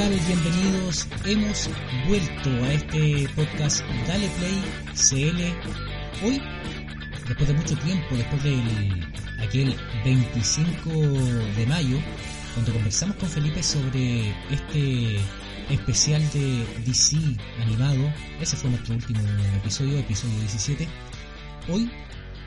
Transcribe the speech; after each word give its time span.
tal? 0.00 0.18
Bienvenidos. 0.26 1.06
Hemos 1.26 1.70
vuelto 2.08 2.50
a 2.64 2.72
este 2.72 3.28
podcast 3.34 3.82
Dale 4.06 4.28
Play 4.38 4.62
CL. 4.94 6.24
Hoy, 6.24 6.40
después 7.26 7.48
de 7.48 7.54
mucho 7.54 7.76
tiempo, 7.76 8.16
después 8.16 8.42
del 8.42 9.10
aquel 9.40 9.76
25 10.04 10.90
de 10.90 11.66
mayo, 11.66 11.98
cuando 12.54 12.72
conversamos 12.72 13.16
con 13.16 13.28
Felipe 13.28 13.62
sobre 13.62 14.30
este 14.50 15.16
especial 15.68 16.22
de 16.32 16.64
DC 16.86 17.16
animado, 17.62 18.10
ese 18.40 18.56
fue 18.56 18.70
nuestro 18.70 18.94
último 18.94 19.20
episodio, 19.56 19.98
episodio 19.98 20.38
17. 20.38 20.88
Hoy 21.68 21.90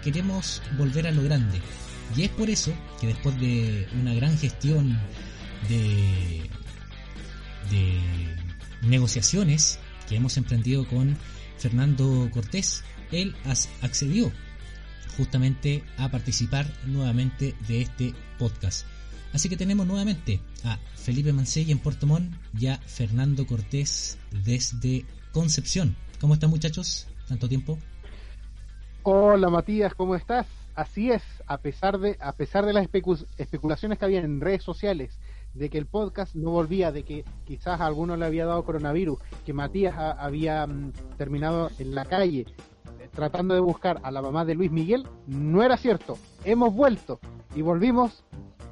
queremos 0.03 0.61
volver 0.77 1.05
a 1.07 1.11
lo 1.11 1.21
grande. 1.21 1.61
Y 2.15 2.23
es 2.23 2.29
por 2.29 2.49
eso 2.49 2.73
que 2.99 3.07
después 3.07 3.39
de 3.39 3.87
una 4.01 4.13
gran 4.15 4.37
gestión 4.37 4.99
de 5.69 6.49
de 7.69 7.99
negociaciones 8.81 9.79
que 10.07 10.15
hemos 10.15 10.37
emprendido 10.37 10.87
con 10.87 11.17
Fernando 11.57 12.29
Cortés, 12.31 12.83
él 13.11 13.35
accedió 13.81 14.31
justamente 15.17 15.83
a 15.97 16.09
participar 16.09 16.65
nuevamente 16.85 17.55
de 17.67 17.81
este 17.81 18.13
podcast. 18.39 18.85
Así 19.33 19.49
que 19.49 19.57
tenemos 19.57 19.87
nuevamente 19.87 20.39
a 20.63 20.77
Felipe 20.95 21.33
Mancella 21.33 21.71
en 21.71 21.79
Puerto 21.79 22.05
Montt 22.05 22.33
y 22.57 22.67
a 22.67 22.77
Fernando 22.77 23.47
Cortés 23.47 24.17
desde 24.43 25.05
Concepción. 25.31 25.95
¿Cómo 26.19 26.35
están 26.35 26.49
muchachos? 26.49 27.07
¿Tanto 27.27 27.49
tiempo? 27.49 27.79
Hola 29.03 29.49
Matías, 29.49 29.93
¿cómo 29.95 30.15
estás? 30.15 30.47
Así 30.75 31.11
es, 31.11 31.23
a 31.45 31.57
pesar 31.57 31.99
de, 31.99 32.17
a 32.19 32.31
pesar 32.33 32.65
de 32.65 32.73
las 32.73 32.87
especulaciones 33.37 33.99
que 33.99 34.05
había 34.05 34.21
en 34.21 34.39
redes 34.39 34.63
sociales 34.63 35.17
de 35.53 35.69
que 35.69 35.77
el 35.77 35.85
podcast 35.85 36.35
no 36.35 36.51
volvía, 36.51 36.91
de 36.91 37.03
que 37.03 37.25
quizás 37.45 37.79
a 37.79 37.85
alguno 37.85 38.17
le 38.17 38.25
había 38.25 38.45
dado 38.45 38.63
coronavirus, 38.63 39.19
que 39.45 39.53
Matías 39.53 39.95
había 39.97 40.65
mm, 40.65 40.91
terminado 41.17 41.69
en 41.79 41.95
la 41.95 42.05
calle 42.05 42.45
eh, 42.99 43.09
tratando 43.13 43.53
de 43.53 43.59
buscar 43.59 43.99
a 44.03 44.11
la 44.11 44.21
mamá 44.21 44.45
de 44.45 44.55
Luis 44.55 44.71
Miguel, 44.71 45.07
no 45.27 45.63
era 45.63 45.77
cierto. 45.77 46.17
Hemos 46.43 46.73
vuelto 46.73 47.19
y 47.55 47.61
volvimos 47.61 48.23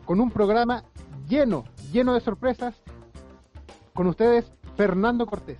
con 0.05 0.19
un 0.19 0.31
programa 0.31 0.83
lleno, 1.27 1.65
lleno 1.91 2.13
de 2.13 2.21
sorpresas. 2.21 2.75
Con 3.93 4.07
ustedes, 4.07 4.51
Fernando 4.77 5.25
Cortés. 5.25 5.59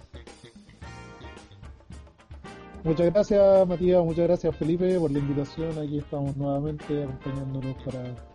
Muchas 2.84 3.14
gracias 3.14 3.68
Matías, 3.68 4.04
muchas 4.04 4.26
gracias 4.26 4.56
Felipe 4.56 5.00
por 5.00 5.12
la 5.12 5.20
invitación. 5.20 5.78
Aquí 5.78 6.00
estamos 6.00 6.36
nuevamente 6.36 7.04
acompañándonos 7.04 7.76
para 7.84 8.31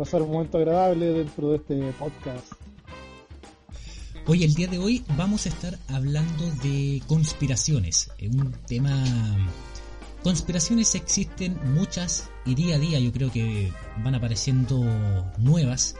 pasar 0.00 0.22
un 0.22 0.32
momento 0.32 0.56
agradable 0.56 1.12
dentro 1.12 1.50
de 1.50 1.56
este 1.56 1.92
podcast. 1.98 2.52
Hoy, 4.26 4.44
el 4.44 4.54
día 4.54 4.66
de 4.66 4.78
hoy, 4.78 5.04
vamos 5.14 5.44
a 5.44 5.50
estar 5.50 5.78
hablando 5.88 6.50
de 6.62 7.02
conspiraciones. 7.06 8.10
Un 8.22 8.50
tema. 8.66 8.96
Conspiraciones 10.22 10.94
existen 10.94 11.58
muchas 11.74 12.30
y 12.46 12.54
día 12.54 12.76
a 12.76 12.78
día 12.78 12.98
yo 12.98 13.12
creo 13.12 13.30
que 13.30 13.74
van 14.02 14.14
apareciendo 14.14 14.82
nuevas. 15.36 15.96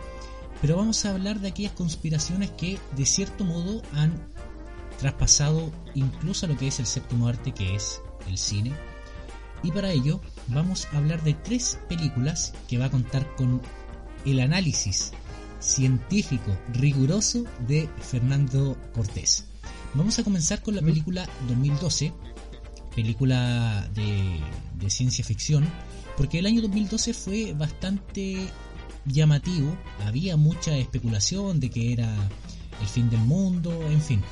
Pero 0.62 0.78
vamos 0.78 1.04
a 1.04 1.10
hablar 1.10 1.40
de 1.40 1.48
aquellas 1.48 1.72
conspiraciones 1.72 2.48
que 2.52 2.78
de 2.96 3.04
cierto 3.04 3.44
modo 3.44 3.82
han 3.92 4.14
traspasado 4.98 5.70
incluso 5.94 6.46
a 6.46 6.48
lo 6.48 6.56
que 6.56 6.68
es 6.68 6.78
el 6.78 6.86
séptimo 6.86 7.28
arte 7.28 7.52
que 7.52 7.74
es 7.74 8.00
el 8.26 8.38
cine. 8.38 8.72
Y 9.62 9.72
para 9.72 9.90
ello 9.90 10.22
vamos 10.48 10.88
a 10.90 10.96
hablar 10.96 11.22
de 11.22 11.34
tres 11.34 11.78
películas 11.86 12.54
que 12.66 12.78
va 12.78 12.86
a 12.86 12.90
contar 12.90 13.34
con 13.36 13.60
el 14.24 14.40
análisis 14.40 15.12
científico 15.60 16.56
riguroso 16.72 17.44
de 17.66 17.88
Fernando 18.00 18.76
Cortés. 18.94 19.46
Vamos 19.94 20.18
a 20.18 20.24
comenzar 20.24 20.62
con 20.62 20.76
la 20.76 20.82
película 20.82 21.28
2012, 21.48 22.12
película 22.94 23.88
de, 23.94 24.40
de 24.74 24.90
ciencia 24.90 25.24
ficción, 25.24 25.68
porque 26.16 26.38
el 26.38 26.46
año 26.46 26.62
2012 26.62 27.14
fue 27.14 27.52
bastante 27.54 28.48
llamativo, 29.04 29.76
había 30.06 30.36
mucha 30.36 30.76
especulación 30.76 31.60
de 31.60 31.70
que 31.70 31.92
era 31.92 32.14
el 32.80 32.86
fin 32.86 33.10
del 33.10 33.20
mundo, 33.20 33.72
en 33.90 34.00
fin. 34.00 34.22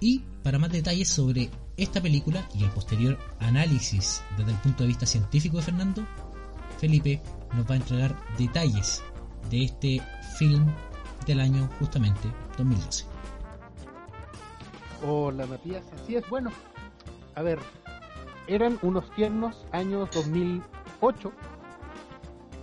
Y 0.00 0.22
para 0.42 0.58
más 0.58 0.70
detalles 0.70 1.08
sobre 1.08 1.50
esta 1.76 2.00
película 2.00 2.48
y 2.54 2.64
el 2.64 2.70
posterior 2.70 3.18
análisis 3.38 4.22
desde 4.36 4.52
el 4.52 4.58
punto 4.58 4.82
de 4.82 4.88
vista 4.88 5.06
científico 5.06 5.58
de 5.58 5.62
Fernando, 5.62 6.06
Felipe 6.80 7.20
nos 7.54 7.68
va 7.68 7.74
a 7.74 7.76
entregar 7.76 8.16
detalles 8.38 9.04
de 9.50 9.64
este 9.64 10.02
film 10.38 10.66
del 11.26 11.40
año 11.40 11.68
justamente 11.78 12.28
2012. 12.56 13.04
Hola 15.06 15.46
Matías, 15.46 15.84
así 15.92 16.16
es, 16.16 16.26
bueno, 16.30 16.50
a 17.34 17.42
ver, 17.42 17.58
eran 18.46 18.78
unos 18.80 19.10
tiernos 19.14 19.66
años 19.72 20.08
2008 20.14 21.32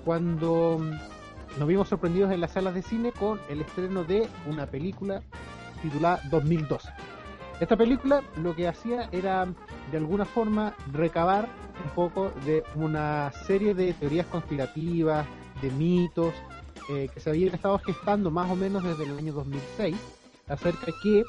cuando 0.04 0.80
nos 1.60 1.68
vimos 1.68 1.88
sorprendidos 1.88 2.32
en 2.32 2.42
las 2.42 2.54
salas 2.54 2.74
de 2.74 2.82
cine 2.82 3.12
con 3.12 3.40
el 3.50 3.62
estreno 3.62 4.04
de 4.04 4.28
una 4.48 4.66
película 4.66 5.22
titulada 5.84 6.22
2012. 6.32 6.90
Esta 7.60 7.78
película 7.78 8.24
lo 8.36 8.56
que 8.56 8.68
hacía 8.68 9.10
era 9.12 9.48
de 9.92 9.98
alguna 9.98 10.26
forma 10.26 10.76
recabar 10.92 11.48
un 11.84 11.90
poco 11.92 12.32
de 12.46 12.64
una 12.76 13.32
serie 13.46 13.74
de 13.74 13.94
teorías 13.94 14.26
conspirativas, 14.28 15.26
de 15.62 15.72
mitos, 15.72 16.34
eh, 16.90 17.10
que 17.14 17.20
se 17.20 17.30
habían 17.30 17.54
estado 17.54 17.80
gestando 17.80 18.32
más 18.32 18.50
o 18.50 18.56
menos 18.56 18.84
desde 18.84 19.04
el 19.04 19.18
año 19.18 19.34
2006, 19.34 19.96
acerca 20.48 20.86
de 20.88 20.94
que 21.04 21.24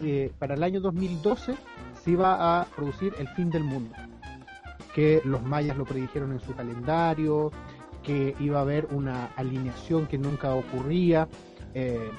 eh, 0.00 0.32
para 0.38 0.54
el 0.54 0.62
año 0.62 0.80
2012 0.80 1.54
se 2.02 2.10
iba 2.10 2.60
a 2.60 2.64
producir 2.64 3.14
el 3.18 3.28
fin 3.28 3.50
del 3.50 3.64
mundo, 3.64 3.94
que 4.94 5.20
los 5.24 5.42
mayas 5.42 5.76
lo 5.76 5.84
predijeron 5.84 6.32
en 6.32 6.40
su 6.40 6.54
calendario, 6.54 7.50
que 8.02 8.34
iba 8.38 8.58
a 8.58 8.62
haber 8.62 8.86
una 8.90 9.26
alineación 9.36 10.06
que 10.06 10.18
nunca 10.18 10.54
ocurría 10.54 11.28
eh, 11.74 12.10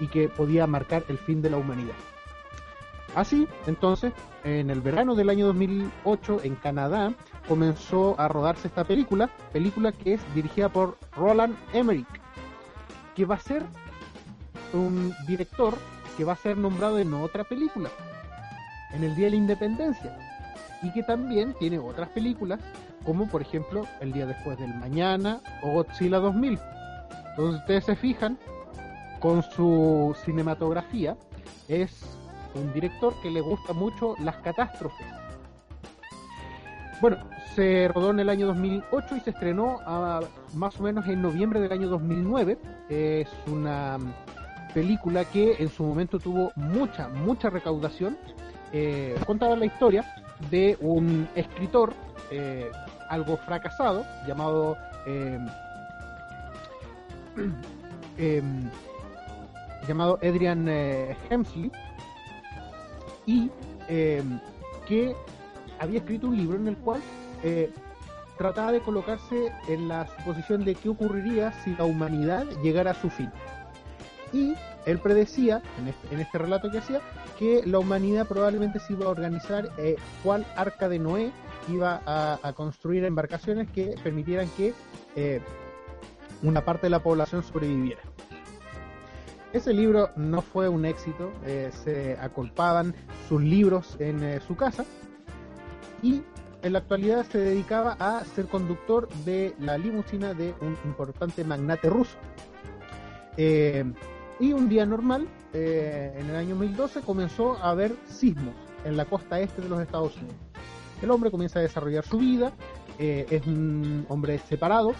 y 0.00 0.06
que 0.08 0.28
podía 0.28 0.66
marcar 0.66 1.04
el 1.08 1.18
fin 1.18 1.42
de 1.42 1.50
la 1.50 1.56
humanidad. 1.56 1.94
Así, 3.14 3.46
entonces, 3.66 4.12
en 4.42 4.70
el 4.70 4.80
verano 4.80 5.14
del 5.14 5.30
año 5.30 5.46
2008, 5.46 6.40
en 6.42 6.56
Canadá, 6.56 7.14
comenzó 7.48 8.18
a 8.18 8.26
rodarse 8.26 8.66
esta 8.66 8.84
película, 8.84 9.30
película 9.52 9.92
que 9.92 10.14
es 10.14 10.34
dirigida 10.34 10.68
por 10.68 10.98
Roland 11.12 11.54
Emmerich, 11.72 12.08
que 13.14 13.24
va 13.24 13.36
a 13.36 13.40
ser 13.40 13.64
un 14.72 15.14
director 15.28 15.74
que 16.16 16.24
va 16.24 16.32
a 16.32 16.36
ser 16.36 16.56
nombrado 16.56 16.98
en 16.98 17.14
otra 17.14 17.44
película, 17.44 17.88
en 18.92 19.04
el 19.04 19.14
Día 19.14 19.26
de 19.26 19.30
la 19.30 19.36
Independencia, 19.36 20.16
y 20.82 20.92
que 20.92 21.04
también 21.04 21.54
tiene 21.54 21.78
otras 21.78 22.08
películas, 22.08 22.58
como 23.04 23.28
por 23.28 23.42
ejemplo 23.42 23.86
El 24.00 24.12
Día 24.12 24.26
Después 24.26 24.58
del 24.58 24.74
Mañana 24.74 25.40
o 25.62 25.70
Godzilla 25.70 26.18
2000. 26.18 26.58
Entonces 27.30 27.60
ustedes 27.60 27.84
se 27.84 27.96
fijan, 27.96 28.38
con 29.20 29.42
su 29.42 30.14
cinematografía, 30.24 31.16
es 31.68 32.18
un 32.54 32.72
director 32.72 33.14
que 33.22 33.30
le 33.30 33.40
gusta 33.40 33.72
mucho 33.72 34.14
las 34.20 34.36
catástrofes. 34.36 35.06
Bueno, 37.00 37.18
se 37.54 37.88
rodó 37.88 38.10
en 38.10 38.20
el 38.20 38.28
año 38.28 38.46
2008 38.46 39.16
y 39.16 39.20
se 39.20 39.30
estrenó 39.30 39.78
más 40.54 40.80
o 40.80 40.82
menos 40.82 41.06
en 41.06 41.22
noviembre 41.22 41.60
del 41.60 41.72
año 41.72 41.88
2009. 41.88 42.58
Es 42.88 43.28
una 43.46 43.98
película 44.72 45.24
que 45.24 45.56
en 45.58 45.68
su 45.68 45.84
momento 45.84 46.18
tuvo 46.18 46.52
mucha, 46.56 47.08
mucha 47.08 47.48
recaudación 47.50 48.16
eh, 48.76 49.14
contaba 49.24 49.54
la 49.54 49.66
historia 49.66 50.04
de 50.50 50.76
un 50.80 51.28
escritor 51.36 51.94
eh, 52.32 52.72
algo 53.08 53.36
fracasado 53.36 54.04
llamado 54.26 54.76
eh, 55.06 55.38
em, 58.18 58.68
llamado 59.86 60.18
Adrian 60.24 60.66
eh, 60.68 61.16
Hemsley 61.30 61.70
y 63.26 63.50
em, 63.88 64.40
que 64.86 65.14
había 65.78 65.98
escrito 65.98 66.28
un 66.28 66.36
libro 66.36 66.56
en 66.56 66.68
el 66.68 66.76
cual 66.76 67.00
eh, 67.42 67.70
trataba 68.38 68.72
de 68.72 68.80
colocarse 68.80 69.52
en 69.68 69.88
la 69.88 70.06
suposición 70.06 70.64
de 70.64 70.74
qué 70.74 70.88
ocurriría 70.88 71.52
si 71.62 71.74
la 71.76 71.84
humanidad 71.84 72.46
llegara 72.62 72.92
a 72.92 72.94
su 72.94 73.10
fin. 73.10 73.30
Y 74.32 74.54
él 74.86 74.98
predecía, 74.98 75.62
en 75.78 75.88
este, 75.88 76.14
en 76.14 76.20
este 76.20 76.38
relato 76.38 76.70
que 76.70 76.78
hacía, 76.78 77.00
que 77.38 77.62
la 77.64 77.78
humanidad 77.78 78.26
probablemente 78.26 78.80
se 78.80 78.92
iba 78.92 79.06
a 79.06 79.08
organizar 79.08 79.70
eh, 79.78 79.96
cual 80.22 80.46
arca 80.56 80.88
de 80.88 80.98
Noé 80.98 81.30
iba 81.68 82.02
a, 82.04 82.52
construir 82.52 83.04
embarcaciones 83.04 83.70
que 83.70 83.94
permitieran 84.02 84.48
que 84.56 84.74
eh, 85.16 85.40
una 86.42 86.64
parte 86.64 86.86
de 86.86 86.90
la 86.90 87.02
población 87.02 87.42
sobreviviera. 87.42 88.02
Ese 89.54 89.72
libro 89.72 90.10
no 90.16 90.42
fue 90.42 90.68
un 90.68 90.84
éxito, 90.84 91.30
eh, 91.46 91.70
se 91.84 92.18
acolpaban 92.20 92.92
sus 93.28 93.40
libros 93.40 93.94
en 94.00 94.20
eh, 94.24 94.40
su 94.40 94.56
casa 94.56 94.84
y 96.02 96.22
en 96.62 96.72
la 96.72 96.80
actualidad 96.80 97.24
se 97.24 97.38
dedicaba 97.38 97.96
a 98.00 98.24
ser 98.24 98.46
conductor 98.46 99.08
de 99.24 99.54
la 99.60 99.78
limusina 99.78 100.34
de 100.34 100.56
un 100.60 100.76
importante 100.84 101.44
magnate 101.44 101.88
ruso. 101.88 102.16
Eh, 103.36 103.84
y 104.40 104.52
un 104.52 104.68
día 104.68 104.84
normal, 104.86 105.28
en 105.52 106.28
el 106.28 106.34
año 106.34 106.56
2012, 106.56 107.02
comenzó 107.02 107.56
a 107.58 107.70
haber 107.70 107.94
sismos 108.08 108.56
en 108.84 108.96
la 108.96 109.04
costa 109.04 109.38
este 109.38 109.62
de 109.62 109.68
los 109.68 109.80
Estados 109.80 110.16
Unidos. 110.16 110.34
El 111.00 111.12
hombre 111.12 111.30
comienza 111.30 111.60
a 111.60 111.62
desarrollar 111.62 112.04
su 112.04 112.18
vida, 112.18 112.52
es 112.98 113.46
un 113.46 114.04
hombre 114.08 114.38
separado, 114.38 114.94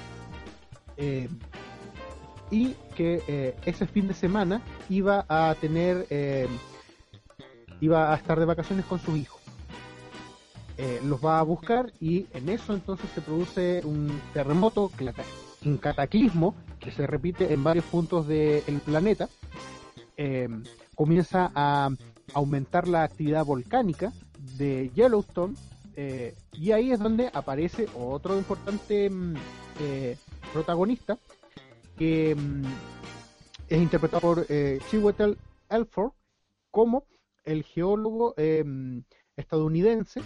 y 2.51 2.75
que 2.97 3.23
eh, 3.27 3.57
ese 3.65 3.87
fin 3.87 4.09
de 4.09 4.15
semana 4.15 4.63
iba 4.89 5.25
a 5.29 5.55
tener, 5.61 6.07
eh, 6.11 6.49
iba 7.81 8.13
a 8.13 8.17
estar 8.17 8.39
de 8.39 8.45
vacaciones 8.45 8.85
con 8.87 8.99
su 8.99 9.17
hijo. 9.17 9.39
Eh, 10.77 11.01
los 11.05 11.25
va 11.25 11.39
a 11.39 11.43
buscar 11.43 11.93
y 12.01 12.27
en 12.35 12.49
eso 12.49 12.75
entonces 12.75 13.09
se 13.15 13.21
produce 13.21 13.81
un 13.85 14.21
terremoto, 14.33 14.91
un 15.65 15.77
cataclismo 15.79 16.55
que 16.81 16.91
se 16.91 17.07
repite 17.07 17.53
en 17.53 17.63
varios 17.63 17.85
puntos 17.85 18.27
del 18.27 18.81
planeta. 18.85 19.29
Eh, 20.17 20.49
comienza 20.95 21.51
a 21.55 21.91
aumentar 22.35 22.89
la 22.89 23.05
actividad 23.05 23.45
volcánica 23.45 24.13
de 24.57 24.91
Yellowstone 24.95 25.55
y 26.53 26.73
ahí 26.73 26.91
es 26.91 26.99
donde 26.99 27.31
aparece 27.33 27.87
otro 27.95 28.37
importante 28.37 29.09
mm, 29.09 29.35
eh, 29.81 30.17
protagonista 30.53 31.19
que 31.97 32.35
mm, 32.35 32.63
es 33.69 33.83
interpretado 33.83 34.21
por 34.21 34.47
eh, 34.49 34.79
Chiwetel 34.91 35.39
Ejiofor 35.69 36.13
como 36.71 37.05
el 37.45 37.63
geólogo 37.63 38.35
eh, 38.37 38.65
estadounidense 39.37 40.21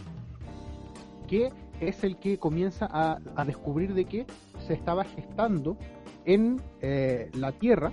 que 1.27 1.51
es 1.81 2.03
el 2.05 2.17
que 2.17 2.39
comienza 2.39 2.89
a, 2.91 3.45
descubrir 3.45 3.95
de 3.95 4.05
que 4.07 4.27
se 4.67 4.73
estaba 4.73 5.05
gestando 5.05 5.77
en 6.25 6.61
eh, 6.81 7.31
la 7.35 7.53
Tierra 7.53 7.93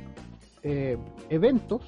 eh, 0.64 0.98
eventos 1.30 1.82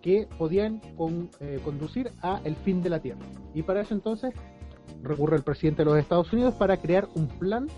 que 0.00 0.28
podían 0.38 0.80
con- 0.96 1.30
conducir 1.64 2.10
a 2.20 2.40
el 2.44 2.56
fin 2.56 2.82
de 2.82 2.90
la 2.90 3.00
Tierra. 3.00 3.22
Y 3.54 3.62
para 3.62 3.80
eso 3.80 3.94
entonces 3.94 4.34
recurre 5.02 5.36
el 5.36 5.42
presidente 5.42 5.82
de 5.82 5.86
los 5.86 5.98
Estados 5.98 6.30
Unidos 6.32 6.54
para 6.54 6.76
crear 6.76 7.08
un 7.14 7.26
plan 7.26 7.68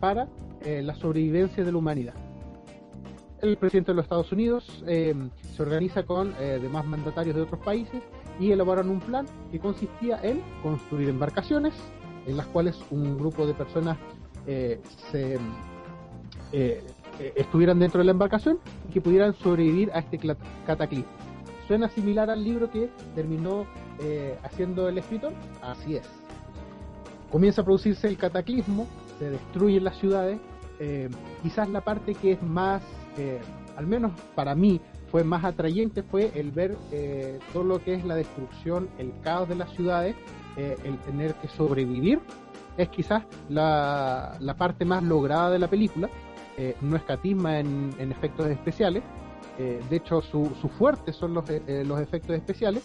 para 0.00 0.28
la 0.64 0.94
sobrevivencia 0.94 1.64
de 1.64 1.72
la 1.72 1.78
humanidad. 1.78 2.14
El 3.42 3.56
presidente 3.56 3.90
de 3.90 3.96
los 3.96 4.04
Estados 4.04 4.30
Unidos 4.30 4.84
eh, 4.86 5.16
se 5.56 5.62
organiza 5.64 6.04
con 6.04 6.32
eh, 6.38 6.60
demás 6.62 6.86
mandatarios 6.86 7.34
de 7.34 7.42
otros 7.42 7.58
países 7.58 8.00
y 8.38 8.52
elaboran 8.52 8.88
un 8.88 9.00
plan 9.00 9.26
que 9.50 9.58
consistía 9.58 10.20
en 10.22 10.40
construir 10.62 11.08
embarcaciones 11.08 11.74
en 12.24 12.36
las 12.36 12.46
cuales 12.46 12.78
un 12.92 13.18
grupo 13.18 13.44
de 13.44 13.52
personas 13.54 13.98
eh, 14.46 14.80
estuvieran 17.34 17.80
dentro 17.80 17.98
de 17.98 18.04
la 18.04 18.12
embarcación 18.12 18.60
y 18.88 18.92
que 18.92 19.00
pudieran 19.00 19.34
sobrevivir 19.34 19.90
a 19.92 19.98
este 19.98 20.20
cataclismo. 20.64 21.10
¿Suena 21.66 21.88
similar 21.88 22.30
al 22.30 22.44
libro 22.44 22.70
que 22.70 22.90
terminó 23.16 23.66
haciendo 24.44 24.88
el 24.88 24.98
escritor? 24.98 25.32
Así 25.62 25.96
es. 25.96 26.08
Comienza 27.32 27.62
a 27.62 27.64
producirse 27.64 28.06
el 28.06 28.16
cataclismo, 28.16 28.86
se 29.18 29.30
destruyen 29.30 29.82
las 29.82 29.98
ciudades. 29.98 30.38
quizás 31.42 31.68
la 31.70 31.80
parte 31.80 32.14
que 32.14 32.32
es 32.32 32.42
más, 32.42 32.82
al 33.76 33.86
menos 33.86 34.12
para 34.34 34.54
mí, 34.54 34.80
fue 35.12 35.24
más 35.24 35.44
atrayente 35.44 36.02
fue 36.02 36.32
el 36.34 36.50
ver 36.52 36.74
eh, 36.90 37.38
todo 37.52 37.64
lo 37.64 37.84
que 37.84 37.92
es 37.92 38.04
la 38.04 38.16
destrucción, 38.16 38.88
el 38.96 39.12
caos 39.22 39.46
de 39.46 39.56
las 39.56 39.70
ciudades, 39.72 40.16
eh, 40.56 40.74
el 40.84 40.98
tener 41.00 41.34
que 41.34 41.48
sobrevivir. 41.48 42.18
Es 42.78 42.88
quizás 42.88 43.22
la, 43.50 44.38
parte 44.56 44.86
más 44.86 45.02
lograda 45.02 45.50
de 45.50 45.58
la 45.58 45.68
película. 45.68 46.08
Eh, 46.56 46.74
no 46.80 46.96
escatisma 46.96 47.58
en, 47.58 47.92
efectos 47.98 48.46
especiales. 48.46 49.02
De 49.58 49.96
hecho, 49.96 50.22
su, 50.22 50.46
fuerte 50.78 51.12
son 51.12 51.34
los, 51.34 51.44
los 51.68 52.00
efectos 52.00 52.34
especiales. 52.34 52.82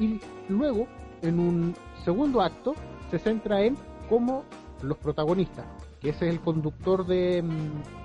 Y 0.00 0.20
luego, 0.48 0.88
en 1.22 1.38
un 1.38 1.74
segundo 2.04 2.42
acto, 2.42 2.74
se 3.10 3.20
centra 3.20 3.62
en 3.62 3.76
cómo 4.08 4.42
los 4.82 4.98
protagonistas, 4.98 5.64
que 6.00 6.10
ese 6.10 6.26
es 6.26 6.34
el 6.34 6.40
conductor 6.40 7.06
de 7.06 7.42
mm, 7.42 8.01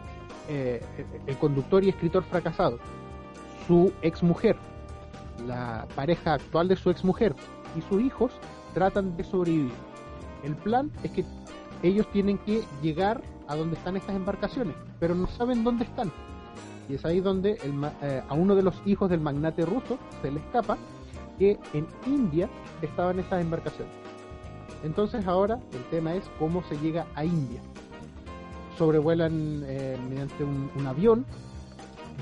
eh, 0.48 0.82
el 1.26 1.38
conductor 1.38 1.84
y 1.84 1.90
escritor 1.90 2.24
fracasado, 2.24 2.80
su 3.68 3.92
ex 4.02 4.24
mujer, 4.24 4.56
la 5.46 5.88
pareja 5.96 6.36
actual 6.36 6.68
de 6.68 6.76
su 6.76 6.90
ex 6.90 7.04
mujer 7.04 7.36
y 7.78 7.82
sus 7.82 8.02
hijos 8.02 8.32
tratan 8.74 9.18
de 9.18 9.24
sobrevivir. 9.24 9.74
El 10.44 10.56
plan 10.56 10.92
es 11.04 11.12
que 11.12 11.26
ellos 11.84 12.10
tienen 12.12 12.38
que 12.40 12.64
llegar 12.82 13.22
a 13.48 13.56
donde 13.56 13.76
están 13.76 13.98
estas 13.98 14.16
embarcaciones, 14.16 14.76
pero 15.00 15.16
no 15.16 15.28
saben 15.28 15.64
dónde 15.64 15.86
están. 15.86 16.12
Y 16.90 16.96
es 16.96 17.06
ahí 17.06 17.20
donde 17.20 17.58
eh, 18.02 18.24
a 18.28 18.34
uno 18.34 18.56
de 18.56 18.64
los 18.64 18.82
hijos 18.86 19.10
del 19.10 19.20
magnate 19.20 19.66
ruso 19.66 19.98
se 20.22 20.32
le 20.32 20.40
escapa 20.40 20.78
que 21.38 21.60
en 21.74 21.86
India 22.06 22.50
estaban 22.82 23.20
estas 23.20 23.42
embarcaciones. 23.42 23.94
Entonces 24.84 25.26
ahora 25.28 25.60
el 25.74 25.84
tema 25.90 26.16
es 26.16 26.24
cómo 26.40 26.64
se 26.64 26.78
llega 26.78 27.06
a 27.16 27.26
India. 27.26 27.62
Sobrevuelan 28.78 29.64
eh, 29.66 29.98
mediante 30.10 30.44
un, 30.44 30.86
avión, 30.88 31.26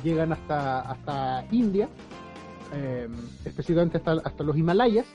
llegan 0.04 0.32
hasta, 0.34 0.80
hasta 0.82 1.46
India, 1.52 1.90
eh, 2.74 3.08
específicamente 3.44 3.98
hasta, 3.98 4.14
hasta 4.24 4.44
los 4.44 4.58
Himalayas, 4.58 5.06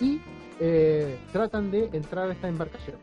y 0.00 0.20
eh, 0.60 1.18
tratan 1.32 1.70
de 1.70 1.88
entrar 1.92 2.28
a 2.28 2.32
esta 2.32 2.48
embarcación. 2.48 2.96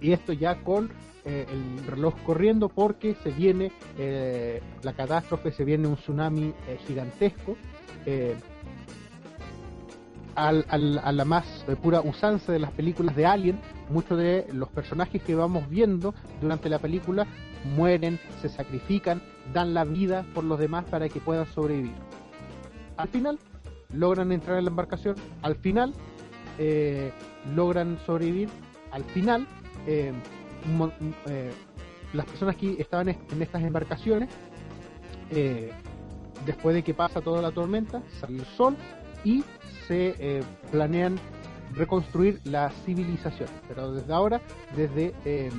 Y 0.00 0.12
esto 0.12 0.32
ya 0.32 0.62
con 0.62 0.90
eh, 1.24 1.46
el 1.50 1.86
reloj 1.86 2.14
corriendo 2.26 2.68
porque 2.68 3.14
se 3.22 3.30
viene 3.30 3.70
la 4.82 4.92
catástrofe, 4.92 5.52
se 5.52 5.64
viene 5.64 5.86
un 5.88 5.96
tsunami 5.96 6.52
gigantesco. 6.86 7.56
al- 10.34 10.64
al- 10.68 10.98
a 11.04 11.12
la 11.12 11.24
más 11.24 11.44
pura 11.82 12.00
usanza 12.00 12.52
de 12.52 12.58
las 12.58 12.72
películas 12.72 13.14
de 13.14 13.26
Alien, 13.26 13.60
muchos 13.92 14.18
de 14.18 14.46
los 14.52 14.68
personajes 14.70 15.22
que 15.22 15.34
vamos 15.34 15.68
viendo 15.68 16.14
durante 16.40 16.68
la 16.68 16.78
película 16.78 17.26
mueren, 17.76 18.18
se 18.40 18.48
sacrifican, 18.48 19.22
dan 19.52 19.74
la 19.74 19.84
vida 19.84 20.24
por 20.34 20.44
los 20.44 20.58
demás 20.58 20.84
para 20.90 21.08
que 21.08 21.20
puedan 21.20 21.46
sobrevivir. 21.46 21.94
Al 22.96 23.08
final, 23.08 23.38
logran 23.92 24.32
entrar 24.32 24.58
en 24.58 24.64
la 24.64 24.70
embarcación, 24.70 25.16
al 25.42 25.56
final, 25.56 25.92
eh, 26.58 27.12
logran 27.54 27.98
sobrevivir, 28.06 28.48
al 28.90 29.04
final, 29.04 29.46
eh, 29.86 30.12
eh, 31.26 31.50
las 32.12 32.26
personas 32.26 32.56
que 32.56 32.80
estaban 32.80 33.08
est- 33.08 33.32
en 33.32 33.42
estas 33.42 33.62
embarcaciones, 33.62 34.28
eh, 35.30 35.70
después 36.46 36.74
de 36.74 36.82
que 36.82 36.94
pasa 36.94 37.20
toda 37.20 37.40
la 37.42 37.50
tormenta, 37.52 38.02
sale 38.20 38.38
el 38.38 38.44
sol 38.44 38.76
y 39.24 39.44
se 39.88 40.14
eh, 40.18 40.42
planean 40.70 41.18
reconstruir 41.74 42.40
la 42.44 42.70
civilización, 42.84 43.48
pero 43.68 43.92
desde 43.92 44.12
ahora, 44.12 44.40
desde 44.76 45.14
eh, 45.24 45.50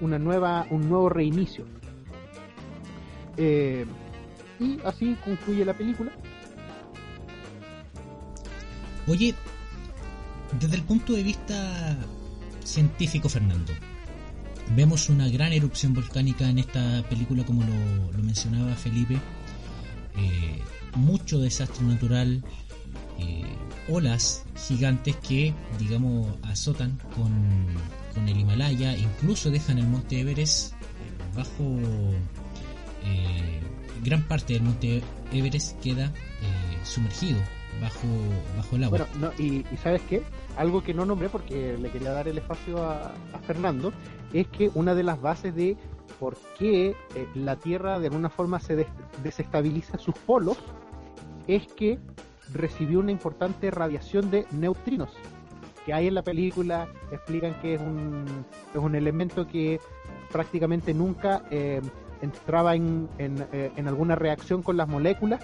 una 0.00 0.18
nueva, 0.18 0.66
un 0.70 0.88
nuevo 0.88 1.08
reinicio. 1.08 1.64
Eh, 3.36 3.86
y 4.60 4.78
así 4.84 5.16
concluye 5.24 5.64
la 5.64 5.74
película. 5.74 6.12
Oye, 9.06 9.34
desde 10.60 10.76
el 10.76 10.82
punto 10.82 11.12
de 11.14 11.22
vista 11.22 11.96
científico, 12.64 13.28
Fernando, 13.28 13.72
vemos 14.76 15.08
una 15.08 15.28
gran 15.28 15.52
erupción 15.52 15.92
volcánica 15.94 16.48
en 16.48 16.58
esta 16.58 17.02
película, 17.08 17.44
como 17.44 17.62
lo, 17.62 18.12
lo 18.12 18.22
mencionaba 18.22 18.74
Felipe. 18.74 19.18
Eh, 20.16 20.60
mucho 20.94 21.40
desastre 21.40 21.84
natural, 21.86 22.44
eh, 23.18 23.44
olas 23.88 24.44
gigantes 24.56 25.16
que, 25.16 25.54
digamos, 25.78 26.26
azotan 26.44 26.98
con, 27.16 27.32
con 28.14 28.28
el 28.28 28.38
Himalaya, 28.38 28.96
incluso 28.96 29.50
dejan 29.50 29.78
el 29.78 29.86
monte 29.86 30.20
Everest 30.20 30.72
eh, 30.72 30.76
bajo... 31.34 31.64
Eh, 33.04 33.60
gran 34.04 34.22
parte 34.22 34.54
del 34.54 34.62
monte 34.62 35.02
Everest 35.32 35.80
queda 35.80 36.12
sumergido 36.82 37.38
bajo, 37.80 38.08
bajo 38.56 38.76
el 38.76 38.84
agua. 38.84 38.98
Bueno, 38.98 39.32
no, 39.36 39.42
y, 39.42 39.64
¿sabes 39.76 40.02
qué? 40.08 40.22
Algo 40.56 40.82
que 40.82 40.92
no 40.92 41.04
nombré 41.04 41.28
porque 41.28 41.76
le 41.78 41.90
quería 41.90 42.12
dar 42.12 42.26
el 42.26 42.38
espacio 42.38 42.82
a, 42.82 43.12
Fernando, 43.46 43.92
es 44.32 44.48
que 44.48 44.70
una 44.74 44.94
de 44.94 45.04
las 45.04 45.20
bases 45.20 45.54
de 45.54 45.76
por 46.18 46.36
qué 46.58 46.96
la 47.34 47.56
Tierra 47.56 48.00
de 48.00 48.06
alguna 48.06 48.28
forma 48.28 48.58
se 48.60 48.86
desestabiliza 49.22 49.98
sus 49.98 50.14
polos 50.14 50.58
es 51.46 51.66
que 51.74 51.98
recibió 52.52 53.00
una 53.00 53.12
importante 53.12 53.70
radiación 53.70 54.30
de 54.30 54.46
neutrinos 54.50 55.10
que 55.84 55.92
hay 55.92 56.08
en 56.08 56.14
la 56.14 56.22
película 56.22 56.88
explican 57.10 57.54
que 57.60 57.74
es 57.74 57.80
un, 57.80 58.24
es 58.72 58.80
un 58.80 58.94
elemento 58.94 59.46
que 59.46 59.80
prácticamente 60.30 60.94
nunca 60.94 61.42
eh, 61.50 61.80
entraba 62.20 62.74
en, 62.74 63.08
eh, 63.18 63.72
en, 63.76 63.88
alguna 63.88 64.14
reacción 64.14 64.62
con 64.62 64.76
las 64.76 64.88
moléculas, 64.88 65.42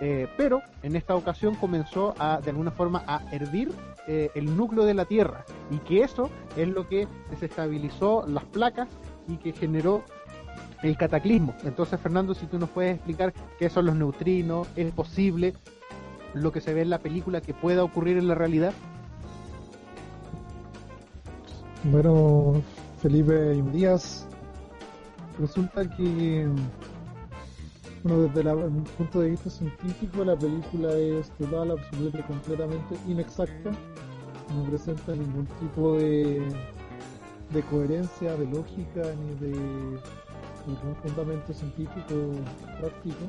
eh, 0.00 0.28
pero 0.36 0.62
en 0.82 0.96
esta 0.96 1.16
ocasión 1.16 1.54
comenzó 1.54 2.14
a, 2.18 2.40
de 2.40 2.50
alguna 2.50 2.70
forma 2.70 3.02
a 3.06 3.22
hervir 3.32 3.72
el 4.06 4.56
núcleo 4.56 4.84
de 4.84 4.94
la 4.94 5.04
Tierra 5.04 5.44
y 5.70 5.78
que 5.78 6.02
eso 6.02 6.30
es 6.56 6.66
lo 6.66 6.88
que 6.88 7.06
desestabilizó 7.30 8.26
las 8.26 8.44
placas 8.44 8.88
y 9.28 9.36
que 9.36 9.52
generó 9.52 10.02
el 10.82 10.96
cataclismo. 10.96 11.54
Entonces, 11.62 12.00
Fernando, 12.00 12.34
si 12.34 12.46
tú 12.46 12.58
nos 12.58 12.70
puedes 12.70 12.96
explicar 12.96 13.32
qué 13.56 13.70
son 13.70 13.86
los 13.86 13.94
neutrinos, 13.94 14.66
es 14.74 14.90
posible 14.90 15.54
lo 16.34 16.52
que 16.52 16.60
se 16.60 16.74
ve 16.74 16.82
en 16.82 16.90
la 16.90 16.98
película 16.98 17.40
que 17.40 17.54
pueda 17.54 17.82
ocurrir 17.84 18.18
en 18.18 18.28
la 18.28 18.34
realidad. 18.34 18.72
Bueno, 21.84 22.62
Felipe 23.00 23.54
y 23.54 23.62
Díaz, 23.62 24.26
resulta 25.38 25.88
que, 25.96 26.46
bueno, 28.04 28.22
desde 28.22 28.50
el 28.50 28.82
punto 28.98 29.20
de 29.20 29.30
vista 29.30 29.48
científico, 29.48 30.24
la 30.24 30.36
película 30.36 30.92
es 30.92 31.30
total, 31.38 31.70
absoluta 31.70 32.18
y 32.18 32.22
completamente 32.22 32.96
inexacta. 33.08 33.70
No 34.54 34.64
presenta 34.64 35.12
ningún 35.12 35.46
tipo 35.58 35.96
de, 35.96 36.42
de 37.50 37.62
coherencia, 37.62 38.36
de 38.36 38.46
lógica, 38.46 39.02
ni 39.14 39.46
de 39.46 39.52
ningún 40.66 40.96
fundamento 41.02 41.54
científico 41.54 42.14
práctico. 42.78 43.24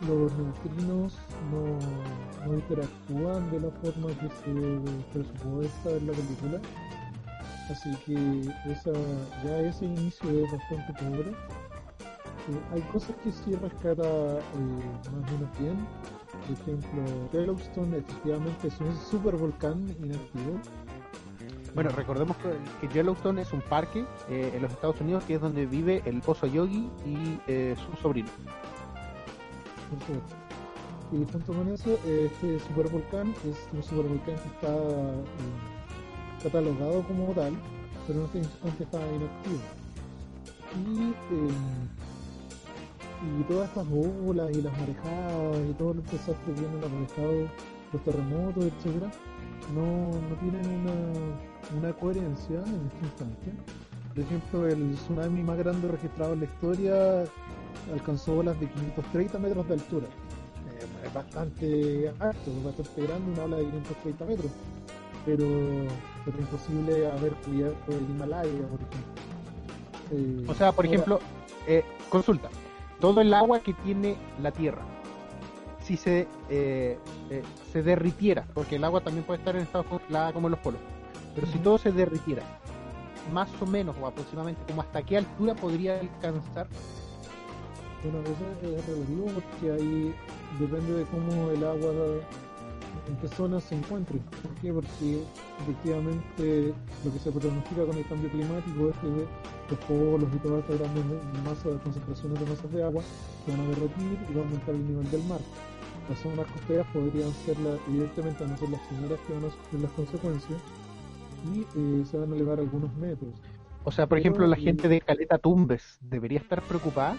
Los 0.00 0.32
neutrinos 0.36 1.16
no, 1.50 2.54
interactúan 2.54 3.50
de 3.50 3.60
la 3.60 3.70
forma 3.70 4.08
que 4.08 4.28
se 4.28 5.12
presupuesta 5.12 5.90
en 5.90 6.06
la 6.06 6.12
película 6.12 6.60
Así 7.70 7.90
que 8.06 8.40
esa, 8.70 8.92
ya 9.44 9.58
ese 9.58 9.86
inicio 9.86 10.30
es 10.30 10.52
bastante 10.52 10.92
pobre. 11.02 11.30
Eh, 11.30 12.60
hay 12.72 12.80
cosas 12.92 13.16
que 13.24 13.32
sí 13.32 13.54
rescata 13.56 14.04
eh, 14.04 14.40
más 15.04 15.08
o 15.08 15.32
menos 15.32 15.58
bien. 15.58 15.86
Por 16.46 16.60
ejemplo, 16.60 17.02
Yellowstone 17.32 17.98
efectivamente 17.98 18.68
es 18.68 18.80
un 18.80 18.96
super 18.96 19.34
volcán 19.34 19.82
inactivo. 20.00 20.60
Bueno, 21.74 21.90
recordemos 21.90 22.36
que, 22.36 22.88
Yellowstone 22.88 23.42
es 23.42 23.52
un 23.52 23.62
parque 23.62 24.04
eh, 24.30 24.52
en 24.54 24.62
los 24.62 24.70
Estados 24.70 25.00
Unidos 25.00 25.24
que 25.24 25.34
es 25.34 25.40
donde 25.40 25.66
vive 25.66 26.02
el 26.04 26.22
oso 26.24 26.46
Yogi 26.46 26.88
y 27.04 27.40
su 27.74 27.96
sobrino. 28.00 28.30
Y 31.12 31.24
junto 31.30 31.52
con 31.52 31.68
eso, 31.68 31.98
este 32.04 32.58
supervolcán 32.60 33.32
es 33.48 33.68
un 33.72 33.82
supervolcán 33.82 34.34
que 34.36 34.48
está 34.48 34.74
catalogado 36.42 37.02
como 37.06 37.32
tal, 37.32 37.52
pero 38.06 38.20
no 38.20 38.32
que 38.32 38.40
está 38.82 38.98
inactivo. 39.14 39.60
Y, 40.76 41.10
eh, 41.10 41.52
y 43.38 43.42
todas 43.44 43.68
estas 43.68 43.86
olas 44.26 44.50
y 44.50 44.62
las 44.62 44.78
marejadas 44.78 45.58
y 45.70 45.72
todos 45.74 45.96
los 45.96 46.04
desastres 46.10 46.38
que 46.44 46.52
vienen 46.52 46.78
aparejados, 46.78 47.50
los 47.92 48.02
terremotos, 48.02 48.64
etcétera, 48.64 49.10
no, 49.74 50.10
no 50.28 50.36
tienen 50.40 50.80
una, 50.80 51.78
una 51.78 51.92
coherencia 51.94 52.56
en 52.56 52.86
este 52.86 53.06
instante. 53.06 53.52
Por 54.08 54.18
ejemplo, 54.24 54.66
el 54.66 54.94
tsunami 54.94 55.42
más 55.42 55.58
grande 55.58 55.88
registrado 55.88 56.32
en 56.34 56.40
la 56.40 56.46
historia 56.46 57.24
alcanzó 57.92 58.38
olas 58.38 58.58
de 58.60 58.68
530 58.68 59.38
metros 59.38 59.68
de 59.68 59.74
altura. 59.74 60.06
Eh, 60.06 61.06
es 61.06 61.14
bastante 61.14 62.08
alto, 62.18 62.50
bastante 62.64 63.02
grande, 63.02 63.32
una 63.32 63.44
ola 63.44 63.56
de 63.56 63.64
530 63.64 64.24
metros. 64.24 64.50
Pero 65.24 65.46
pero 66.26 66.38
imposible 66.40 67.06
haber 67.10 67.32
cubierto 67.34 67.92
el 67.92 68.10
Himalaya, 68.10 68.50
por 68.68 68.80
ejemplo. 68.80 69.22
Eh, 70.10 70.44
o 70.48 70.54
sea, 70.54 70.72
por 70.72 70.84
ejemplo, 70.84 71.20
eh, 71.68 71.84
consulta, 72.10 72.48
todo 73.00 73.20
el 73.20 73.32
agua 73.32 73.60
que 73.60 73.72
tiene 73.72 74.16
la 74.42 74.50
Tierra, 74.50 74.82
si 75.80 75.96
se, 75.96 76.26
eh, 76.50 76.98
se 77.72 77.82
derritiera, 77.82 78.44
porque 78.54 78.76
el 78.76 78.84
agua 78.84 79.00
también 79.00 79.24
puede 79.24 79.38
estar 79.38 79.54
en 79.54 79.62
estado 79.62 79.84
congelada 79.84 80.32
como 80.32 80.48
en 80.48 80.52
los 80.52 80.60
polos, 80.60 80.80
pero 81.34 81.46
si 81.46 81.58
todo 81.58 81.78
se 81.78 81.92
derritiera, 81.92 82.42
más 83.32 83.48
o 83.60 83.66
menos 83.66 83.94
o 84.00 84.06
aproximadamente, 84.06 84.60
como 84.66 84.82
hasta 84.82 85.02
qué 85.02 85.18
altura 85.18 85.54
podría 85.54 86.00
alcanzar 86.00 86.66
bueno, 88.02 88.20
eso 88.20 88.76
es 88.76 88.86
relativo 88.86 89.26
porque 89.34 89.72
ahí 89.72 90.14
depende 90.58 90.92
de 90.92 91.04
cómo 91.04 91.50
el 91.50 91.64
agua 91.64 91.92
en 93.08 93.16
qué 93.16 93.28
zona 93.28 93.60
se 93.60 93.74
encuentre. 93.76 94.18
¿Por 94.42 94.50
qué? 94.60 94.72
Porque 94.72 95.22
efectivamente 95.62 96.74
lo 97.04 97.12
que 97.12 97.18
se 97.18 97.30
pronostica 97.30 97.84
con 97.84 97.96
el 97.96 98.06
cambio 98.06 98.30
climático 98.30 98.90
es 98.90 98.96
que 98.96 99.26
los 99.70 99.78
polos 99.86 100.28
y 100.34 100.38
todas 100.38 100.60
estas 100.60 100.78
grandes 100.78 101.04
masas, 101.44 101.82
concentraciones 101.82 102.40
de 102.40 102.46
masas 102.46 102.72
de 102.72 102.82
agua 102.82 103.02
se 103.44 103.52
van 103.52 103.60
a 103.60 103.68
derretir 103.68 104.18
y 104.28 104.34
va 104.34 104.40
a 104.40 104.44
aumentar 104.44 104.74
el 104.74 104.86
nivel 104.86 105.10
del 105.10 105.22
mar. 105.24 105.40
Las 106.08 106.18
zonas 106.20 106.46
costeras 106.46 106.86
podrían 106.92 107.32
ser, 107.44 107.58
la, 107.60 107.76
evidentemente, 107.88 108.46
no 108.46 108.56
ser 108.56 108.70
las 108.70 108.80
primeras 108.86 109.20
que 109.26 109.32
van 109.32 109.44
a 109.44 109.50
sufrir 109.50 109.80
las 109.80 109.90
consecuencias 109.92 110.60
y 111.52 111.60
eh, 111.60 112.04
se 112.04 112.18
van 112.18 112.32
a 112.32 112.36
elevar 112.36 112.60
algunos 112.60 112.94
metros. 112.96 113.34
O 113.84 113.92
sea, 113.92 114.08
por 114.08 114.18
ejemplo, 114.18 114.46
la 114.46 114.56
gente 114.56 114.88
de 114.88 115.00
Caleta 115.00 115.38
Tumbes 115.38 115.98
debería 116.00 116.38
estar 116.38 116.60
preocupada 116.62 117.16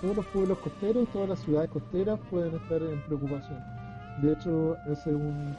todos 0.00 0.16
los 0.16 0.26
pueblos 0.26 0.58
costeros, 0.58 1.08
todas 1.12 1.28
las 1.28 1.40
ciudades 1.40 1.70
costeras 1.70 2.18
pueden 2.30 2.54
estar 2.54 2.82
en 2.82 3.00
preocupación. 3.06 3.58
De 4.22 4.32
hecho, 4.32 4.76
hace 4.90 5.14
un, 5.14 5.54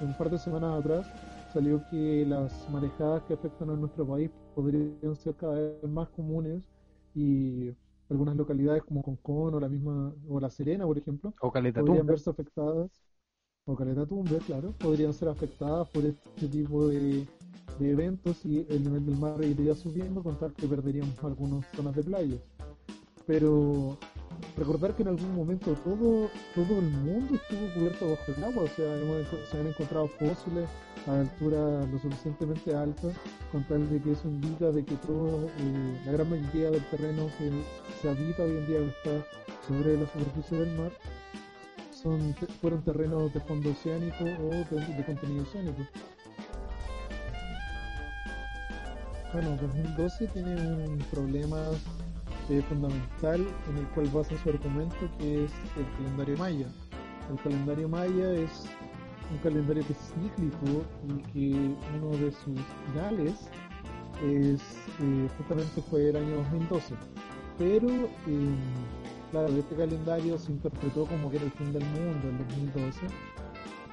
un 0.00 0.14
par 0.18 0.30
de 0.30 0.38
semanas 0.38 0.80
atrás 0.80 1.06
salió 1.52 1.82
que 1.90 2.26
las 2.26 2.68
marejadas 2.70 3.22
que 3.24 3.34
afectan 3.34 3.70
a 3.70 3.74
nuestro 3.74 4.06
país 4.06 4.30
podrían 4.54 5.16
ser 5.16 5.34
cada 5.36 5.54
vez 5.54 5.82
más 5.84 6.08
comunes 6.10 6.64
y 7.14 7.70
algunas 8.10 8.36
localidades 8.36 8.82
como 8.82 9.02
Concón 9.02 9.54
o 9.54 9.60
la 9.60 9.68
misma 9.68 10.12
o 10.28 10.40
La 10.40 10.50
Serena, 10.50 10.84
por 10.84 10.98
ejemplo, 10.98 11.32
o 11.40 11.50
podrían 11.52 12.06
verse 12.06 12.30
afectadas. 12.30 12.90
O 13.66 13.74
Caleta 13.74 14.04
Tumbe, 14.04 14.36
claro, 14.38 14.72
podrían 14.72 15.14
ser 15.14 15.28
afectadas 15.28 15.88
por 15.88 16.04
este 16.04 16.48
tipo 16.48 16.86
de, 16.88 17.26
de 17.78 17.90
eventos 17.90 18.44
y 18.44 18.66
el 18.68 18.84
nivel 18.84 19.06
del 19.06 19.16
mar 19.16 19.42
iría 19.42 19.74
subiendo 19.74 20.22
con 20.22 20.38
tal 20.38 20.52
que 20.52 20.66
perderíamos 20.66 21.22
algunas 21.24 21.64
zonas 21.74 21.94
de 21.94 22.02
playas 22.02 22.40
pero 23.26 23.98
recordar 24.56 24.94
que 24.94 25.02
en 25.02 25.08
algún 25.08 25.34
momento 25.34 25.74
todo, 25.84 26.30
todo 26.54 26.78
el 26.78 26.90
mundo 26.90 27.34
estuvo 27.34 27.74
cubierto 27.74 28.10
bajo 28.10 28.32
el 28.36 28.44
agua, 28.44 28.64
o 28.64 28.68
sea, 28.68 29.46
se 29.50 29.58
han 29.58 29.66
encontrado 29.66 30.08
fósiles 30.08 30.68
a 31.06 31.20
altura 31.20 31.86
lo 31.86 31.98
suficientemente 31.98 32.74
alta, 32.74 33.08
con 33.52 33.64
tal 33.64 33.88
de 33.90 34.00
que 34.00 34.12
eso 34.12 34.28
indica 34.28 34.70
de 34.70 34.84
que 34.84 34.96
todo, 34.96 35.46
eh, 35.46 36.00
la 36.06 36.12
gran 36.12 36.30
mayoría 36.30 36.70
del 36.70 36.84
terreno 36.84 37.28
que 37.38 37.50
se 38.00 38.08
habita 38.08 38.42
hoy 38.42 38.56
en 38.56 38.66
día 38.66 38.78
está 38.80 39.26
sobre 39.66 39.96
la 39.98 40.06
superficie 40.06 40.58
del 40.58 40.78
mar, 40.78 40.92
son, 41.90 42.34
fueron 42.60 42.82
terrenos 42.82 43.32
de 43.32 43.40
fondo 43.40 43.70
oceánico 43.70 44.24
o 44.24 44.50
de, 44.50 45.04
contenido 45.04 45.42
oceánico. 45.42 45.82
Bueno, 49.32 49.56
2012 49.56 50.26
tiene 50.28 50.86
un 50.86 50.98
problema 51.10 51.56
eh, 52.50 52.62
fundamental 52.68 53.46
en 53.70 53.78
el 53.78 53.86
cual 53.88 54.06
basa 54.08 54.36
su 54.42 54.50
argumento, 54.50 55.08
que 55.18 55.44
es 55.44 55.52
el 55.76 55.86
calendario 55.96 56.36
maya. 56.36 56.66
El 57.30 57.38
calendario 57.42 57.88
maya 57.88 58.32
es 58.34 58.66
un 59.30 59.38
calendario 59.38 59.82
que 59.86 59.92
es 59.94 60.12
cíclico 60.12 60.84
y 61.08 61.22
que 61.32 61.74
uno 61.96 62.10
de 62.18 62.30
sus 62.32 62.60
finales 62.86 63.48
es 64.22 64.60
eh, 65.00 65.28
justamente 65.38 65.80
fue 65.90 66.10
el 66.10 66.16
año 66.16 66.36
2012. 66.36 66.94
Pero, 67.58 67.88
eh, 67.88 68.54
claro, 69.30 69.48
este 69.48 69.74
calendario 69.74 70.38
se 70.38 70.52
interpretó 70.52 71.06
como 71.06 71.30
que 71.30 71.36
era 71.36 71.46
el 71.46 71.52
fin 71.52 71.72
del 71.72 71.84
mundo 71.84 72.28
en 72.28 72.38
2012 72.38 73.06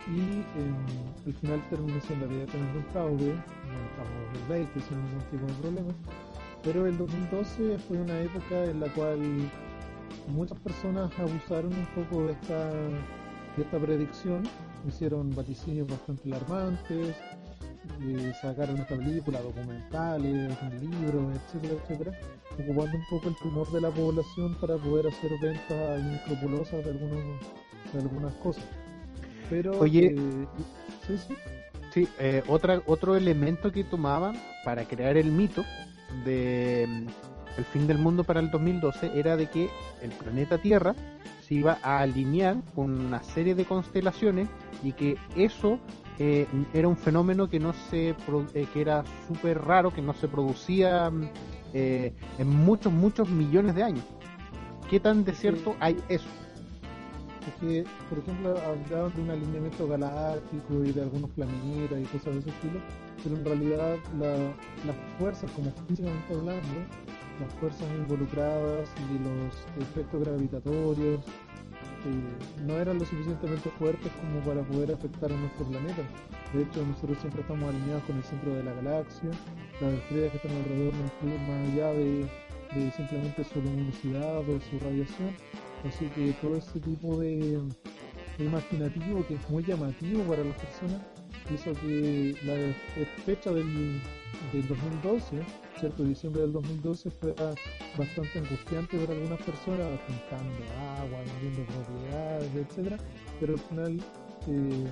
y 0.08 1.29
el 1.29 1.34
final 1.36 1.63
terminó 1.70 2.01
siendo 2.01 2.25
evidentemente 2.25 2.77
un 2.79 2.86
fraude, 2.86 3.34
no 3.34 3.86
estamos 3.91 4.12
en 4.12 4.34
2020 4.50 4.81
sin 4.81 4.98
ningún 4.98 5.24
tipo 5.29 5.46
de 5.46 5.53
problema 5.53 5.93
pero 6.63 6.85
el 6.85 6.97
2012 6.97 7.77
fue 7.79 7.97
una 7.97 8.19
época 8.21 8.65
en 8.65 8.79
la 8.79 8.87
cual 8.93 9.19
muchas 10.27 10.59
personas 10.59 11.11
abusaron 11.17 11.73
un 11.73 11.85
poco 11.95 12.23
de 12.27 12.33
esta 12.33 12.69
de 13.57 13.63
esta 13.63 13.79
predicción, 13.79 14.43
hicieron 14.87 15.29
vaticinios 15.35 15.87
bastante 15.87 16.29
alarmantes, 16.29 17.15
eh, 18.01 18.33
sacaron 18.41 18.77
esta 18.77 18.95
película, 18.95 19.41
documentales, 19.41 20.57
libros, 20.79 21.35
etcétera, 21.35 21.81
etcétera, 21.81 22.19
ocupando 22.53 22.97
un 22.97 23.05
poco 23.09 23.29
el 23.29 23.35
tumor 23.35 23.71
de 23.71 23.81
la 23.81 23.89
población 23.89 24.55
para 24.59 24.77
poder 24.77 25.07
hacer 25.07 25.31
ventas 25.41 25.99
inescrupulosas 25.99 26.85
de, 26.85 26.91
algunos, 26.91 27.23
de 27.93 27.99
algunas 27.99 28.33
cosas. 28.35 28.63
Pero, 29.49 29.79
Oye, 29.79 30.15
eh, 30.17 30.47
sí, 31.07 31.17
sí. 31.17 31.33
Sí, 31.93 32.07
eh, 32.19 32.41
otra, 32.47 32.81
otro 32.85 33.17
elemento 33.17 33.69
que 33.71 33.83
tomaban 33.83 34.35
para 34.63 34.85
crear 34.85 35.17
el 35.17 35.29
mito 35.29 35.65
de 36.25 36.87
mm, 36.87 37.07
el 37.57 37.65
fin 37.65 37.87
del 37.87 37.97
mundo 37.97 38.23
para 38.23 38.39
el 38.39 38.49
2012 38.49 39.11
era 39.15 39.35
de 39.35 39.49
que 39.49 39.69
el 40.01 40.11
planeta 40.11 40.57
Tierra 40.57 40.95
se 41.41 41.55
iba 41.55 41.77
a 41.83 41.99
alinear 41.99 42.57
con 42.75 42.91
una 42.99 43.21
serie 43.23 43.55
de 43.55 43.65
constelaciones 43.65 44.47
y 44.83 44.93
que 44.93 45.17
eso 45.35 45.79
eh, 46.17 46.47
era 46.73 46.87
un 46.87 46.97
fenómeno 46.97 47.49
que 47.49 47.59
no 47.59 47.73
se 47.73 48.09
eh, 48.09 48.67
que 48.73 48.81
era 48.81 49.03
súper 49.27 49.61
raro, 49.61 49.93
que 49.93 50.01
no 50.01 50.13
se 50.13 50.27
producía 50.27 51.09
mm, 51.09 51.29
eh, 51.73 52.13
en 52.37 52.47
muchos 52.47 52.93
muchos 52.93 53.29
millones 53.29 53.75
de 53.75 53.83
años. 53.83 54.05
¿Qué 54.89 54.99
tan 54.99 55.23
de 55.23 55.33
cierto 55.33 55.75
hay 55.79 55.97
eso? 56.09 56.27
Es 57.48 57.53
que, 57.60 57.83
por 58.10 58.19
ejemplo, 58.19 58.50
hablaban 58.60 59.13
de 59.15 59.21
un 59.24 59.29
alineamiento 59.31 59.88
galáctico 59.88 60.86
y 60.86 60.91
de 60.91 61.01
algunos 61.01 61.29
planetas 61.31 62.00
y 62.00 62.03
cosas 62.05 62.33
de 62.36 62.39
ese 62.41 62.50
estilo, 62.50 62.79
pero 63.24 63.36
en 63.36 63.45
realidad 63.45 63.98
la- 64.19 64.53
las 64.86 64.95
fuerzas, 65.17 65.50
como 65.51 65.71
físicamente 65.88 66.33
hablando, 66.33 66.77
las 67.39 67.51
fuerzas 67.60 67.88
involucradas 67.98 68.89
y 69.10 69.17
los 69.24 69.88
efectos 69.88 70.21
gravitatorios 70.24 71.19
eh, 72.03 72.63
no 72.65 72.77
eran 72.77 72.98
lo 73.00 73.05
suficientemente 73.05 73.69
fuertes 73.77 74.12
como 74.21 74.39
para 74.41 74.62
poder 74.67 74.91
afectar 74.93 75.31
a 75.31 75.36
nuestro 75.36 75.65
planeta. 75.65 76.01
De 76.53 76.63
hecho, 76.63 76.86
nosotros 76.86 77.17
siempre 77.19 77.41
estamos 77.41 77.69
alineados 77.69 78.03
con 78.03 78.17
el 78.17 78.24
centro 78.24 78.53
de 78.55 78.63
la 78.63 78.74
galaxia, 78.74 79.29
las 79.79 79.93
estrellas 79.93 80.31
que 80.31 80.38
están 80.38 80.51
alrededor 80.57 80.93
no 80.93 81.03
influyen 81.03 81.48
más 81.48 81.74
allá 81.74 81.93
de 81.93 82.91
simplemente 82.95 83.43
su 83.43 83.62
luminosidad 83.62 84.39
o 84.39 84.60
su 84.62 84.79
radiación. 84.79 85.29
Así 85.88 86.05
que 86.09 86.33
todo 86.41 86.57
ese 86.57 86.79
tipo 86.79 87.17
de, 87.17 87.59
imaginativo 88.38 89.25
que 89.27 89.35
es 89.35 89.50
muy 89.50 89.63
llamativo 89.63 90.23
para 90.23 90.43
las 90.43 90.57
personas 90.57 91.01
hizo 91.53 91.73
que 91.73 92.35
la 92.45 92.55
fecha 93.23 93.51
del, 93.51 94.00
del 94.53 94.67
2012, 94.67 95.41
¿cierto? 95.79 96.03
Diciembre 96.03 96.43
del 96.43 96.53
2012 96.53 97.09
fuera 97.11 97.53
bastante 97.97 98.39
angustiante 98.39 98.97
para 99.00 99.13
algunas 99.13 99.41
personas, 99.41 99.88
juntando 100.07 100.63
agua, 101.00 101.19
vendiendo 101.41 101.71
propiedades, 101.73 102.55
etcétera, 102.55 102.97
pero 103.39 103.53
al 103.53 103.59
final 103.59 104.00
eh, 104.47 104.88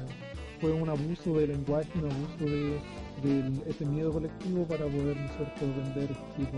fue 0.60 0.74
un 0.74 0.89
abuso 0.89 1.38
de 1.38 1.48
lenguaje, 1.48 1.89
un 1.96 2.12
abuso 2.12 2.46
de, 2.46 2.79
de 3.24 3.69
este 3.69 3.86
miedo 3.86 4.12
colectivo 4.12 4.67
para 4.67 4.86
poder, 4.86 5.15
¿no 5.15 5.25
es 5.25 5.36
cierto?, 5.38 5.62
vender 5.62 6.12
este 6.12 6.43
tipo 6.43 6.58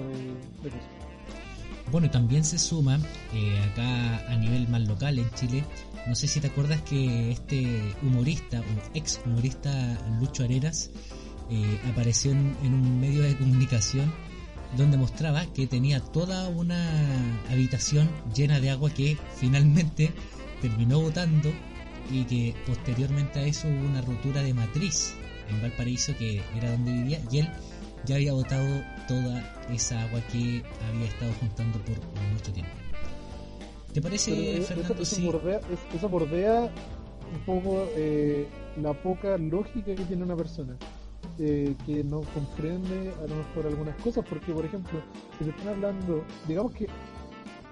de 0.63 0.69
cosas. 0.69 1.10
Bueno, 1.91 2.09
también 2.09 2.45
se 2.45 2.57
suma 2.57 2.99
eh, 3.33 3.59
acá 3.69 4.31
a 4.31 4.35
nivel 4.37 4.67
más 4.69 4.81
local 4.87 5.19
en 5.19 5.29
Chile. 5.31 5.65
No 6.07 6.15
sé 6.15 6.27
si 6.27 6.39
te 6.39 6.47
acuerdas 6.47 6.81
que 6.83 7.31
este 7.31 7.81
humorista 8.01 8.61
o 8.61 8.97
ex 8.97 9.19
humorista 9.25 9.97
Lucho 10.19 10.43
Arenas 10.43 10.89
eh, 11.49 11.79
apareció 11.91 12.31
en, 12.31 12.55
en 12.63 12.73
un 12.73 13.01
medio 13.01 13.23
de 13.23 13.37
comunicación 13.37 14.11
donde 14.77 14.95
mostraba 14.95 15.45
que 15.47 15.67
tenía 15.67 15.99
toda 15.99 16.47
una 16.47 16.79
habitación 17.51 18.09
llena 18.33 18.61
de 18.61 18.69
agua 18.69 18.89
que 18.89 19.17
finalmente 19.35 20.13
terminó 20.61 21.01
botando 21.01 21.51
y 22.09 22.23
que 22.23 22.55
posteriormente 22.65 23.39
a 23.39 23.43
eso 23.43 23.67
hubo 23.67 23.85
una 23.85 24.01
rotura 24.01 24.41
de 24.41 24.53
matriz 24.53 25.13
en 25.49 25.61
Valparaíso 25.61 26.15
que 26.17 26.41
era 26.55 26.71
donde 26.71 26.93
vivía 26.93 27.21
y 27.29 27.39
él 27.39 27.49
ya 28.05 28.15
había 28.15 28.33
botado 28.33 28.65
toda 29.07 29.43
esa 29.71 30.01
agua 30.03 30.19
que 30.31 30.63
había 30.89 31.05
estado 31.07 31.31
juntando 31.39 31.79
por 31.79 31.95
mucho 32.33 32.51
tiempo. 32.53 32.71
¿Te 33.93 34.01
parece, 34.01 34.57
eh, 34.57 34.61
Fernando? 34.61 34.93
eso, 34.93 35.01
eso 35.03 35.15
sí. 35.15 35.25
bordea, 35.25 35.57
es- 35.71 35.95
eso 35.95 36.09
bordea 36.09 36.61
un 37.33 37.39
poco 37.45 37.87
eh, 37.95 38.47
la 38.81 38.93
poca 38.93 39.37
lógica 39.37 39.93
que 39.95 40.05
tiene 40.05 40.23
una 40.23 40.35
persona. 40.35 40.75
eh, 41.39 41.75
que 41.85 42.03
no 42.03 42.21
comprende 42.21 43.13
a 43.23 43.27
lo 43.27 43.35
mejor 43.37 43.65
algunas 43.65 43.95
cosas, 44.03 44.23
porque 44.29 44.51
por 44.53 44.65
ejemplo, 44.65 45.01
si 45.39 45.45
te 45.45 45.49
están 45.51 45.69
hablando, 45.69 46.23
digamos 46.47 46.73
que 46.73 46.87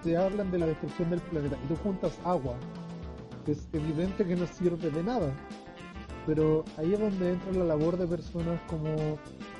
te 0.02 0.16
hablan 0.16 0.50
de 0.50 0.58
la 0.58 0.66
destrucción 0.66 1.10
del 1.10 1.20
planeta 1.20 1.56
y 1.64 1.68
tú 1.68 1.76
juntas 1.76 2.18
agua, 2.24 2.56
es 3.46 3.68
evidente 3.72 4.24
que 4.24 4.34
no 4.34 4.46
sirve 4.46 4.90
de 4.90 5.02
nada. 5.04 5.32
Pero 6.26 6.64
ahí 6.78 6.94
es 6.94 7.00
donde 7.00 7.32
entra 7.32 7.52
la 7.52 7.64
labor 7.64 7.96
de 7.96 8.06
personas 8.06 8.60
como 8.66 8.88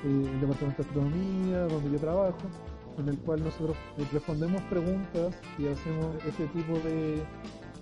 el 0.03 0.41
Departamento 0.41 0.83
de 0.83 0.89
Astronomía, 0.89 1.59
donde 1.67 1.91
yo 1.91 1.99
trabajo, 1.99 2.37
en 2.97 3.09
el 3.09 3.17
cual 3.19 3.43
nosotros 3.43 3.77
eh, 3.97 4.05
respondemos 4.11 4.61
preguntas 4.63 5.35
y 5.57 5.67
hacemos 5.67 6.15
este 6.25 6.47
tipo 6.47 6.73
de, 6.79 7.23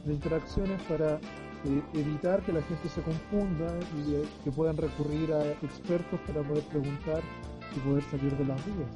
de 0.06 0.14
interacciones 0.14 0.82
para 0.84 1.16
eh, 1.66 1.82
evitar 1.94 2.42
que 2.44 2.54
la 2.54 2.62
gente 2.62 2.88
se 2.90 3.02
confunda 3.02 3.78
y 3.98 4.16
eh, 4.16 4.26
que 4.44 4.52
puedan 4.52 4.78
recurrir 4.78 5.34
a 5.34 5.46
expertos 5.46 6.20
para 6.28 6.42
poder 6.42 6.64
preguntar 6.66 7.22
y 7.76 7.80
poder 7.80 8.04
salir 8.04 8.36
de 8.38 8.46
las 8.46 8.66
dudas. 8.66 8.90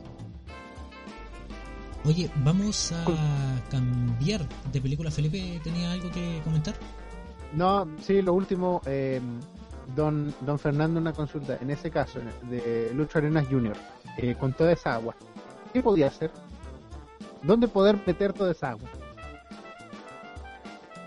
Oye, 2.06 2.30
vamos 2.44 2.92
a 2.92 3.62
cambiar 3.70 4.48
de 4.72 4.82
película. 4.82 5.10
Felipe, 5.10 5.60
¿tenía 5.64 5.92
algo 5.92 6.12
que 6.12 6.42
comentar? 6.44 6.76
No, 7.54 7.88
sí, 8.02 8.22
lo 8.22 8.34
último, 8.34 8.82
eh, 8.86 9.22
don, 9.96 10.34
don 10.42 10.60
Fernando, 10.60 11.00
una 11.00 11.14
consulta. 11.14 11.58
En 11.62 11.70
ese 11.70 11.92
caso, 11.92 12.20
de 12.50 12.92
Lucho 12.94 13.18
Arenas 13.18 13.48
Jr., 13.48 13.76
eh, 14.18 14.36
con 14.36 14.54
toda 14.54 14.72
esa 14.72 14.96
agua, 14.96 15.16
¿qué 15.72 15.82
podía 15.82 16.08
hacer? 16.08 16.32
¿Dónde 17.42 17.68
poder 17.68 18.00
meter 18.06 18.34
toda 18.34 18.52
esa 18.52 18.72
agua? 18.72 18.90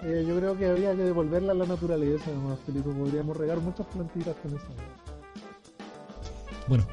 Eh, 0.03 0.25
yo 0.29 0.37
creo 0.37 0.57
que 0.57 0.67
habría 0.67 0.95
que 0.95 1.03
devolverla 1.03 1.53
a 1.53 1.55
la 1.55 1.67
naturaleza, 1.67 2.31
Felipe. 2.65 2.91
Podríamos 2.91 3.37
regar 3.37 3.59
muchas 3.59 3.87
plantitas 3.87 4.37
con 4.37 4.55
esa. 4.55 4.67
Bueno, 6.69 6.87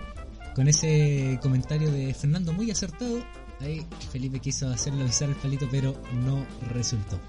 con 0.56 0.68
ese 0.68 1.40
comentario 1.42 1.92
de 1.92 2.14
Fernando 2.14 2.54
muy 2.54 2.72
acertado, 2.72 3.20
ahí 3.60 3.86
Felipe 4.12 4.40
quiso 4.40 4.68
hacerlo 4.68 5.04
besar 5.04 5.30
el 5.30 5.36
palito, 5.36 5.68
pero 5.70 5.94
no 6.24 6.46
resultó. 6.72 7.20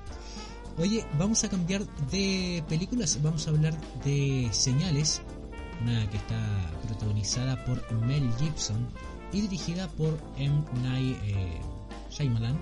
Oye, 0.77 1.07
vamos 1.17 1.45
a 1.45 1.49
cambiar 1.49 1.87
de 2.11 2.65
películas, 2.69 3.21
vamos 3.23 3.47
a 3.47 3.51
hablar 3.51 3.79
de 4.05 4.49
Señales, 4.51 5.23
una 5.81 6.11
que 6.11 6.17
está 6.17 6.37
protagonizada 6.85 7.65
por 7.65 7.93
Mel 7.93 8.29
Gibson 8.41 8.89
y 9.33 9.43
dirigida 9.43 9.87
por 9.91 10.19
M. 10.37 10.65
Night 10.83 11.17
eh, 11.27 11.61
Shyamalan. 12.11 12.59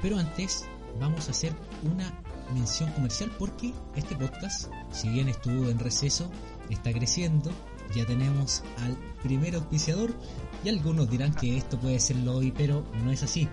Pero 0.00 0.18
antes 0.18 0.66
vamos 1.00 1.26
a 1.26 1.32
hacer 1.32 1.52
una 1.82 2.16
mención 2.54 2.92
comercial 2.92 3.32
porque 3.40 3.74
este 3.96 4.14
podcast, 4.14 4.70
si 4.92 5.08
bien 5.08 5.28
estuvo 5.28 5.68
en 5.68 5.80
receso, 5.80 6.30
está 6.68 6.92
creciendo. 6.92 7.50
Ya 7.92 8.06
tenemos 8.06 8.62
al 8.84 8.96
primer 9.20 9.56
auspiciador 9.56 10.14
y 10.62 10.68
algunos 10.68 11.10
dirán 11.10 11.34
que 11.34 11.56
esto 11.56 11.76
puede 11.76 11.98
serlo 11.98 12.36
hoy, 12.36 12.52
pero 12.52 12.84
no 13.02 13.10
es 13.10 13.24
así. 13.24 13.48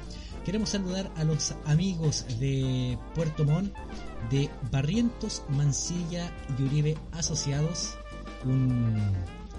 Queremos 0.48 0.70
saludar 0.70 1.12
a 1.18 1.26
los 1.26 1.56
amigos 1.66 2.26
de 2.40 2.98
Puerto 3.14 3.44
Montt, 3.44 3.76
de 4.30 4.50
Barrientos, 4.72 5.44
Mansilla 5.50 6.32
y 6.58 6.64
Uribe 6.64 6.98
Asociados, 7.12 7.98
un 8.46 8.96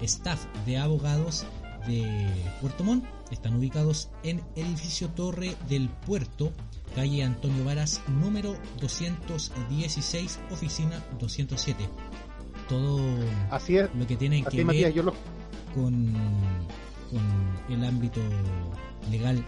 staff 0.01 0.43
de 0.65 0.79
abogados 0.79 1.45
de 1.85 2.27
Puerto 2.59 2.83
Montt. 2.83 3.05
Están 3.29 3.53
ubicados 3.53 4.09
en 4.23 4.41
edificio 4.55 5.09
Torre 5.09 5.55
del 5.67 5.89
Puerto, 5.89 6.51
calle 6.95 7.21
Antonio 7.21 7.63
Varas, 7.63 8.01
número 8.07 8.57
216, 8.81 10.39
oficina 10.49 11.05
207. 11.19 11.87
Todo 12.67 12.99
Así 13.51 13.77
es, 13.77 13.93
lo 13.93 14.07
que 14.07 14.15
tienen 14.15 14.47
así 14.47 14.57
que 14.57 14.61
es, 14.61 14.65
ver 14.67 14.75
Matías, 14.75 14.95
yo 14.95 15.03
lo, 15.03 15.13
con, 15.75 16.15
con 17.11 17.75
el 17.75 17.85
ámbito 17.85 18.21
legal, 19.11 19.45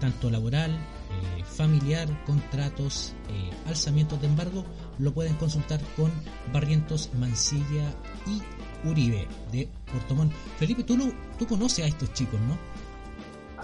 tanto 0.00 0.30
laboral, 0.30 0.70
eh, 0.72 1.44
familiar, 1.44 2.08
contratos, 2.24 3.14
eh, 3.28 3.50
alzamientos 3.66 4.20
de 4.20 4.28
embargo, 4.28 4.64
lo 4.98 5.12
pueden 5.12 5.34
consultar 5.34 5.80
con 5.96 6.10
Barrientos, 6.52 7.10
Mansilla 7.18 7.94
y 8.26 8.42
Uribe 8.88 9.26
de 9.52 9.68
Puerto 9.90 10.14
Montt. 10.14 10.32
Felipe, 10.58 10.84
tú, 10.84 10.96
lo, 10.96 11.06
tú 11.38 11.46
conoces 11.46 11.84
a 11.84 11.88
estos 11.88 12.12
chicos, 12.12 12.40
¿no? 12.40 12.56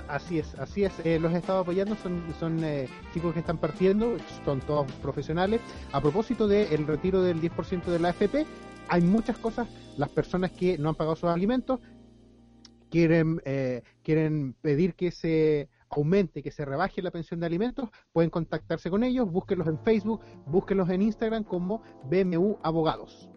Así 0.09 0.39
es, 0.39 0.55
así 0.57 0.85
es. 0.85 0.93
Eh, 1.05 1.19
los 1.19 1.33
he 1.33 1.39
estado 1.39 1.61
apoyando, 1.61 1.97
son, 1.97 2.23
son 2.39 2.63
eh, 2.63 2.89
chicos 3.13 3.33
que 3.33 3.41
están 3.41 3.59
partiendo, 3.59 4.17
son 4.45 4.61
todos 4.61 4.91
profesionales. 4.93 5.61
A 5.93 6.01
propósito 6.01 6.47
del 6.47 6.87
retiro 6.87 7.23
del 7.23 7.41
10% 7.41 7.85
de 7.85 7.99
la 7.99 8.11
AFP, 8.11 8.47
hay 8.89 9.01
muchas 9.01 9.39
cosas. 9.39 9.69
Las 9.97 10.11
personas 10.11 10.53
que 10.53 10.77
no 10.79 10.91
han 10.91 10.95
pagado 10.95 11.17
sus 11.17 11.31
alimentos 11.31 11.81
quieren, 12.91 13.41
eh, 13.45 13.83
quieren 14.03 14.55
pedir 14.61 14.95
que 14.95 15.11
se 15.11 15.69
aumente, 15.97 16.43
que 16.43 16.51
se 16.51 16.65
rebaje 16.65 17.03
la 17.03 17.11
pensión 17.11 17.41
de 17.41 17.47
alimentos, 17.47 17.89
pueden 18.13 18.31
contactarse 18.31 18.91
con 18.91 19.05
ellos, 19.05 19.31
búsquenlos 19.31 19.69
en 19.69 19.79
Facebook, 19.79 20.21
búsquenlos 20.47 20.89
en 20.91 21.03
Instagram 21.03 21.45
como 21.45 21.83
BMU 22.11 22.59
Abogados. 22.63 23.29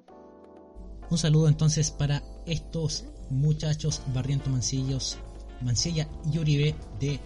Un 1.10 1.17
saludo 1.17 1.48
entonces 1.48 1.91
para 1.91 2.22
estos 2.46 3.06
muchachos 3.30 4.02
Barriento 4.13 4.50
Mancillos, 4.50 5.17
Mancilla 5.62 6.08
y 6.32 6.39
Uribe 6.39 6.76
de 7.00 7.20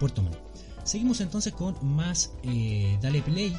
Puerto 0.00 0.22
Montt. 0.22 0.36
Seguimos 0.82 1.20
entonces 1.20 1.52
con 1.52 1.76
más 1.82 2.32
eh, 2.42 2.98
Dale 3.00 3.22
Play 3.22 3.56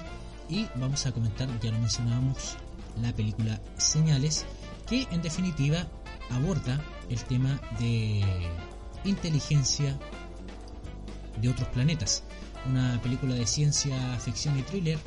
y 0.50 0.68
vamos 0.76 1.06
a 1.06 1.12
comentar, 1.12 1.48
ya 1.60 1.72
lo 1.72 1.80
mencionábamos, 1.80 2.58
la 3.02 3.14
película 3.14 3.60
Señales, 3.78 4.46
que 4.88 5.08
en 5.12 5.22
definitiva 5.22 5.88
aborda 6.30 6.84
el 7.10 7.24
tema 7.24 7.60
de 7.80 8.24
inteligencia 9.04 9.98
de 11.42 11.50
otros 11.50 11.68
planetas. 11.70 12.24
Una 12.70 13.00
película 13.02 13.36
de 13.36 13.46
ciencia 13.46 13.98
ficción 14.20 14.58
y 14.58 14.64
thriller 14.64 15.00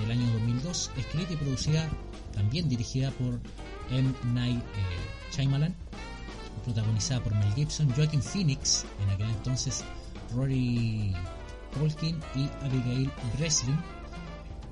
del 0.00 0.10
año 0.10 0.32
2002, 0.32 0.90
escrita 0.96 1.32
y 1.32 1.36
producida, 1.36 1.88
también 2.32 2.68
dirigida 2.68 3.10
por 3.12 3.40
M. 3.90 4.12
Night 4.32 4.58
eh, 4.58 5.32
Shyamalan, 5.32 5.74
protagonizada 6.64 7.22
por 7.22 7.34
Mel 7.34 7.52
Gibson, 7.54 7.90
Joaquin 7.94 8.22
Phoenix, 8.22 8.84
en 9.02 9.10
aquel 9.10 9.30
entonces 9.30 9.84
Rory 10.34 11.14
Tolkien 11.74 12.18
y 12.34 12.48
Abigail 12.64 13.10
Breslin. 13.36 13.78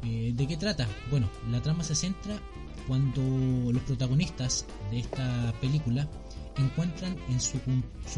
Eh, 0.05 0.33
¿De 0.35 0.47
qué 0.47 0.57
trata? 0.57 0.87
Bueno, 1.11 1.29
la 1.51 1.63
trama 1.63 1.83
se 1.85 1.95
centra 1.95 2.39
cuando 2.87 3.73
los 3.73 3.83
protagonistas 3.83 4.67
de 4.91 4.99
esta 5.01 5.53
película 5.61 6.07
encuentran 6.57 7.17
en 7.31 7.41
su, 7.41 7.59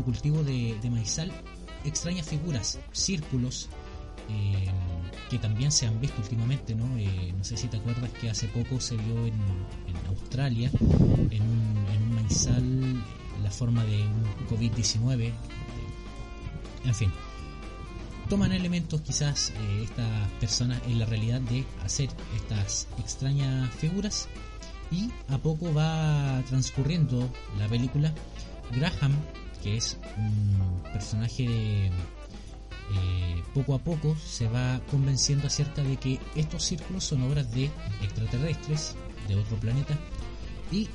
cultivo 0.02 0.42
de, 0.42 0.78
maizal 0.90 1.30
extrañas 1.86 2.26
figuras, 2.26 2.78
círculos, 2.92 3.68
eh, 4.28 4.68
que 5.30 5.38
también 5.38 5.72
se 5.72 5.86
han 5.86 6.00
visto 6.00 6.20
últimamente, 6.20 6.74
¿no? 6.74 6.96
Eh, 6.98 7.32
no 7.36 7.44
sé 7.44 7.56
si 7.56 7.68
te 7.68 7.76
acuerdas 7.76 8.10
que 8.10 8.30
hace 8.30 8.48
poco 8.48 8.80
se 8.80 8.96
vio 8.96 9.26
en, 9.26 9.34
Australia, 10.08 10.70
en 11.30 11.42
un, 11.42 11.86
en 11.92 12.14
maizal, 12.14 13.04
la 13.42 13.50
forma 13.50 13.84
de 13.84 14.02
un 14.02 14.24
COVID-19, 14.48 15.32
en 16.84 16.94
fin. 16.94 17.12
Toman 18.28 18.52
elementos 18.52 19.00
quizás 19.02 19.50
eh, 19.50 19.82
estas 19.84 20.30
personas 20.40 20.80
en 20.88 20.98
la 20.98 21.06
realidad 21.06 21.40
de 21.42 21.64
hacer 21.84 22.08
estas 22.36 22.88
extrañas 22.98 23.72
figuras 23.74 24.28
y 24.90 25.10
a 25.28 25.38
poco 25.38 25.72
va 25.72 26.42
transcurriendo 26.48 27.28
la 27.58 27.68
película. 27.68 28.12
Graham, 28.74 29.14
que 29.62 29.76
es 29.76 29.98
un 30.16 30.82
personaje 30.92 31.48
de, 31.48 31.86
eh, 31.86 33.42
poco 33.52 33.74
a 33.74 33.78
poco 33.78 34.16
se 34.16 34.48
va 34.48 34.80
convenciendo 34.90 35.48
acerca 35.48 35.82
de 35.82 35.96
que 35.96 36.20
estos 36.36 36.62
círculos 36.62 37.04
son 37.04 37.22
obras 37.22 37.52
de 37.52 37.70
extraterrestres 38.02 38.94
de 39.26 39.34
otro 39.34 39.56
planeta 39.56 39.98
y 40.70 40.88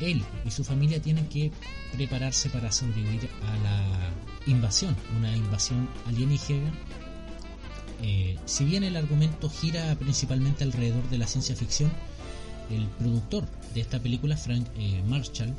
él 0.00 0.22
y 0.44 0.50
su 0.50 0.62
familia 0.62 1.00
tienen 1.02 1.28
que 1.28 1.50
prepararse 1.92 2.48
para 2.48 2.70
sobrevivir 2.70 3.28
a 3.42 3.56
la 3.56 4.10
invasión, 4.46 4.96
una 5.16 5.36
invasión 5.36 5.88
alienígena. 6.06 6.72
Eh, 8.02 8.36
si 8.46 8.64
bien 8.64 8.82
el 8.84 8.96
argumento 8.96 9.48
gira 9.48 9.94
principalmente 9.96 10.64
alrededor 10.64 11.08
de 11.08 11.18
la 11.18 11.26
ciencia 11.26 11.54
ficción, 11.54 11.92
el 12.70 12.86
productor 12.98 13.48
de 13.74 13.80
esta 13.80 14.00
película, 14.00 14.36
Frank 14.36 14.66
eh, 14.76 15.02
Marshall, 15.06 15.54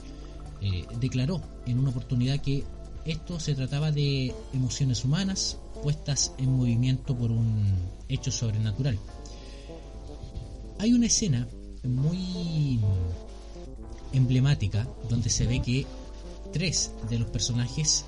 eh, 0.64 0.86
declaró 1.00 1.42
en 1.66 1.78
una 1.78 1.90
oportunidad 1.90 2.40
que 2.40 2.64
esto 3.06 3.38
se 3.40 3.54
trataba 3.54 3.92
de 3.92 4.34
emociones 4.54 5.04
humanas 5.04 5.58
puestas 5.84 6.34
en 6.38 6.56
movimiento 6.56 7.18
por 7.18 7.32
un 7.32 7.66
hecho 8.08 8.32
sobrenatural. 8.32 8.98
Hay 10.80 10.94
una 10.94 11.08
escena 11.08 11.48
muy 11.84 12.80
emblemática 14.14 14.88
donde 15.10 15.30
se 15.30 15.46
ve 15.46 15.62
que 15.62 15.86
tres 16.54 16.92
de 17.10 17.20
los 17.20 17.30
personajes, 17.30 18.06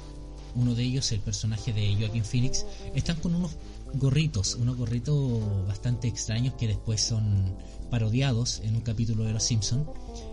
uno 0.56 0.76
de 0.76 0.84
ellos 0.84 1.12
el 1.12 1.20
personaje 1.20 1.74
de 1.74 1.96
Joaquin 2.00 2.24
Phoenix, 2.24 2.66
están 2.94 3.18
con 3.18 3.36
unos 3.36 3.52
gorritos, 3.96 4.56
unos 4.56 4.78
gorritos 4.78 5.68
bastante 5.68 6.08
extraños 6.08 6.54
que 6.54 6.68
después 6.68 7.02
son 7.02 7.54
parodiados 7.90 8.62
en 8.64 8.76
un 8.76 8.82
capítulo 8.82 9.26
de 9.26 9.34
Los 9.34 9.44
Simpson, 9.44 9.86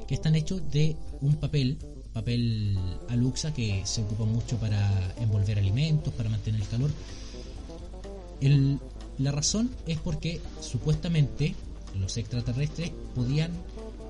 que 0.07 0.15
están 0.15 0.37
hechos 0.37 0.63
de 0.71 0.97
un 1.21 1.37
papel, 1.37 1.79
papel 2.13 2.79
aluxa 3.09 3.55
que 3.55 3.83
se 3.85 4.03
ocupa 4.03 4.25
mucho 4.25 4.59
para 4.59 4.81
envolver 5.19 5.59
alimentos, 5.59 6.13
para 6.15 6.29
mantener 6.29 6.61
el 6.61 6.69
calor. 6.69 6.91
la 9.19 9.33
razón 9.33 9.71
es 9.87 9.99
porque 9.99 10.41
supuestamente 10.61 11.55
los 11.99 12.17
extraterrestres 12.17 12.91
podían 13.15 13.51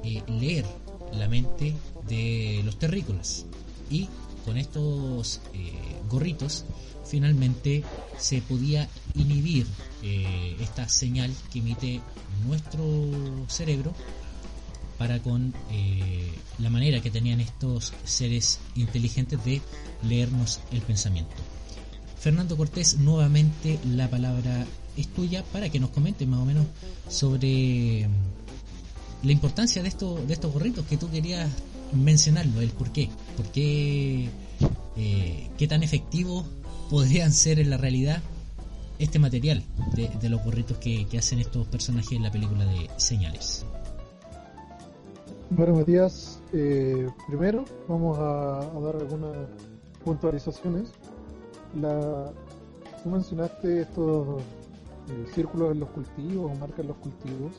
eh, 0.05 0.23
leer 0.29 0.65
la 1.13 1.29
mente 1.29 1.75
de 2.09 2.63
los 2.65 2.79
terrícolas 2.79 3.47
y 3.91 4.09
con 4.45 4.57
estos 4.57 5.41
eh, 5.55 5.73
gorritos 6.09 6.65
finalmente 7.05 7.85
se 8.19 8.41
podía 8.43 8.89
inhibir 9.15 9.67
eh, 10.03 10.57
esta 10.61 10.89
señal 10.89 11.31
que 11.53 11.59
emite 11.59 12.01
nuestro 12.47 12.83
cerebro 13.49 13.93
para 15.03 15.19
con 15.19 15.53
eh, 15.73 16.31
la 16.61 16.71
manera 16.71 17.01
que 17.01 17.11
tenían 17.11 17.41
estos 17.41 17.93
seres 18.05 18.61
inteligentes 18.77 19.45
de 19.45 19.61
leernos 20.09 20.61
el 20.71 20.81
pensamiento. 20.83 21.35
Fernando 22.21 22.57
Cortés, 22.57 22.99
nuevamente 22.99 23.81
la 23.85 24.09
palabra 24.09 24.65
es 24.97 25.09
tuya 25.09 25.43
para 25.43 25.71
que 25.71 25.81
nos 25.81 25.91
comentes 25.91 26.29
más 26.29 26.39
o 26.39 26.45
menos 26.45 26.67
sobre 27.09 28.07
mm, 28.07 29.27
la 29.27 29.33
importancia 29.33 29.83
de, 29.83 29.89
esto, 29.89 30.25
de 30.25 30.35
estos 30.35 30.53
gorritos 30.53 30.87
que 30.87 30.97
tú 30.97 31.11
querías 31.11 31.51
mencionarlo, 31.93 32.61
el 32.61 32.71
por 32.71 32.93
qué, 32.93 33.09
por 33.37 33.47
qué, 33.47 34.29
eh, 34.97 35.51
qué 35.59 35.67
tan 35.67 35.83
efectivo 35.83 36.47
podrían 36.91 37.33
ser 37.33 37.59
en 37.59 37.71
la 37.71 37.77
realidad 37.77 38.23
este 39.01 39.19
material 39.19 39.65
de, 39.97 40.29
los 40.29 40.45
gorritos 40.45 40.79
que, 40.79 41.09
hacen 41.19 41.41
estos 41.41 41.67
personajes 41.67 42.13
en 42.13 42.23
la 42.23 42.31
película 42.31 42.65
de 42.65 42.89
Señales. 42.99 43.67
Bueno, 45.55 45.75
Matías, 45.75 46.41
eh, 46.55 47.07
primero 47.29 47.67
vamos 47.87 48.19
a, 48.19 48.71
dar 48.81 48.97
algunas 48.97 49.37
puntualizaciones. 50.03 50.95
La, 51.79 52.33
tú 53.03 53.11
mencionaste 53.11 53.83
estos 53.83 54.41
eh, 54.41 55.27
círculos 55.35 55.73
en 55.73 55.81
los 55.81 55.91
cultivos 55.91 56.51
o 56.51 56.55
marcas 56.55 56.79
en 56.79 56.89
los 56.89 56.97
cultivos. 56.97 57.53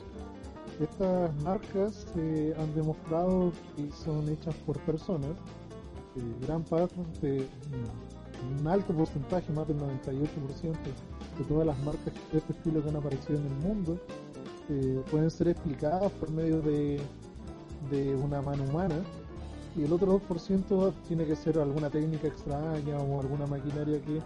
Estas 0.80 1.32
marcas 1.44 2.04
han 2.58 2.74
demostrado 2.74 3.52
que 3.76 3.88
son 3.92 4.28
hechas 4.28 4.56
por 4.66 4.76
personas. 4.80 5.30
Eh, 6.16 6.44
gran 6.44 6.64
parte 6.64 7.46
un 8.58 8.66
alto 8.66 8.92
porcentaje, 8.92 9.52
más 9.52 9.68
del 9.68 9.78
98% 9.78 10.72
de 11.38 11.44
todas 11.44 11.64
las 11.64 11.78
marcas 11.84 12.12
de 12.32 12.38
este 12.38 12.52
estilo 12.54 12.82
que 12.82 12.88
han 12.88 12.96
aparecido 12.96 13.38
en 13.38 13.46
el 13.46 13.54
mundo, 13.60 14.00
eh, 14.68 15.00
pueden 15.12 15.30
ser 15.30 15.48
explicadas 15.48 16.10
por 16.12 16.30
medio 16.32 16.60
de, 16.60 17.00
de 17.90 18.14
una 18.14 18.42
mano 18.42 18.64
humana 18.64 18.96
y 19.76 19.84
el 19.84 19.92
otro 19.92 20.20
2% 20.20 20.92
tiene 21.08 21.24
que 21.24 21.34
ser 21.34 21.58
alguna 21.58 21.90
técnica 21.90 22.28
extraña 22.28 22.98
o 22.98 23.20
alguna 23.20 23.46
maquinaria 23.46 24.00
que, 24.00 24.20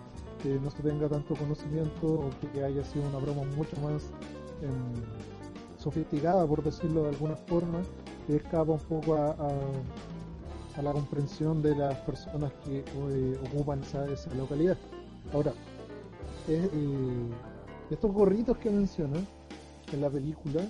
no 0.62 0.70
se 0.70 0.82
tenga 0.82 1.08
tanto 1.08 1.34
conocimiento 1.34 2.06
o 2.06 2.30
que 2.52 2.62
haya 2.62 2.84
sido 2.84 3.08
una 3.08 3.18
broma 3.18 3.42
mucho 3.56 3.76
más 3.80 4.04
em, 4.62 5.02
sofisticada, 5.78 6.46
por 6.46 6.62
decirlo 6.62 7.02
de 7.02 7.08
alguna 7.08 7.34
forma, 7.34 7.80
que 8.26 8.36
escapa 8.36 8.72
un 8.72 8.78
poco 8.78 9.16
a 9.16 9.34
a 10.78 10.82
la 10.82 10.92
comprensión 10.92 11.60
de 11.60 11.74
las 11.74 11.94
personas 12.00 12.52
que 12.64 12.78
eh, 12.78 13.40
ocupan 13.52 13.82
esa, 13.82 14.06
localidad. 14.36 14.76
Ahora, 15.32 15.52
eh, 16.46 16.68
estos 17.90 18.12
gorritos 18.12 18.56
que 18.58 18.70
mencionan 18.70 19.26
en 19.92 20.00
la 20.00 20.08
película, 20.08 20.62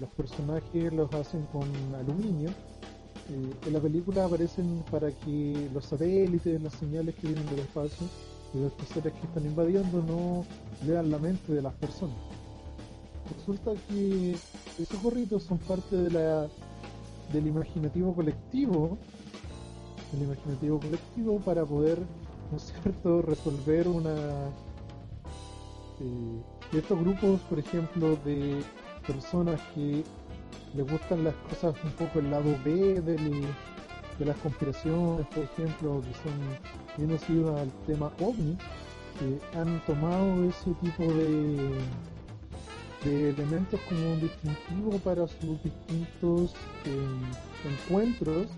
los 0.00 0.10
personajes 0.10 0.92
los 0.92 1.12
hacen 1.14 1.46
con 1.52 1.68
aluminio, 1.94 2.50
eh, 2.50 3.52
en 3.66 3.72
la 3.72 3.80
película 3.80 4.24
aparecen 4.24 4.84
para 4.90 5.10
que 5.10 5.68
los 5.74 5.84
satélites, 5.84 6.62
las 6.62 6.74
señales 6.74 7.14
que 7.16 7.28
vienen 7.28 7.46
del 7.46 7.60
espacio 7.60 8.06
y 8.54 8.58
los 8.58 8.72
seres 8.92 9.12
que 9.12 9.26
están 9.26 9.44
invadiendo 9.44 10.02
no 10.02 10.44
lean 10.86 11.10
la 11.10 11.18
mente 11.18 11.52
de 11.52 11.62
las 11.62 11.74
personas. 11.74 12.16
Resulta 13.36 13.72
que 13.88 14.36
esos 14.78 15.02
gorritos 15.02 15.42
son 15.42 15.58
parte 15.58 15.96
de 15.96 16.10
la 16.10 16.48
del 17.32 17.48
imaginativo 17.48 18.14
colectivo, 18.14 18.96
el 20.14 20.22
imaginativo 20.22 20.78
colectivo 20.78 21.40
para 21.40 21.64
poder, 21.64 21.98
¿no 22.50 22.56
es 22.56 22.72
cierto?, 22.82 23.22
resolver 23.26 23.88
una... 23.88 24.14
Eh, 26.00 26.78
estos 26.78 26.98
grupos, 26.98 27.40
por 27.42 27.58
ejemplo, 27.58 28.16
de 28.24 28.62
personas 29.06 29.60
que 29.74 30.02
les 30.74 30.90
gustan 30.90 31.24
las 31.24 31.34
cosas 31.48 31.74
un 31.84 31.90
poco 31.92 32.18
el 32.18 32.30
lado 32.30 32.56
B 32.64 33.00
de 33.00 34.24
las 34.24 34.36
conspiraciones, 34.38 35.26
por 35.26 35.44
ejemplo, 35.44 36.02
que 36.02 36.14
son 36.22 37.16
bien 37.18 37.56
al 37.56 37.70
tema 37.86 38.12
OVNI, 38.20 38.56
que 39.18 39.58
han 39.58 39.80
tomado 39.86 40.44
ese 40.44 40.72
tipo 40.82 41.04
de, 41.04 41.78
de 43.04 43.30
elementos 43.30 43.80
como 43.88 44.12
un 44.12 44.20
distintivo 44.20 44.98
para 45.04 45.26
sus 45.26 45.62
distintos 45.62 46.54
eh, 46.84 47.68
encuentros 47.84 48.48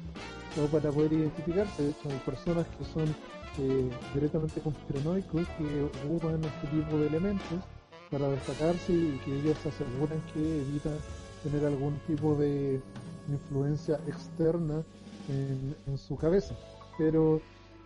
o 0.61 0.67
para 0.67 0.91
poder 0.91 1.13
identificarse. 1.13 1.83
De 1.83 1.91
hecho, 1.91 2.09
hay 2.09 2.19
personas 2.25 2.67
que 2.67 2.85
son 2.85 3.15
eh, 3.61 3.91
directamente 4.15 4.61
conspiranoicos 4.61 5.47
que 5.59 5.83
ocupan 5.83 6.41
este 6.45 6.67
tipo 6.69 6.99
de 6.99 7.07
elementos 7.09 7.61
para 8.11 8.29
destacarse 8.29 8.93
y 8.93 9.21
que 9.25 9.39
ellos 9.41 9.57
aseguran 9.67 10.21
que 10.33 10.63
evitan 10.63 10.97
tener 11.43 11.65
algún 11.67 11.99
tipo 12.07 12.35
de 12.35 12.81
influencia 13.29 14.01
externa 14.07 14.83
en, 15.29 15.99
su 15.99 16.17
cabeza. 16.17 16.55
Pero 16.97 17.41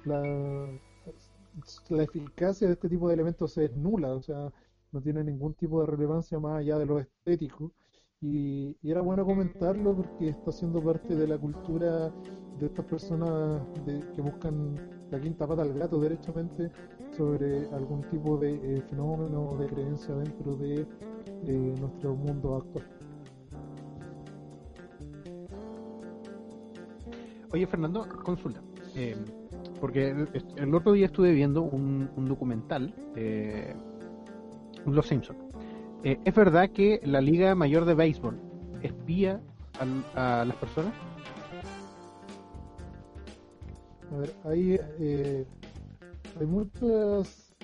la, 0.04 0.22
la 1.88 2.02
eficacia 2.02 2.68
de 2.68 2.74
este 2.74 2.88
tipo 2.88 3.08
de 3.08 3.14
elementos 3.14 3.56
es 3.58 3.76
nula, 3.76 4.14
o 4.14 4.22
sea, 4.22 4.52
no 4.92 5.00
tiene 5.00 5.24
ningún 5.24 5.54
tipo 5.54 5.80
de 5.80 5.87
relevancia 5.87 6.38
más 6.38 6.58
allá 6.58 6.78
de 6.78 6.87
lo 6.87 6.98
estético. 7.00 7.72
Y, 8.20 8.76
era 8.88 9.00
bueno 9.00 9.26
comentarlo 9.26 9.96
porque 9.96 10.28
está 10.28 10.52
siendo 10.52 10.82
parte 10.82 11.16
de 11.16 11.26
la 11.26 11.38
cultura 11.38 12.12
de 12.61 12.66
estas 12.66 12.85
personas 12.85 13.62
que 13.85 14.22
buscan 14.22 15.06
la 15.11 15.20
quinta 15.20 15.46
pata 15.46 15.62
al 15.62 15.72
gato 15.72 15.98
derechamente 15.98 16.70
sobre 17.16 17.68
algún 17.70 18.03
tipo 18.11 18.37
de 18.38 18.55
eh, 18.55 18.83
fenómeno 18.88 19.57
de 19.59 19.66
creencia 19.66 20.14
dentro 20.14 20.57
de 20.57 20.87
nuestro 21.79 22.14
mundo 22.14 22.57
actual. 22.57 22.87
Oye, 27.53 27.66
Fernando, 27.66 28.07
consulta. 28.25 28.62
Eh, 28.94 29.16
porque 29.81 30.14
el, 30.57 30.75
otro 30.75 30.92
día 30.92 31.07
estuve 31.07 31.33
viendo 31.33 31.62
un, 31.62 32.09
documental, 32.29 32.94
eh, 33.16 33.75
Los 34.87 35.07
Simpsons. 35.09 35.38
Eh, 36.05 36.18
¿Es 36.25 36.35
verdad 36.35 36.70
que 36.70 37.01
la 37.05 37.20
Liga 37.20 37.55
Mayor 37.55 37.85
de 37.85 37.94
Béisbol 37.94 38.38
espía 38.81 39.40
a, 40.14 40.44
las 40.44 40.57
personas? 40.57 40.94
A 44.44 44.48
ver, 44.48 44.94
eh, 45.01 45.44
hay 46.40 46.47
muchos 46.47 47.55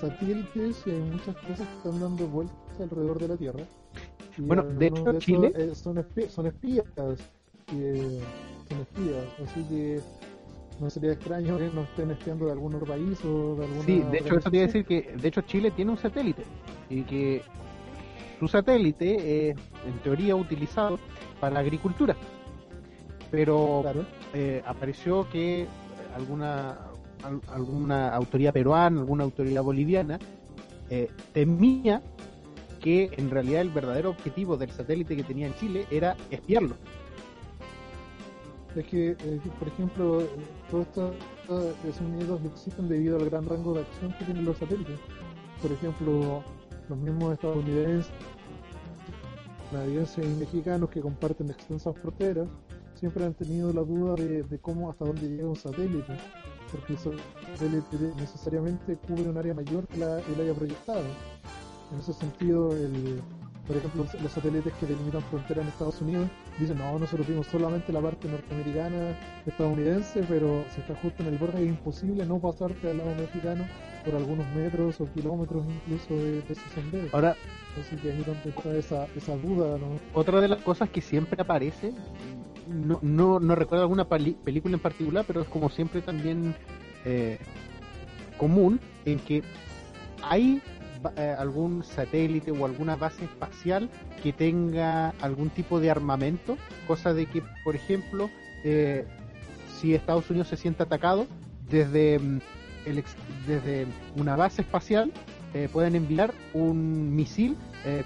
satélites 0.00 0.82
y 0.86 0.90
hay 0.90 1.00
muchas 1.00 1.36
cosas 1.36 1.66
que 1.66 1.76
están 1.76 2.00
dando 2.00 2.26
vueltas 2.26 2.80
alrededor 2.80 3.18
de 3.18 3.28
la 3.28 3.36
Tierra. 3.36 3.64
bueno, 4.38 4.62
de 4.62 4.86
hecho, 4.86 5.18
Chile. 5.18 5.74
son, 5.74 5.98
espías, 5.98 6.32
son 6.32 6.46
espías 6.46 6.86
son 7.66 8.80
espías, 8.80 9.24
así 9.44 9.64
que 9.64 10.00
no 10.80 10.90
sería 10.90 11.12
extraño 11.12 11.58
que 11.58 11.70
nos 11.70 11.88
estén 11.88 12.10
espiando 12.10 12.46
de 12.46 12.52
algún 12.52 12.74
otro 12.74 12.86
país 12.86 13.18
o 13.24 13.56
de 13.56 13.64
alguna 13.64 13.82
Sí, 13.84 14.04
de 14.10 14.18
hecho 14.18 14.38
eso 14.38 14.50
quiere 14.50 14.66
decir 14.66 14.84
que 14.84 15.16
de 15.16 15.28
hecho 15.28 15.40
Chile 15.42 15.70
tiene 15.70 15.90
un 15.90 15.98
satélite 15.98 16.44
y 16.90 17.02
que 17.02 17.42
su 18.38 18.46
satélite 18.46 19.50
es 19.50 19.56
en 19.86 19.98
teoría 20.02 20.36
utilizado 20.36 20.98
para 21.40 21.54
la 21.54 21.60
agricultura. 21.60 22.16
Pero 23.30 23.82
eh, 24.34 24.62
apareció 24.66 25.28
que 25.30 25.66
alguna 26.14 26.78
alguna 27.52 28.14
autoridad 28.14 28.52
peruana, 28.52 29.00
alguna 29.00 29.24
autoridad 29.24 29.62
boliviana 29.62 30.18
eh, 30.90 31.10
temía 31.32 32.02
que 32.80 33.10
en 33.16 33.30
realidad 33.30 33.62
el 33.62 33.70
verdadero 33.70 34.10
objetivo 34.10 34.56
del 34.56 34.70
satélite 34.70 35.16
que 35.16 35.24
tenía 35.24 35.48
en 35.48 35.54
Chile 35.56 35.86
era 35.90 36.16
espiarlo 36.30 36.76
es 38.80 38.86
que, 38.86 39.10
eh, 39.10 39.40
por 39.58 39.68
ejemplo, 39.68 40.22
todos 40.70 40.86
estos 40.86 42.00
unidos 42.00 42.40
existen 42.44 42.88
debido 42.88 43.16
al 43.16 43.28
gran 43.30 43.46
rango 43.46 43.74
de 43.74 43.80
acción 43.80 44.14
que 44.18 44.24
tienen 44.24 44.44
los 44.44 44.58
satélites. 44.58 44.98
Por 45.62 45.72
ejemplo, 45.72 46.42
los 46.88 46.98
mismos 46.98 47.34
estadounidenses, 47.34 48.12
canadienses 49.70 50.24
y 50.24 50.28
mexicanos 50.38 50.90
que 50.90 51.00
comparten 51.00 51.50
extensas 51.50 51.96
fronteras 51.98 52.48
siempre 52.94 53.24
han 53.24 53.34
tenido 53.34 53.72
la 53.72 53.82
duda 53.82 54.14
de, 54.14 54.58
cómo 54.60 54.90
hasta 54.90 55.04
dónde 55.04 55.28
llega 55.28 55.48
un 55.48 55.56
satélite, 55.56 56.12
porque 56.70 56.94
el 56.94 56.98
satélite 56.98 58.14
necesariamente 58.16 58.96
cubre 59.06 59.28
un 59.28 59.36
área 59.36 59.54
mayor 59.54 59.86
que 59.88 59.98
la, 59.98 60.18
el 60.18 60.40
haya 60.40 60.54
proyectado. 60.54 61.04
En 61.92 61.98
ese 62.00 62.12
sentido, 62.12 62.72
el, 62.72 63.22
por 63.66 63.76
ejemplo, 63.76 64.06
los 64.22 64.32
satélites 64.32 64.72
que 64.74 64.86
delimitan 64.86 65.22
fronteras 65.22 65.64
en 65.64 65.68
Estados 65.68 66.00
Unidos 66.00 66.28
dicen, 66.58 66.78
no, 66.78 66.98
nosotros 66.98 67.26
vimos 67.26 67.46
solamente 67.48 67.92
la 67.92 68.00
parte 68.00 68.28
norteamericana, 68.28 69.18
estadounidense, 69.44 70.24
pero 70.28 70.64
si 70.72 70.80
está 70.80 70.94
justo 70.96 71.22
en 71.22 71.30
el 71.30 71.38
borde 71.38 71.62
es 71.62 71.68
imposible 71.68 72.24
no 72.24 72.38
pasarte 72.38 72.90
al 72.90 72.98
lado 72.98 73.14
mexicano 73.16 73.66
por 74.04 74.14
algunos 74.14 74.46
metros 74.54 75.00
o 75.00 75.12
kilómetros 75.12 75.64
incluso 75.66 76.14
de, 76.14 76.38
ese 76.48 76.68
sendero. 76.74 77.08
Ahora, 77.12 77.34
así 77.80 77.96
que 77.96 78.12
ahí 78.12 78.22
donde 78.24 78.50
está 78.50 78.76
esa, 78.76 79.06
esa 79.16 79.36
duda, 79.36 79.78
¿no? 79.78 79.98
Otra 80.14 80.40
de 80.40 80.48
las 80.48 80.62
cosas 80.62 80.88
que 80.88 81.00
siempre 81.00 81.42
aparece, 81.42 81.92
no, 82.68 82.98
no, 83.02 83.40
no 83.40 83.54
recuerdo 83.54 83.84
alguna 83.84 84.06
película 84.08 84.74
en 84.74 84.80
particular, 84.80 85.24
pero 85.26 85.42
es 85.42 85.48
como 85.48 85.70
siempre 85.70 86.00
también 86.02 86.54
eh, 87.04 87.38
común, 88.36 88.80
en 89.04 89.18
que 89.20 89.42
hay 90.22 90.60
eh, 91.16 91.34
algún 91.38 91.84
satélite 91.84 92.50
o 92.50 92.66
alguna 92.66 92.96
base 92.96 93.24
espacial 93.24 93.88
que 94.22 94.32
tenga 94.32 95.10
algún 95.20 95.50
tipo 95.50 95.78
de 95.80 95.90
armamento, 95.90 96.58
cosa 96.86 97.14
de 97.14 97.26
que, 97.26 97.42
por 97.64 97.76
ejemplo, 97.76 98.28
eh, 98.64 99.06
si 99.78 99.94
Estados 99.94 100.28
Unidos 100.30 100.48
se 100.48 100.56
siente 100.56 100.82
atacado 100.82 101.26
desde, 101.70 102.18
mm, 102.18 102.40
el, 102.86 103.04
desde 103.46 103.86
una 104.16 104.36
base 104.36 104.62
espacial, 104.62 105.12
pueden 105.72 105.94
enviar 105.94 106.34
un 106.52 107.16
misil 107.16 107.56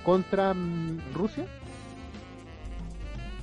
contra 0.04 0.54
mm, 0.54 1.00
Rusia. 1.14 1.46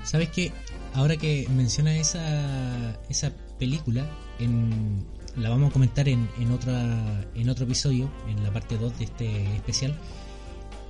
¿Sabes 0.04 0.30
que 0.30 0.54
Ahora 0.98 1.16
que 1.16 1.48
menciona 1.56 1.96
esa, 1.96 3.00
esa 3.08 3.32
película, 3.60 4.10
en, 4.40 5.06
la 5.36 5.50
vamos 5.52 5.70
a 5.70 5.74
comentar 5.74 6.10
en, 6.10 6.28
en, 6.40 6.52
otra, 6.52 7.24
en 7.36 7.50
otro 7.50 7.66
episodio, 7.66 8.10
en 8.28 8.44
la 8.44 8.52
parte 8.52 8.80
2 8.80 8.98
de 8.98 9.04
este 9.06 9.56
especial. 9.58 9.96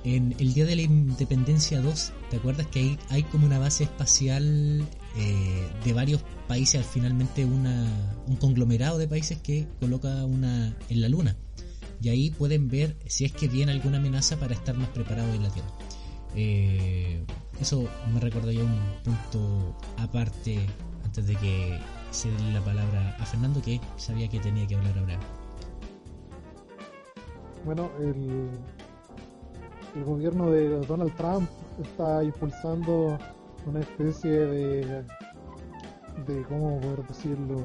En 0.04 0.34
el 0.38 0.54
Día 0.54 0.64
de 0.64 0.76
la 0.76 0.82
Independencia 0.82 1.82
2, 1.82 2.12
¿te 2.30 2.38
acuerdas 2.38 2.66
que 2.68 2.78
hay, 2.78 2.98
hay 3.10 3.22
como 3.24 3.44
una 3.44 3.58
base 3.58 3.84
espacial 3.84 4.82
eh, 5.18 5.68
de 5.84 5.92
varios 5.92 6.22
países, 6.46 6.86
finalmente 6.86 7.44
una, 7.44 7.86
un 8.26 8.36
conglomerado 8.36 8.96
de 8.96 9.08
países 9.08 9.36
que 9.42 9.66
coloca 9.78 10.24
una 10.24 10.74
en 10.88 11.02
la 11.02 11.10
Luna? 11.10 11.36
Y 12.00 12.08
ahí 12.08 12.30
pueden 12.30 12.68
ver 12.68 12.96
si 13.04 13.26
es 13.26 13.32
que 13.32 13.46
viene 13.46 13.72
alguna 13.72 13.98
amenaza 13.98 14.38
para 14.38 14.54
estar 14.54 14.74
más 14.74 14.88
preparados 14.88 15.34
en 15.34 15.42
la 15.42 15.50
Tierra. 15.50 15.68
Eh, 16.34 17.24
eso 17.60 17.84
me 18.12 18.20
recordó 18.20 18.50
ya 18.50 18.62
un 18.62 18.78
punto 19.04 19.76
aparte 19.98 20.66
antes 21.04 21.26
de 21.26 21.34
que 21.36 21.78
cederle 22.10 22.52
la 22.52 22.60
palabra 22.60 23.16
a 23.18 23.24
Fernando 23.24 23.60
que 23.62 23.80
sabía 23.96 24.28
que 24.28 24.38
tenía 24.40 24.66
que 24.66 24.76
hablar 24.76 24.98
ahora. 24.98 25.18
Bueno, 27.64 27.90
el, 28.00 28.48
el 29.96 30.04
gobierno 30.04 30.50
de 30.50 30.68
Donald 30.86 31.14
Trump 31.16 31.48
está 31.82 32.22
impulsando 32.24 33.18
una 33.66 33.80
especie 33.80 34.30
de, 34.30 35.04
de 36.26 36.42
¿cómo 36.48 36.80
poder 36.80 37.06
decirlo? 37.06 37.64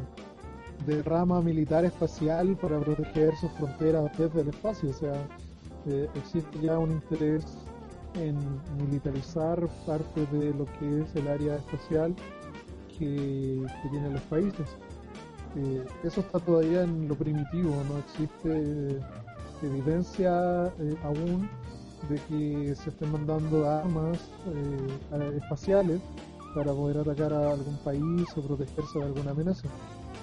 de 0.86 1.01
rama 1.03 1.41
militar 1.41 1.86
espacial 1.86 2.58
para 2.58 2.79
proteger 2.79 3.36
sus 3.38 3.51
fronteras 3.53 4.12
desde 4.17 4.41
el 4.41 4.49
espacio. 4.49 4.89
O 4.89 4.93
sea, 4.93 5.27
eh, 5.88 6.10
existe 6.15 6.60
ya 6.62 6.77
un 6.77 6.91
interés 6.91 7.45
en 8.15 8.38
militarizar 8.78 9.67
parte 9.86 10.26
de 10.28 10.54
lo 10.54 10.65
que 10.80 11.02
es 11.02 11.15
el 11.15 11.28
área 11.28 11.56
espacial 11.56 12.15
que, 12.97 13.65
tienen 13.89 14.13
los 14.13 14.21
países. 14.23 14.67
Eh, 15.56 15.86
eso 16.04 16.21
está 16.21 16.39
todavía 16.39 16.84
en 16.84 17.08
lo 17.08 17.15
primitivo, 17.15 17.76
no 17.89 17.99
existe 17.99 18.99
evidencia 19.62 20.73
eh, 20.80 20.95
aún 21.04 21.49
de 22.10 22.15
que 22.28 22.76
se 22.76 22.89
estén 22.89 23.12
mandando 23.12 23.69
armas 23.69 24.17
eh, 24.47 25.38
espaciales 25.41 26.02
para 26.56 26.73
poder 26.73 26.97
atacar 26.97 27.34
a 27.34 27.52
algún 27.52 27.78
país 27.78 28.28
o 28.36 28.41
protegerse 28.41 28.99
de 28.99 29.06
alguna 29.06 29.32
amenaza. 29.32 29.67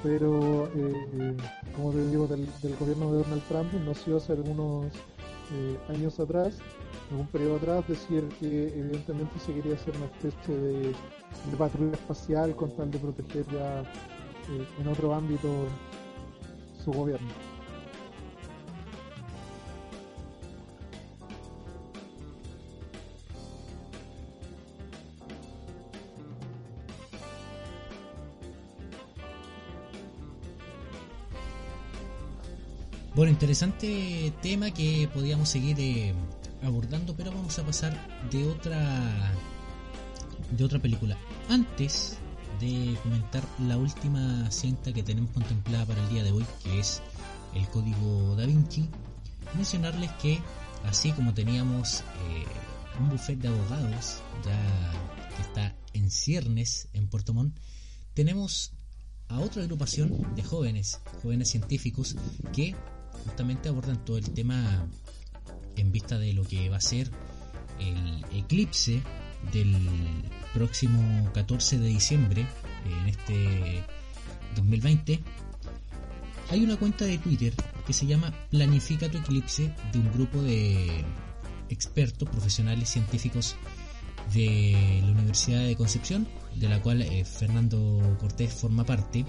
Pero, 0.02 0.68
como 1.76 1.92
te 1.92 2.06
digo, 2.06 2.26
del, 2.26 2.48
gobierno 2.78 3.12
de 3.12 3.18
Donald 3.18 3.42
Trump 3.48 3.72
nació 3.84 4.16
hace 4.16 4.32
algunos 4.32 4.86
años 5.88 6.20
atrás, 6.20 6.58
algún 7.10 7.26
periodo 7.26 7.56
atrás, 7.56 7.88
decir 7.88 8.28
que 8.40 8.68
evidentemente 8.68 9.38
se 9.38 9.52
quería 9.54 9.74
hacer 9.74 9.96
una 9.96 10.06
especie 10.06 10.56
de 10.56 10.94
de 11.50 11.56
patrulla 11.56 11.92
espacial 11.92 12.54
con 12.56 12.70
tal 12.76 12.90
de 12.90 12.98
proteger 12.98 13.46
ya 13.52 13.82
eh, 13.82 14.66
en 14.80 14.88
otro 14.88 15.14
ámbito 15.14 15.48
su 16.84 16.92
gobierno. 16.92 17.49
Bueno, 33.12 33.32
interesante 33.32 34.32
tema 34.40 34.70
que 34.70 35.08
podíamos 35.12 35.48
seguir 35.48 35.76
eh, 35.80 36.14
abordando, 36.62 37.16
pero 37.16 37.32
vamos 37.32 37.58
a 37.58 37.64
pasar 37.64 37.92
de 38.30 38.46
otra 38.46 39.32
de 40.56 40.64
otra 40.64 40.78
película. 40.78 41.18
Antes 41.48 42.18
de 42.60 42.96
comentar 43.02 43.42
la 43.66 43.76
última 43.76 44.48
cinta 44.52 44.92
que 44.92 45.02
tenemos 45.02 45.32
contemplada 45.32 45.86
para 45.86 46.02
el 46.04 46.08
día 46.08 46.22
de 46.22 46.30
hoy, 46.30 46.46
que 46.62 46.78
es 46.78 47.02
el 47.52 47.66
Código 47.68 48.36
Da 48.36 48.46
Vinci, 48.46 48.88
mencionarles 49.56 50.12
que 50.22 50.38
así 50.84 51.10
como 51.10 51.34
teníamos 51.34 52.00
eh, 52.00 52.44
un 53.00 53.08
buffet 53.08 53.40
de 53.40 53.48
abogados 53.48 54.22
ya 54.44 55.34
que 55.34 55.42
está 55.42 55.74
en 55.94 56.10
ciernes 56.12 56.88
en 56.92 57.08
Puerto 57.08 57.34
Montt, 57.34 57.58
tenemos 58.14 58.72
a 59.26 59.40
otra 59.40 59.62
agrupación 59.62 60.32
de 60.36 60.44
jóvenes, 60.44 61.00
jóvenes 61.22 61.50
científicos 61.50 62.14
que 62.52 62.76
justamente 63.24 63.68
abordan 63.68 64.04
todo 64.04 64.18
el 64.18 64.30
tema 64.30 64.86
en 65.76 65.92
vista 65.92 66.18
de 66.18 66.32
lo 66.32 66.44
que 66.44 66.68
va 66.68 66.76
a 66.76 66.80
ser 66.80 67.10
el 67.78 68.24
eclipse 68.32 69.02
del 69.52 69.76
próximo 70.52 71.30
14 71.32 71.78
de 71.78 71.88
diciembre 71.88 72.46
en 72.84 73.08
este 73.08 73.84
2020 74.56 75.20
hay 76.50 76.64
una 76.64 76.76
cuenta 76.76 77.04
de 77.04 77.18
Twitter 77.18 77.54
que 77.86 77.92
se 77.92 78.06
llama 78.06 78.32
Planifica 78.50 79.08
tu 79.08 79.18
eclipse 79.18 79.72
de 79.92 79.98
un 80.00 80.12
grupo 80.12 80.42
de 80.42 81.04
expertos, 81.68 82.28
profesionales, 82.28 82.88
científicos 82.88 83.56
de 84.34 85.00
la 85.02 85.12
Universidad 85.12 85.64
de 85.64 85.76
Concepción, 85.76 86.26
de 86.56 86.68
la 86.68 86.82
cual 86.82 87.02
eh, 87.02 87.24
Fernando 87.24 88.16
Cortés 88.20 88.52
forma 88.52 88.84
parte, 88.84 89.24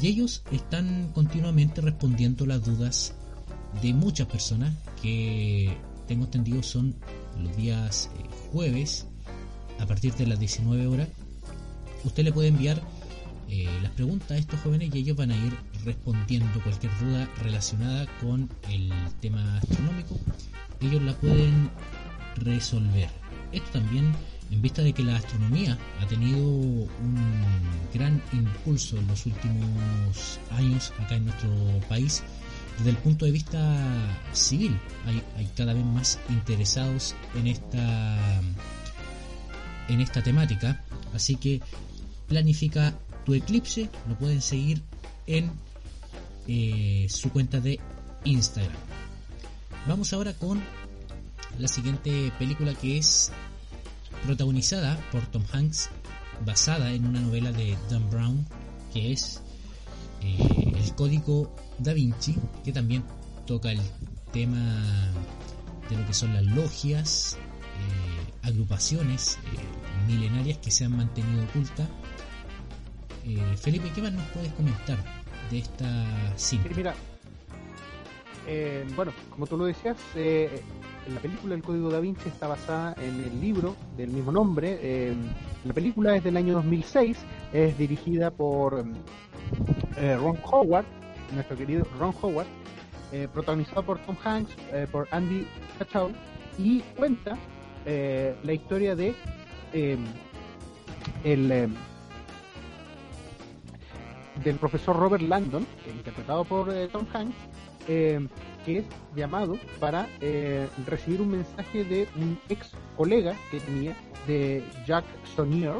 y 0.00 0.06
ellos 0.06 0.42
están 0.50 1.12
continuamente 1.12 1.82
respondiendo 1.82 2.46
las 2.46 2.64
dudas 2.64 3.14
de 3.80 3.94
muchas 3.94 4.26
personas 4.26 4.74
que 5.00 5.76
tengo 6.06 6.24
entendido 6.24 6.62
son 6.62 6.94
los 7.40 7.56
días 7.56 8.10
eh, 8.18 8.28
jueves 8.52 9.06
a 9.80 9.86
partir 9.86 10.14
de 10.14 10.26
las 10.26 10.38
19 10.38 10.86
horas. 10.86 11.08
Usted 12.04 12.24
le 12.24 12.32
puede 12.32 12.48
enviar 12.48 12.82
eh, 13.48 13.68
las 13.82 13.92
preguntas 13.92 14.30
a 14.32 14.36
estos 14.36 14.60
jóvenes 14.60 14.94
y 14.94 14.98
ellos 14.98 15.16
van 15.16 15.30
a 15.30 15.36
ir 15.36 15.52
respondiendo 15.84 16.62
cualquier 16.62 16.92
duda 16.98 17.28
relacionada 17.42 18.06
con 18.20 18.48
el 18.70 18.92
tema 19.20 19.58
astronómico. 19.58 20.18
Ellos 20.80 21.02
la 21.02 21.14
pueden 21.14 21.70
resolver. 22.36 23.08
Esto 23.52 23.78
también 23.78 24.12
en 24.52 24.60
vista 24.60 24.82
de 24.82 24.92
que 24.92 25.02
la 25.02 25.16
astronomía 25.16 25.78
ha 26.00 26.06
tenido 26.06 26.38
un 26.38 26.82
gran 27.92 28.22
impulso 28.32 28.98
en 28.98 29.06
los 29.06 29.24
últimos 29.24 30.38
años 30.50 30.92
acá 30.98 31.16
en 31.16 31.24
nuestro 31.24 31.50
país, 31.88 32.22
desde 32.78 32.90
el 32.90 32.96
punto 32.96 33.24
de 33.24 33.30
vista 33.30 33.60
civil 34.32 34.78
hay, 35.06 35.46
cada 35.56 35.74
vez 35.74 35.84
más 35.84 36.18
interesados 36.28 37.14
en 37.34 37.46
esta 37.46 38.40
en 39.88 40.00
esta 40.00 40.22
temática. 40.22 40.82
Así 41.14 41.36
que 41.36 41.60
planifica 42.28 42.94
tu 43.24 43.34
eclipse 43.34 43.88
lo 44.08 44.16
pueden 44.16 44.40
seguir 44.40 44.82
en 45.26 45.50
eh, 46.48 47.06
su 47.08 47.30
cuenta 47.30 47.60
de 47.60 47.78
Instagram. 48.24 48.76
Vamos 49.86 50.12
ahora 50.12 50.32
con 50.32 50.62
la 51.58 51.68
siguiente 51.68 52.32
película 52.38 52.74
que 52.74 52.98
es 52.98 53.32
protagonizada 54.24 54.98
por 55.10 55.26
Tom 55.26 55.44
Hanks 55.52 55.90
basada 56.44 56.92
en 56.92 57.06
una 57.06 57.20
novela 57.20 57.52
de 57.52 57.76
Dan 57.90 58.08
Brown 58.10 58.46
que 58.92 59.12
es 59.12 59.42
eh, 60.24 60.72
el 60.76 60.94
código 60.94 61.54
Da 61.78 61.92
Vinci, 61.92 62.36
que 62.64 62.72
también 62.72 63.02
toca 63.46 63.72
el 63.72 63.80
tema 64.32 64.82
de 65.88 65.96
lo 65.96 66.06
que 66.06 66.14
son 66.14 66.32
las 66.32 66.44
logias, 66.44 67.36
eh, 67.36 68.46
agrupaciones 68.48 69.38
eh, 69.38 70.06
milenarias 70.06 70.58
que 70.58 70.70
se 70.70 70.84
han 70.84 70.96
mantenido 70.96 71.44
ocultas. 71.44 71.88
Felipe, 73.56 73.88
¿qué 73.94 74.02
más 74.02 74.12
nos 74.12 74.24
puedes 74.30 74.52
comentar 74.54 74.98
de 75.48 75.58
esta 75.58 76.36
cinta? 76.36 76.68
Mira, 76.74 76.94
bueno, 78.96 79.12
como 79.30 79.46
tú 79.46 79.56
lo 79.56 79.66
decías, 79.66 79.96
la 80.14 81.20
película 81.20 81.54
El 81.54 81.62
Código 81.62 81.88
Da 81.88 82.00
Vinci 82.00 82.28
está 82.28 82.48
basada 82.48 82.96
en 83.00 83.22
el 83.22 83.40
libro 83.40 83.76
del 83.96 84.10
mismo 84.10 84.32
nombre. 84.32 85.14
la 85.64 85.72
película 85.72 86.16
es 86.16 86.24
del 86.24 86.36
año 86.36 86.54
2006, 86.54 87.16
es 87.52 87.78
dirigida 87.78 88.32
por 88.32 88.84
Ron 89.96 90.38
Howard 90.44 90.86
nuestro 91.32 91.56
querido 91.56 91.86
Ron 91.98 92.14
Howard, 92.20 92.46
eh, 93.12 93.28
protagonizado 93.32 93.82
por 93.82 93.98
Tom 94.00 94.16
Hanks, 94.22 94.54
eh, 94.72 94.86
por 94.90 95.08
Andy 95.10 95.46
Kachow, 95.78 96.12
y 96.58 96.80
cuenta 96.96 97.36
eh, 97.84 98.36
la 98.42 98.52
historia 98.52 98.94
de 98.94 99.14
el 101.24 101.48
del 104.44 104.56
profesor 104.56 104.96
Robert 104.96 105.22
Landon, 105.22 105.66
interpretado 105.86 106.44
por 106.44 106.72
Tom 106.88 107.06
Hanks, 107.12 107.34
que 107.86 108.28
es 108.66 108.84
llamado 109.16 109.58
para 109.80 110.06
recibir 110.86 111.22
un 111.22 111.30
mensaje 111.30 111.84
de 111.84 112.06
un 112.16 112.38
ex 112.50 112.72
colega 112.96 113.34
que 113.50 113.60
tenía, 113.60 113.96
de 114.26 114.62
Jack 114.86 115.04
Sonier, 115.34 115.76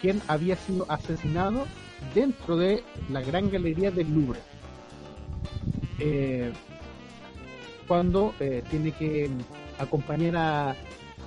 quien 0.00 0.20
había 0.28 0.56
sido 0.56 0.84
asesinado 0.90 1.64
dentro 2.14 2.56
de 2.56 2.82
la 3.10 3.20
gran 3.20 3.50
galería 3.50 3.90
del 3.90 4.12
Louvre. 4.12 4.40
Eh, 5.98 6.52
cuando 7.86 8.34
eh, 8.40 8.62
tiene 8.70 8.92
que 8.92 9.30
acompañar 9.78 10.36
a, 10.36 10.76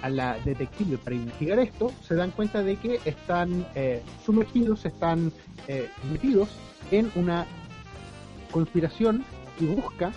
la 0.09 0.39
detective 0.45 0.97
para 0.97 1.15
investigar 1.15 1.59
esto, 1.59 1.91
se 2.07 2.15
dan 2.15 2.31
cuenta 2.31 2.63
de 2.63 2.77
que 2.77 3.01
están 3.03 3.65
eh, 3.75 4.01
sumergidos, 4.25 4.85
están 4.85 5.33
metidos 6.09 6.49
en 6.89 7.11
una 7.15 7.45
conspiración 8.49 9.25
y 9.59 9.65
busca 9.65 10.11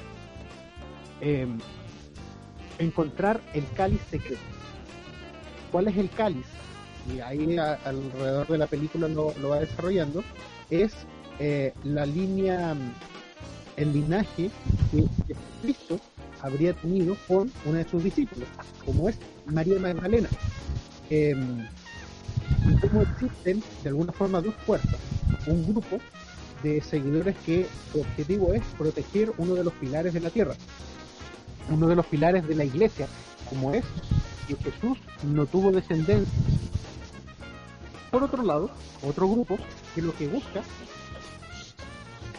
encontrar 2.79 3.41
el 3.55 3.65
cáliz 3.77 4.01
secreto. 4.09 4.41
¿Cuál 5.73 5.89
es 5.89 5.97
el 5.97 6.09
cáliz? 6.11 6.47
y 7.11 7.21
ahí 7.21 7.57
alrededor 7.57 8.47
de 8.47 8.59
la 8.59 8.67
película 8.67 9.09
lo, 9.09 9.35
va 9.49 9.61
desarrollando, 9.61 10.23
es 10.73 10.93
eh, 11.39 11.73
la 11.85 12.07
línea, 12.07 12.75
el 13.77 13.93
linaje 13.93 14.51
que 14.91 15.35
Cristo 15.61 16.01
habría 16.41 16.73
tenido 16.73 17.15
con 17.29 17.53
una 17.67 17.79
de 17.79 17.89
sus 17.89 18.03
discípulos, 18.03 18.49
como 18.85 19.09
es 19.09 19.19
María 19.47 19.79
Magdalena. 19.79 20.29
Em, 21.11 21.69
y 22.69 22.77
cómo 22.81 23.03
existen 23.03 23.63
de 23.83 23.89
alguna 23.91 24.13
forma 24.13 24.41
dos 24.41 24.55
fuerzas, 24.67 24.99
un 25.47 25.67
grupo 25.67 25.99
de 26.63 26.81
seguidores 26.81 27.37
que 27.45 27.67
su 27.93 28.01
objetivo 28.01 28.55
es 28.55 28.63
proteger 28.79 29.33
uno 29.37 29.55
de 29.55 29.65
los 29.65 29.73
pilares 29.75 30.15
de 30.15 30.21
la 30.21 30.31
tierra, 30.31 30.55
uno 31.71 31.87
de 31.87 31.97
los 31.97 32.07
pilares 32.07 32.47
de 32.49 32.55
la 32.55 32.65
iglesia, 32.65 33.07
como 33.49 33.73
es 33.75 33.85
que 34.49 34.57
Jesús 34.57 34.99
no 35.25 35.45
tuvo 35.47 35.71
descendencia 35.71 36.52
por 38.13 38.23
otro 38.23 38.43
lado, 38.43 38.71
otro 39.03 39.27
grupo 39.27 39.57
que 39.95 40.03
lo 40.03 40.15
que 40.15 40.29
busca 40.29 40.61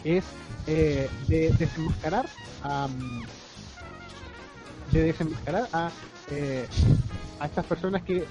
es 0.04 0.24
eh, 0.68 1.10
de 1.26 1.50
desenmascarar 1.58 2.26
a, 2.62 2.86
de 4.92 5.02
desenmascarar 5.02 5.68
a, 5.72 5.90
eh, 6.30 6.68
a 7.40 7.46
estas 7.46 7.66
personas 7.66 8.02
que 8.02 8.18
eh, 8.18 8.26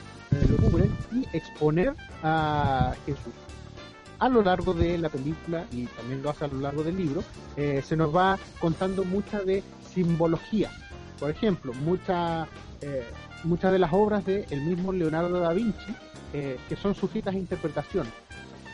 lo 0.50 0.56
cubren 0.56 0.98
y 1.12 1.28
exponer 1.36 1.94
a 2.24 2.96
Jesús. 3.06 3.34
A 4.20 4.30
lo 4.30 4.42
largo 4.42 4.74
de 4.74 4.98
la 4.98 5.10
película, 5.10 5.66
y 5.70 5.88
también 5.88 6.24
lo 6.24 6.30
hace 6.30 6.46
a 6.46 6.48
lo 6.48 6.62
largo 6.62 6.82
del 6.82 6.96
libro, 6.96 7.24
se 7.58 7.98
nos 7.98 8.16
va 8.16 8.40
contando 8.62 9.04
mucha 9.04 9.42
de 9.42 9.64
simbología. 9.94 10.72
Por 11.20 11.30
ejemplo, 11.30 11.74
mucha, 11.74 12.48
muchas 13.44 13.74
de 13.74 13.80
las 13.80 13.92
obras 13.92 14.24
del 14.24 14.46
el 14.50 14.62
mismo 14.62 14.94
Leonardo 14.94 15.42
da 15.42 15.52
Vinci 15.52 15.94
eh, 16.34 16.58
que 16.68 16.76
son 16.76 16.96
sujetas 16.96 17.36
a 17.36 17.38
interpretación. 17.38 18.08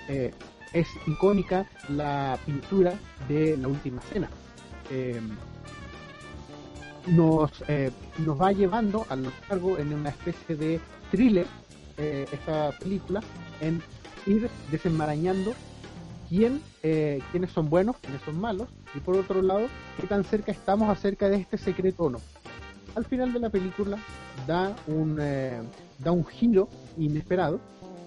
Eh, 0.08 0.34
es 0.72 0.88
icónica 1.08 1.66
la 1.90 2.40
pintura 2.46 2.94
de 3.28 3.58
la 3.58 3.68
última 3.68 4.02
cena. 4.02 4.30
Eh, 4.90 5.20
nos, 7.08 7.52
nos 8.20 8.42
va 8.42 8.52
llevando 8.54 9.06
a 9.10 9.16
lo 9.16 9.32
largo 9.50 9.78
en 9.78 9.94
una 9.94 10.10
especie 10.10 10.56
de 10.56 10.80
thriller 11.12 11.48
esta 11.98 12.72
película 12.80 13.22
en 13.60 13.82
ir 14.26 14.50
desenmarañando 14.72 15.54
quién, 16.30 16.62
quiénes 16.82 17.52
son 17.52 17.70
buenos, 17.70 17.98
quiénes 17.98 18.22
son 18.22 18.40
malos, 18.40 18.70
y 18.94 19.00
por 19.00 19.18
otro 19.18 19.42
lado, 19.42 19.68
qué 20.00 20.08
tan 20.08 20.24
cerca 20.24 20.52
estamos 20.52 20.90
acerca 20.90 21.28
de 21.30 21.38
este 21.38 21.58
secreto 21.58 22.04
o 22.04 22.10
no. 22.12 22.22
Al 22.96 23.06
final 23.06 23.34
de 23.34 23.40
la 23.40 23.50
película 23.50 23.98
da 24.48 24.76
un, 24.88 25.18
da 25.18 26.12
un 26.12 26.26
giro 26.26 26.70
inesperado 27.00 27.60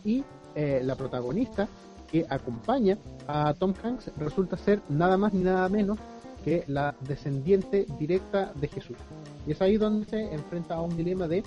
y 0.05 0.25
eh, 0.55 0.81
la 0.85 0.97
protagonista 0.97 1.69
que 2.11 2.27
acompaña 2.29 2.99
a 3.27 3.55
Tom 3.55 3.73
Hanks 3.83 4.11
resulta 4.19 4.57
ser 4.57 4.83
nada 4.89 5.17
más 5.17 5.33
ni 5.33 5.43
nada 5.43 5.69
menos 5.69 5.99
que 6.45 6.65
la 6.67 6.95
descendiente 7.01 7.87
directa 7.99 8.53
de 8.55 8.69
Jesús. 8.69 8.97
Y 9.47 9.53
es 9.53 9.63
ahí 9.63 9.79
donde 9.79 10.07
se 10.07 10.35
enfrenta 10.35 10.75
a 10.75 10.83
un 10.83 10.97
dilema 10.97 11.27
de 11.27 11.43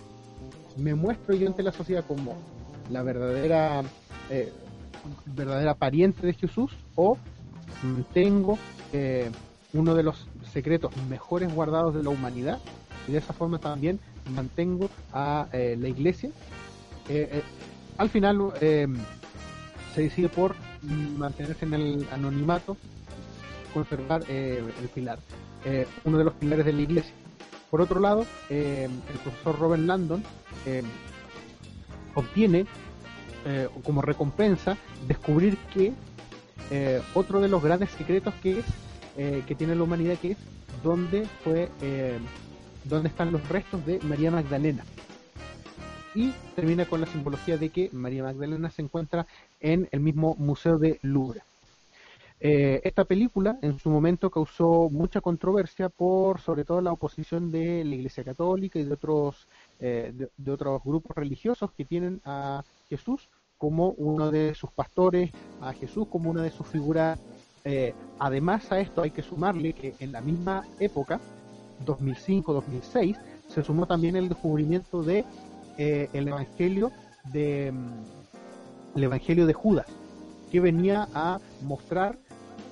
me 0.77 0.95
muestro 0.95 1.35
yo 1.35 1.47
ante 1.47 1.63
la 1.63 1.71
sociedad 1.71 2.03
como 2.05 2.35
la 2.89 3.03
verdadera 3.03 3.83
eh, 4.29 4.51
verdadera 5.25 5.75
pariente 5.75 6.25
de 6.25 6.33
Jesús 6.33 6.71
o 6.95 7.17
tengo 8.13 8.57
eh, 8.91 9.29
uno 9.73 9.93
de 9.93 10.01
los 10.03 10.27
secretos 10.51 10.91
mejores 11.09 11.53
guardados 11.53 11.93
de 11.93 12.01
la 12.01 12.09
humanidad 12.09 12.59
y 13.07 13.11
de 13.11 13.19
esa 13.19 13.33
forma 13.33 13.59
también 13.59 13.99
mantengo 14.33 14.89
a 15.13 15.47
la 15.51 15.87
iglesia. 15.87 16.31
Al 17.97 18.09
final 18.09 18.53
se 18.59 20.01
decide 20.01 20.29
por 20.29 20.55
mantenerse 21.17 21.65
en 21.65 21.73
el 21.73 22.07
anonimato, 22.11 22.77
conservar 23.73 24.23
el 24.29 24.89
pilar, 24.93 25.19
uno 26.03 26.17
de 26.17 26.23
los 26.23 26.33
pilares 26.33 26.65
de 26.65 26.73
la 26.73 26.81
iglesia. 26.81 27.13
Por 27.69 27.81
otro 27.81 27.99
lado, 27.99 28.25
el 28.49 28.89
profesor 29.23 29.59
Robert 29.59 29.83
Landon 29.83 30.23
obtiene 32.15 32.65
eh, 33.45 33.69
como 33.83 34.01
recompensa 34.01 34.75
descubrir 35.07 35.55
que 35.71 35.93
eh, 36.71 37.01
otro 37.13 37.39
de 37.39 37.47
los 37.47 37.61
grandes 37.61 37.91
secretos 37.91 38.33
que 38.41 38.59
es 38.59 38.65
eh, 39.17 39.43
que 39.45 39.53
tiene 39.53 39.75
la 39.75 39.83
humanidad 39.83 40.17
que 40.17 40.31
es 40.31 40.37
dónde 40.83 41.27
fue 41.43 41.69
dónde 42.85 43.09
están 43.09 43.31
los 43.31 43.47
restos 43.47 43.85
de 43.85 43.99
María 43.99 44.31
Magdalena 44.31 44.83
y 46.15 46.33
termina 46.55 46.85
con 46.85 47.01
la 47.01 47.07
simbología 47.07 47.57
de 47.57 47.69
que 47.69 47.89
María 47.91 48.23
Magdalena 48.23 48.69
se 48.69 48.81
encuentra 48.81 49.27
en 49.59 49.87
el 49.91 49.99
mismo 49.99 50.35
museo 50.39 50.77
de 50.77 50.99
Louvre. 51.03 51.41
esta 52.39 53.05
película 53.05 53.57
en 53.61 53.77
su 53.79 53.89
momento 53.89 54.29
causó 54.29 54.89
mucha 54.89 55.21
controversia 55.21 55.89
por 55.89 56.39
sobre 56.39 56.63
todo 56.63 56.81
la 56.81 56.91
oposición 56.93 57.51
de 57.51 57.83
la 57.83 57.95
Iglesia 57.95 58.23
Católica 58.23 58.79
y 58.79 58.83
de 58.83 58.93
otros 58.93 59.47
de, 59.79 60.51
otros 60.51 60.81
grupos 60.83 61.15
religiosos 61.15 61.71
que 61.71 61.85
tienen 61.85 62.21
a 62.25 62.63
Jesús 62.89 63.29
como 63.57 63.89
uno 63.91 64.31
de 64.31 64.53
sus 64.53 64.71
pastores, 64.71 65.31
a 65.61 65.73
Jesús 65.73 66.07
como 66.09 66.29
una 66.29 66.43
de 66.43 66.51
sus 66.51 66.67
figuras. 66.67 67.19
Eh, 67.63 67.93
además 68.19 68.71
a 68.71 68.79
esto 68.79 69.01
hay 69.01 69.11
que 69.11 69.23
sumarle 69.23 69.73
que 69.73 69.95
en 69.99 70.11
la 70.11 70.21
misma 70.21 70.65
época, 70.79 71.19
2005-2006, 71.85 73.17
se 73.47 73.63
sumó 73.63 73.85
también 73.87 74.15
el 74.15 74.29
descubrimiento 74.29 75.03
de 75.03 75.25
eh, 75.77 76.09
el 76.13 76.27
evangelio 76.27 76.91
de 77.31 77.71
mm, 77.71 78.97
el 78.97 79.03
evangelio 79.03 79.45
de 79.45 79.53
Judas, 79.53 79.87
que 80.51 80.59
venía 80.59 81.07
a 81.13 81.39
mostrar 81.63 82.17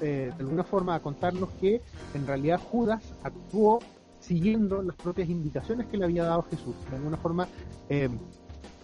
eh, 0.01 0.31
de 0.35 0.43
alguna 0.43 0.63
forma 0.63 0.95
a 0.95 0.99
contarnos 0.99 1.49
que 1.59 1.81
en 2.13 2.25
realidad 2.25 2.59
Judas 2.71 3.03
actuó 3.23 3.79
siguiendo 4.19 4.81
las 4.81 4.95
propias 4.95 5.29
indicaciones 5.29 5.87
que 5.87 5.97
le 5.97 6.05
había 6.05 6.23
dado 6.23 6.43
Jesús, 6.43 6.75
de 6.89 6.95
alguna 6.95 7.17
forma 7.17 7.47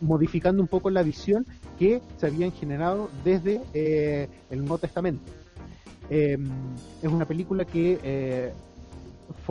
modificando 0.01 0.61
un 0.61 0.67
poco 0.67 0.89
la 0.89 1.03
visión 1.03 1.45
que 1.77 2.01
se 2.17 2.27
habían 2.27 2.51
generado 2.51 3.09
desde 3.23 3.61
eh, 3.73 4.29
el 4.49 4.59
Nuevo 4.59 4.77
Testamento. 4.77 5.31
Es 6.09 6.39
una 7.03 7.25
película 7.25 7.65
que 7.65 7.99
eh, 8.03 8.53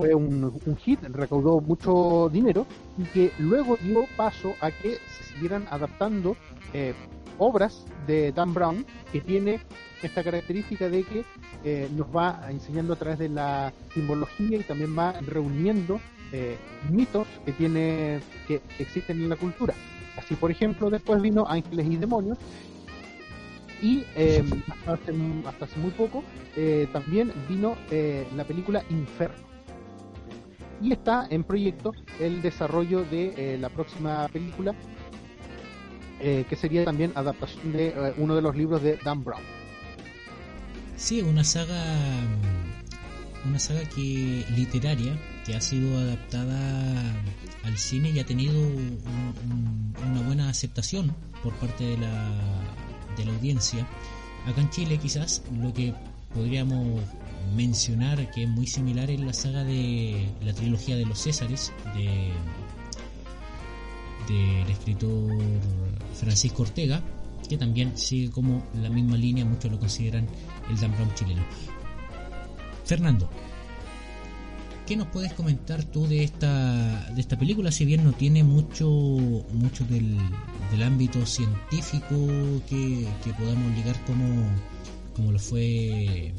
fue 0.01 0.15
un, 0.15 0.53
hit, 0.85 1.01
recaudó 1.03 1.61
mucho 1.61 2.29
dinero 2.33 2.67
y 2.97 3.05
que 3.05 3.33
luego 3.39 3.77
dio 3.83 4.05
paso 4.17 4.55
a 4.61 4.71
que 4.71 4.99
se 5.09 5.35
siguieran 5.35 5.67
adaptando 5.71 6.37
eh, 6.73 6.95
obras 7.39 7.85
de 8.07 8.33
Dan 8.33 8.55
Brown 8.55 8.85
que 9.13 9.21
tiene 9.21 9.61
esta 10.03 10.23
característica 10.23 10.89
de 10.89 11.03
que 11.05 11.25
nos 11.97 12.07
va 12.15 12.47
enseñando 12.49 12.93
a 12.93 12.97
través 12.97 13.19
de 13.19 13.29
la 13.29 13.73
simbología 13.93 14.59
y 14.59 14.63
también 14.63 14.97
va 14.97 15.13
reuniendo 15.27 16.01
mitos 16.89 17.27
que 17.45 17.53
tiene 17.53 18.21
que 18.47 18.63
existen 18.79 19.21
en 19.21 19.29
la 19.29 19.37
cultura. 19.37 19.75
Así, 20.19 20.35
por 20.35 20.51
ejemplo, 20.51 20.91
después 20.91 21.23
vino 21.23 21.47
Ángeles 21.49 21.87
y 21.87 21.97
Demonios. 21.97 22.39
Y 23.81 24.05
eh, 24.17 24.43
hasta, 24.87 25.65
hace, 25.65 25.79
muy 25.79 25.93
poco 25.93 26.25
eh, 26.57 26.89
también 26.93 27.33
vino 27.49 27.77
eh, 27.91 28.27
la 28.37 28.45
película 28.45 28.83
Inferno. 28.91 29.48
Y 30.81 30.93
está 30.93 31.27
en 31.31 31.45
proyecto 31.45 31.93
el 32.21 32.41
desarrollo 32.41 33.05
de 33.05 33.59
la 33.61 33.69
próxima 33.69 34.29
película, 34.29 34.75
que 36.21 36.57
sería 36.57 36.85
también 36.85 37.13
adaptación 37.15 37.73
de 37.73 38.15
uno 38.19 38.35
de 38.37 38.43
los 38.43 38.57
libros 38.57 38.83
de 38.83 38.99
Dan 39.05 39.25
Brown. 39.25 39.43
Sí, 40.97 41.23
una 41.23 41.45
saga, 41.45 41.81
una 43.45 43.59
saga 43.59 43.85
que 43.85 44.45
literaria 44.55 45.17
que 45.47 45.55
ha 45.55 45.61
sido 45.61 45.97
adaptada 45.97 47.15
al 47.65 47.79
cine 47.79 48.11
y 48.11 48.19
ha 48.19 48.27
tenido 48.27 48.61
una 50.11 50.23
buena 50.27 50.49
aceptación 50.49 51.15
por 51.43 51.53
parte 51.55 51.85
de 51.85 51.99
la, 51.99 52.31
de 53.17 53.25
la 53.25 53.33
audiencia. 53.33 53.87
Acá 54.47 54.61
en 54.61 54.71
Chile 54.71 54.99
quizás 54.99 55.43
lo 55.61 55.73
que 55.73 55.95
podríamos 56.35 57.01
mencionar 57.55 58.31
que 58.31 58.45
es 58.45 58.49
muy 58.49 58.67
similar 58.67 59.11
en 59.11 59.27
la 59.27 59.33
saga 59.33 59.65
de 59.65 60.29
la 60.45 60.53
trilogía 60.53 60.97
de 60.97 61.07
los 61.07 61.23
Césares 61.23 61.73
de 61.95 62.33
del 64.29 64.69
escritor 64.71 65.39
Francisco 66.15 66.63
Ortega 66.63 67.03
que 67.49 67.57
también 67.57 67.97
sigue 67.97 68.31
como 68.31 68.63
la 68.75 68.91
misma 68.91 69.17
línea 69.17 69.45
muchos 69.45 69.71
lo 69.71 69.79
consideran 69.79 70.27
el 70.69 70.79
Dan 70.79 70.93
Brown 70.93 71.15
chileno 71.15 71.43
Fernando 72.85 73.31
¿Qué 74.89 74.97
nos 74.97 75.09
puedes 75.09 75.35
comentar 75.35 75.85
tú 75.85 76.07
de 76.07 76.25
esta, 76.25 77.11
de 77.15 77.21
esta 77.21 77.39
película? 77.39 77.71
Si 77.71 77.85
bien 77.85 78.05
no 78.05 78.13
tiene 78.13 78.43
mucho, 78.43 78.89
mucho 78.89 79.85
del, 79.85 80.17
ámbito 80.83 81.27
científico 81.27 82.17
que, 82.67 83.07
podamos 83.39 83.77
ligar 83.77 84.03
como, 84.07 84.47
como 85.15 85.33
lo 85.33 85.39
fue 85.39 86.33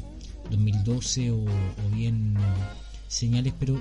2012 0.50 1.30
o, 1.30 1.44
bien 1.94 2.34
señales, 3.08 3.52
pero 3.58 3.80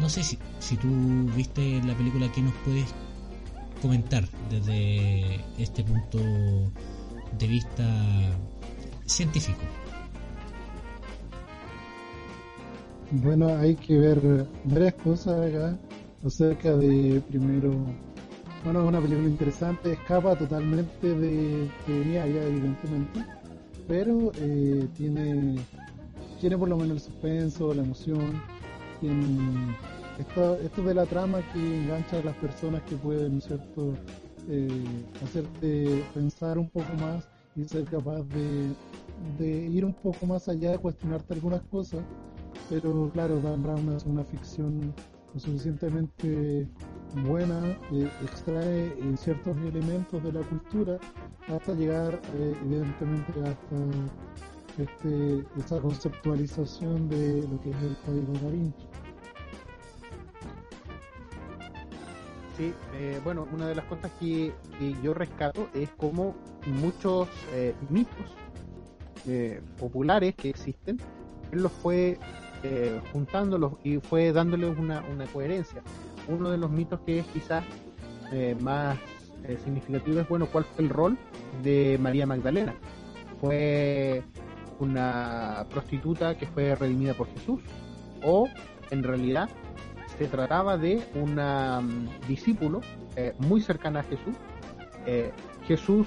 no 0.00 0.08
sé 0.08 0.22
si, 0.22 0.38
si 0.58 0.76
tú 0.76 0.88
viste 1.36 1.82
la 1.82 1.94
película, 1.94 2.30
¿qué 2.32 2.42
nos 2.42 2.54
puedes 2.64 2.86
comentar 3.82 4.24
desde 4.50 5.40
este 5.58 5.82
punto 5.82 6.18
de 7.38 7.46
vista 7.46 7.84
científico? 9.06 9.60
Bueno, 13.10 13.48
hay 13.56 13.74
que 13.74 13.98
ver 13.98 14.46
varias 14.64 14.94
cosas 14.94 15.48
acá 15.48 15.76
acerca 16.24 16.76
de, 16.76 17.20
primero, 17.28 17.72
bueno, 18.64 18.82
es 18.82 18.88
una 18.88 19.00
película 19.00 19.28
interesante, 19.28 19.92
escapa 19.92 20.36
totalmente 20.36 21.14
de 21.14 21.68
que 21.84 21.98
venía 21.98 22.26
ya 22.26 22.42
evidentemente, 22.42 23.24
pero 23.88 24.30
eh, 24.36 24.86
tiene, 24.96 25.56
tiene 26.40 26.56
por 26.56 26.68
lo 26.68 26.76
menos 26.76 26.96
el 26.96 27.00
suspenso, 27.00 27.74
la 27.74 27.82
emoción, 27.82 28.42
tiene 29.00 29.76
esto, 30.18 30.56
esto 30.56 30.82
de 30.82 30.94
la 30.94 31.06
trama 31.06 31.40
que 31.52 31.58
engancha 31.58 32.18
a 32.18 32.22
las 32.22 32.36
personas 32.36 32.82
que 32.82 32.96
pueden, 32.96 33.40
¿cierto?, 33.40 33.94
eh, 34.48 34.68
hacerte 35.22 36.02
pensar 36.14 36.58
un 36.58 36.68
poco 36.68 36.92
más 36.98 37.28
y 37.54 37.64
ser 37.64 37.84
capaz 37.84 38.22
de, 39.38 39.68
ir 39.68 39.84
un 39.84 39.92
poco 39.92 40.26
más 40.26 40.48
allá, 40.48 40.72
de 40.72 40.78
cuestionarte 40.78 41.34
algunas 41.34 41.62
cosas 41.62 42.02
pero 42.68 43.10
claro, 43.12 43.40
Dan 43.40 43.62
Brown 43.62 43.96
es 43.96 44.04
una 44.06 44.24
ficción 44.24 44.94
lo 45.34 45.40
suficientemente 45.40 46.68
buena, 47.26 47.60
que 47.88 48.04
extrae 48.24 48.86
eh, 48.86 49.16
ciertos 49.16 49.56
elementos 49.58 50.22
de 50.22 50.32
la 50.32 50.40
cultura 50.42 50.98
hasta 51.48 51.74
llegar 51.74 52.20
eh, 52.36 52.54
evidentemente 52.64 53.32
hasta 53.40 53.76
este, 54.82 55.44
esa 55.58 55.80
conceptualización 55.80 57.08
de 57.08 57.42
lo 57.48 57.60
que 57.60 57.70
es 57.70 57.82
el 57.82 57.96
código 58.04 58.32
da 58.42 58.50
Vinci. 58.50 58.86
Sí, 62.56 62.74
eh, 62.94 63.20
bueno, 63.24 63.48
una 63.52 63.68
de 63.68 63.74
las 63.74 63.84
cosas 63.86 64.10
que, 64.20 64.52
yo 65.02 65.14
rescato 65.14 65.68
es 65.74 65.88
como 65.90 66.34
muchos 66.66 67.28
mitos 67.88 68.26
populares 69.78 70.34
que 70.34 70.50
existen, 70.50 70.98
él 71.52 71.62
los 71.62 71.72
fue 71.72 72.18
eh, 72.62 73.00
juntándolos 73.12 73.72
y 73.82 73.98
fue 73.98 74.32
dándoles 74.32 74.78
una, 74.78 75.02
coherencia. 75.32 75.82
Uno 76.28 76.50
de 76.50 76.58
los 76.58 76.70
mitos 76.70 77.00
que 77.00 77.20
es 77.20 77.26
quizás 77.26 77.64
eh, 78.32 78.54
más 78.60 78.98
eh, 79.44 79.56
significativo 79.64 80.20
es, 80.20 80.28
bueno, 80.28 80.46
cuál 80.46 80.64
fue 80.64 80.84
el 80.84 80.90
rol 80.90 81.16
de 81.62 81.98
María 82.00 82.26
Magdalena. 82.26 82.74
Fue 83.40 84.22
una 84.80 85.66
prostituta 85.70 86.36
que 86.36 86.46
fue 86.46 86.74
redimida 86.74 87.14
por 87.14 87.28
Jesús 87.28 87.60
o 88.22 88.48
en 88.90 89.02
realidad 89.02 89.48
se 90.18 90.26
trataba 90.26 90.76
de 90.76 91.02
una 91.14 91.80
mm, 91.80 92.26
discípulo 92.28 92.80
muy 93.38 93.60
cercana 93.60 94.00
a 94.00 94.02
Jesús. 94.04 94.34
Jesús 95.66 96.06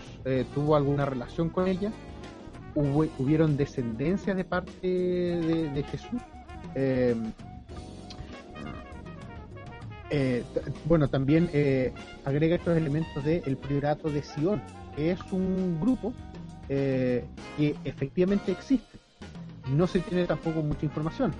tuvo 0.55 0.75
alguna 0.75 1.05
relación 1.05 1.49
con 1.49 1.67
ella, 1.67 1.91
Hubo, 2.75 3.05
hubieron 3.19 3.55
descendencia 3.55 4.33
de 4.33 4.43
parte 4.43 4.87
de, 4.87 5.69
de 5.69 5.83
Jesús 5.83 6.19
Eh, 6.75 7.15
eh, 10.09 10.43
bueno, 10.85 11.07
también 11.07 11.49
agrega 12.25 12.55
estos 12.55 12.77
elementos 12.77 13.23
del 13.23 13.43
el 13.45 13.57
Priorato 13.57 14.09
de 14.09 14.21
Sion, 14.23 14.61
que 14.95 15.11
es 15.11 15.19
un 15.31 15.79
grupo 15.79 16.13
que 16.67 17.75
efectivamente 17.83 18.51
existe. 18.51 18.97
No 19.69 19.87
se 19.87 19.99
tiene 19.99 20.25
tampoco 20.25 20.61
mucha 20.61 20.85
información. 20.85 21.33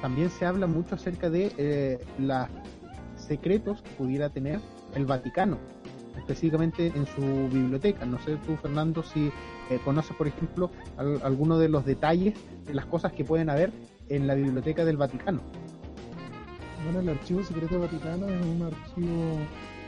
también 0.00 0.30
se 0.30 0.46
habla 0.46 0.66
mucho 0.66 0.94
acerca 0.94 1.30
de 1.30 1.98
los 2.18 2.48
secretos 3.16 3.82
que 3.82 3.90
pudiera 3.90 4.28
tener 4.28 4.60
el 4.94 5.06
Vaticano 5.06 5.58
específicamente 6.16 6.92
en 6.94 7.06
su 7.06 7.48
biblioteca. 7.48 8.04
No 8.04 8.18
sé 8.18 8.36
tú, 8.46 8.56
Fernando, 8.56 9.02
si 9.02 9.30
eh, 9.70 9.78
conoces, 9.84 10.16
por 10.16 10.26
ejemplo, 10.26 10.70
alguno 10.96 11.58
de 11.58 11.68
los 11.68 11.84
detalles 11.84 12.34
de 12.66 12.74
las 12.74 12.86
cosas 12.86 13.12
que 13.12 13.24
pueden 13.24 13.50
haber 13.50 13.72
en 14.08 14.26
la 14.26 14.34
biblioteca 14.34 14.84
del 14.84 14.96
Vaticano. 14.96 15.40
Bueno, 16.84 17.00
el 17.00 17.08
archivo 17.10 17.42
secreto 17.42 17.78
Vaticano 17.78 18.28
es 18.28 18.44
un 18.44 18.62
archivo 18.62 19.38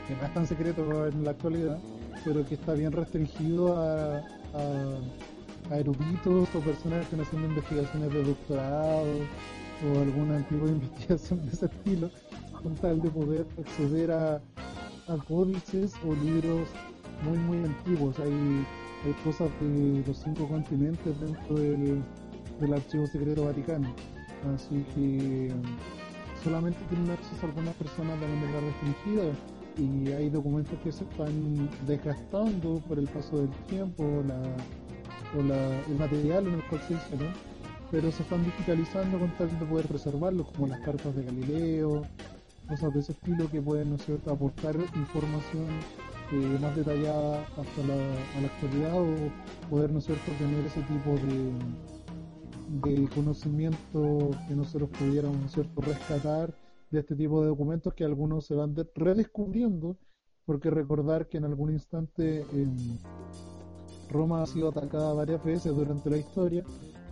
que 0.07 0.15
no 0.15 0.25
es 0.25 0.33
tan 0.33 0.47
secreto 0.47 1.07
en 1.07 1.23
la 1.23 1.31
actualidad, 1.31 1.77
pero 2.25 2.45
que 2.45 2.55
está 2.55 2.73
bien 2.73 2.91
restringido 2.91 3.77
a, 3.77 4.17
a, 5.69 5.77
eruditos 5.77 6.49
o 6.53 6.59
personas 6.59 6.99
que 6.99 7.03
están 7.03 7.21
haciendo 7.21 7.47
investigaciones 7.47 8.13
de 8.13 8.23
doctorado 8.23 9.05
o 9.85 9.99
alguna 9.99 10.37
antigua 10.37 10.67
investigación 10.69 11.45
de 11.45 11.51
ese 11.51 11.67
estilo, 11.67 12.09
con 12.61 12.75
tal 12.75 13.01
de 13.01 13.09
poder 13.09 13.45
acceder 13.59 14.11
a, 14.11 14.41
a 15.07 15.17
códices 15.27 15.93
o 16.05 16.13
libros 16.15 16.67
muy 17.23 17.37
muy 17.37 17.57
antiguos. 17.63 18.17
Hay, 18.19 18.65
hay 19.05 19.13
cosas 19.23 19.49
de 19.61 20.03
los 20.05 20.17
cinco 20.17 20.47
continentes 20.47 21.19
dentro 21.19 21.55
del, 21.55 22.01
del 22.59 22.73
Archivo 22.73 23.05
Secreto 23.07 23.45
Vaticano. 23.45 23.93
Así 24.53 24.85
que 24.95 25.51
solamente 26.43 26.79
tienen 26.89 27.11
acceso 27.11 27.45
a 27.45 27.49
algunas 27.49 27.75
personas 27.75 28.19
de 28.19 28.27
manera 28.27 28.59
restringida 28.61 29.23
y 29.77 30.11
hay 30.11 30.29
documentos 30.29 30.77
que 30.79 30.91
se 30.91 31.03
están 31.03 31.69
desgastando 31.85 32.79
por 32.87 32.99
el 32.99 33.07
paso 33.07 33.39
del 33.39 33.49
tiempo 33.67 34.23
la, 34.27 34.41
o 35.37 35.43
la, 35.43 35.79
el 35.87 35.95
material 35.97 36.47
en 36.47 36.53
el 36.55 36.63
cual 36.63 36.81
se 36.87 36.93
hicieron, 36.93 37.33
pero 37.91 38.11
se 38.11 38.23
están 38.23 38.43
digitalizando 38.43 39.19
con 39.19 39.29
tal 39.37 39.59
de 39.59 39.65
poder 39.65 39.87
preservarlos, 39.87 40.47
como 40.51 40.67
las 40.67 40.79
cartas 40.81 41.15
de 41.15 41.23
Galileo, 41.23 42.03
cosas 42.67 42.93
de 42.93 42.99
ese 42.99 43.11
estilo 43.11 43.49
que 43.49 43.61
pueden 43.61 43.89
¿no 43.91 43.97
aportar 44.31 44.75
información 44.95 45.65
eh, 46.31 46.57
más 46.59 46.75
detallada 46.75 47.41
hasta 47.41 47.81
la, 47.87 47.93
a 47.93 48.41
la 48.41 48.47
actualidad 48.47 48.99
o 48.99 49.69
poder 49.69 49.91
¿no 49.91 50.01
cierto? 50.01 50.31
tener 50.39 50.65
ese 50.65 50.81
tipo 50.81 51.15
de, 52.87 52.93
de 52.95 53.07
conocimiento 53.09 54.31
que 54.47 54.55
nosotros 54.55 54.89
pudiéramos 54.97 55.55
¿no 55.55 55.81
rescatar 55.81 56.53
de 56.95 57.01
este 57.01 57.15
tipo 57.15 57.41
de 57.41 57.47
documentos 57.47 57.93
que 57.93 58.03
algunos 58.03 58.45
se 58.45 58.55
van 58.55 58.75
redescubriendo 58.95 59.97
porque 60.45 60.69
recordar 60.69 61.27
que 61.27 61.37
en 61.37 61.45
algún 61.45 61.71
instante 61.71 62.45
Roma 64.09 64.43
ha 64.43 64.45
sido 64.45 64.69
atacada 64.69 65.13
varias 65.13 65.43
veces 65.43 65.75
durante 65.75 66.09
la 66.09 66.17
historia 66.17 66.63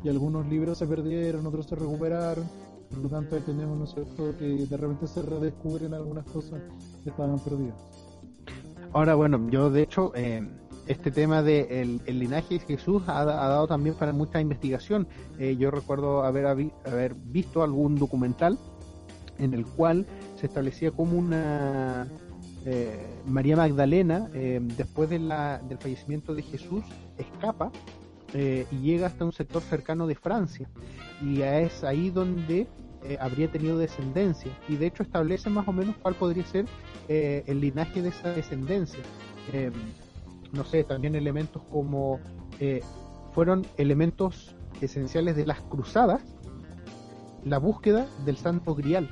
y 0.03 0.09
algunos 0.09 0.47
libros 0.47 0.77
se 0.77 0.88
perdieron, 0.88 1.45
otros 1.45 1.65
se 1.65 1.75
recuperaron 1.75 2.45
por 2.93 3.03
lo 3.03 3.09
tanto, 3.09 3.38
tenemos, 3.38 3.77
¿no 3.77 3.88
cierto?, 3.88 4.38
que 4.38 4.45
de 4.45 4.77
repente 4.77 5.07
se 5.07 5.21
redescubren 5.23 5.93
algunas 5.93 6.25
cosas 6.25 6.61
que 7.03 7.09
estaban 7.09 7.39
perdidas. 7.39 7.75
Ahora, 8.93 9.15
bueno, 9.15 9.49
yo 9.49 9.71
de 9.71 9.81
hecho, 9.81 10.11
eh, 10.15 10.47
este 10.86 11.09
tema 11.09 11.41
del 11.41 11.67
de 11.99 12.01
el 12.05 12.19
linaje 12.19 12.55
de 12.55 12.59
Jesús 12.59 13.01
ha, 13.07 13.25
dado 13.25 13.67
también 13.67 13.95
para 13.95 14.13
mucha 14.13 14.39
investigación. 14.39 15.07
Eh, 15.39 15.55
yo 15.57 15.71
recuerdo 15.71 16.23
haber, 16.23 16.45
haber 16.86 17.15
visto 17.15 17.63
algún 17.63 17.95
documental 17.95 18.59
en 19.39 19.53
el 19.53 19.65
cual 19.65 20.05
se 20.36 20.47
establecía 20.47 20.91
como 20.91 21.17
una 21.17 22.07
eh, 22.65 23.05
María 23.25 23.57
Magdalena, 23.57 24.29
después 24.77 25.09
de 25.09 25.19
del 25.19 25.77
fallecimiento 25.77 26.34
de 26.36 26.43
Jesús, 26.43 26.84
escapa 27.17 27.71
y 28.34 28.77
llega 28.81 29.07
hasta 29.07 29.25
un 29.25 29.31
sector 29.31 29.61
cercano 29.61 30.07
de 30.07 30.15
Francia. 30.15 30.67
Y 31.21 31.41
es 31.41 31.84
ahí 31.84 32.09
donde 32.09 32.67
eh, 33.05 33.17
habría 33.19 33.51
tenido 33.51 33.77
descendencia 33.77 34.49
y 34.69 34.77
de 34.77 34.86
hecho 34.88 35.03
establece 35.03 35.49
más 35.49 35.67
o 35.67 35.73
menos 35.73 35.93
cuál 36.01 36.15
podría 36.15 36.45
ser 36.45 36.65
eh, 37.09 37.43
el 37.47 37.59
linaje 37.59 38.01
de 38.01 38.09
esa 38.09 38.31
descendencia. 38.31 39.01
No 40.53 40.63
sé, 40.63 40.84
también 40.86 41.15
elementos 41.15 41.63
como 41.69 42.19
eh, 42.59 42.81
fueron 43.34 43.65
elementos 43.77 44.55
esenciales 44.79 45.36
de 45.36 45.45
las 45.45 45.59
cruzadas, 45.61 46.21
la 47.46 47.58
búsqueda 47.58 48.08
del 48.26 48.38
santo 48.38 48.76
grial. 48.76 49.10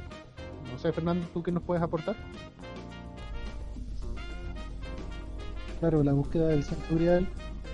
No 0.72 0.80
sé, 0.80 0.92
Fernando, 0.92 1.28
¿tú 1.34 1.44
qué 1.44 1.52
nos 1.52 1.64
puedes 1.64 1.84
aportar? 1.84 2.16
Claro, 5.80 6.04
la 6.04 6.14
búsqueda 6.14 6.48
del 6.50 6.64
santo 6.64 6.96
grial 6.96 7.28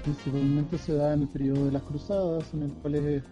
principalmente 0.03 0.78
se 0.78 0.93
da 0.93 1.14
en 1.14 1.24
el 1.24 1.28
periodo 1.28 1.66
de 1.66 1.72
las 1.72 1.84
cruzadas, 1.84 2.53
en 2.53 2.64
el 2.64 2.72
cual 2.74 2.95
es 2.95 3.24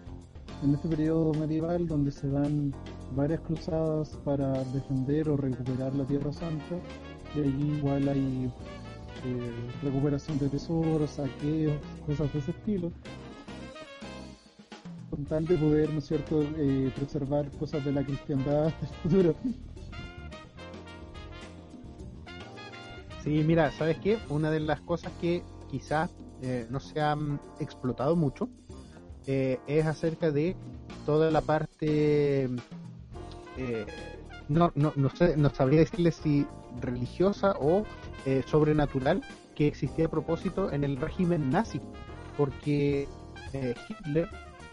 en 0.62 0.74
este 0.74 0.88
periodo 0.88 1.32
medieval 1.34 1.86
donde 1.86 2.10
se 2.10 2.28
dan 2.28 2.72
varias 3.14 3.40
cruzadas 3.40 4.10
para 4.24 4.52
defender 4.64 5.28
o 5.28 5.36
recuperar 5.36 5.94
la 5.94 6.04
Tierra 6.04 6.32
Santa 6.32 6.76
y 7.34 7.40
allí 7.40 7.76
igual 7.78 8.08
hay 8.08 8.50
eh, 9.24 9.50
recuperación 9.82 10.38
de 10.38 10.48
tesoros, 10.48 11.10
saqueos, 11.10 11.76
cosas 12.06 12.32
de 12.32 12.38
ese 12.38 12.50
estilo 12.52 12.92
con 15.10 15.24
tal 15.24 15.46
de 15.46 15.56
poder, 15.56 15.92
¿no 15.92 15.98
es 15.98 16.06
cierto?, 16.06 16.42
eh, 16.56 16.90
preservar 16.94 17.50
cosas 17.52 17.84
de 17.84 17.92
la 17.92 18.02
cristiandad 18.02 18.66
hasta 18.66 18.86
el 18.86 18.92
futuro. 19.02 19.34
Sí, 23.22 23.42
mira, 23.44 23.72
¿sabes 23.72 23.98
qué? 23.98 24.18
Una 24.28 24.50
de 24.50 24.60
las 24.60 24.80
cosas 24.80 25.12
que 25.20 25.42
quizás 25.70 26.10
eh, 26.42 26.66
no 26.70 26.80
se 26.80 27.00
han 27.00 27.40
explotado 27.58 28.14
mucho 28.14 28.48
eh, 29.26 29.58
es 29.66 29.84
acerca 29.86 30.30
de 30.30 30.54
toda 31.04 31.30
la 31.32 31.40
parte, 31.40 32.44
eh, 33.56 33.86
no, 34.48 34.70
no, 34.76 34.92
no, 34.94 35.10
sé, 35.10 35.36
no 35.36 35.50
sabría 35.50 35.80
decirle 35.80 36.12
si 36.12 36.46
religiosa 36.80 37.56
o 37.58 37.84
eh, 38.24 38.44
sobrenatural 38.46 39.22
que 39.56 39.66
existía 39.66 40.06
a 40.06 40.10
propósito 40.10 40.70
en 40.70 40.84
el 40.84 40.96
régimen 40.96 41.50
nazi, 41.50 41.80
porque 42.36 43.08
Hitler 43.88 44.28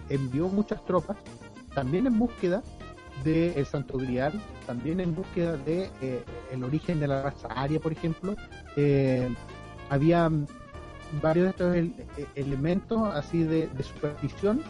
envió 0.09 0.47
muchas 0.47 0.83
tropas 0.85 1.17
también 1.73 2.07
en 2.07 2.19
búsqueda 2.19 2.61
del 3.23 3.53
el 3.55 3.65
Santo 3.65 3.97
Grial, 3.97 4.33
también 4.65 4.99
en 4.99 5.15
búsqueda 5.15 5.57
de 5.57 5.89
el 6.51 6.63
origen 6.63 6.99
de 6.99 7.07
la 7.07 7.23
raza 7.23 7.47
aria, 7.47 7.79
por 7.79 7.91
ejemplo. 7.91 8.35
había 9.89 10.29
varios 11.21 11.45
de 11.45 11.49
estos 11.49 11.75
elementos 12.35 13.01
así 13.13 13.43
de, 13.43 13.69
superstición 13.83 14.61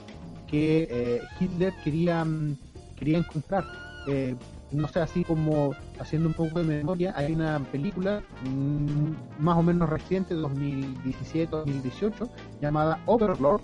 que 0.48 0.88
eh, 0.90 1.22
Hitler 1.40 1.74
quería, 1.84 2.24
mm, 2.24 2.58
quería 2.96 3.18
encontrar. 3.18 3.66
Eh, 4.08 4.36
no 4.72 4.88
sé, 4.88 5.00
así 5.00 5.24
como 5.24 5.74
haciendo 6.00 6.28
un 6.28 6.34
poco 6.34 6.60
de 6.60 6.66
memoria, 6.66 7.14
hay 7.16 7.34
una 7.34 7.60
película 7.72 8.22
mm, 8.44 9.44
más 9.44 9.58
o 9.58 9.64
menos 9.64 9.90
reciente, 9.90 10.36
2017-2018, 10.36 12.30
llamada 12.62 13.00
Overlord, 13.06 13.62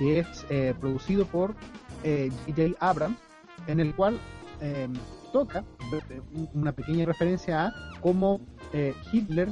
que 0.00 0.18
es 0.18 0.44
eh, 0.50 0.74
producido 0.80 1.24
por 1.26 1.54
J.J. 2.02 2.74
Abrams, 2.80 3.18
en 3.68 3.78
el 3.78 3.94
cual 3.94 4.18
toca 5.32 5.64
una 6.54 6.72
pequeña 6.72 7.06
referencia 7.06 7.66
a 7.66 7.72
cómo 8.02 8.40
Hitler, 9.12 9.48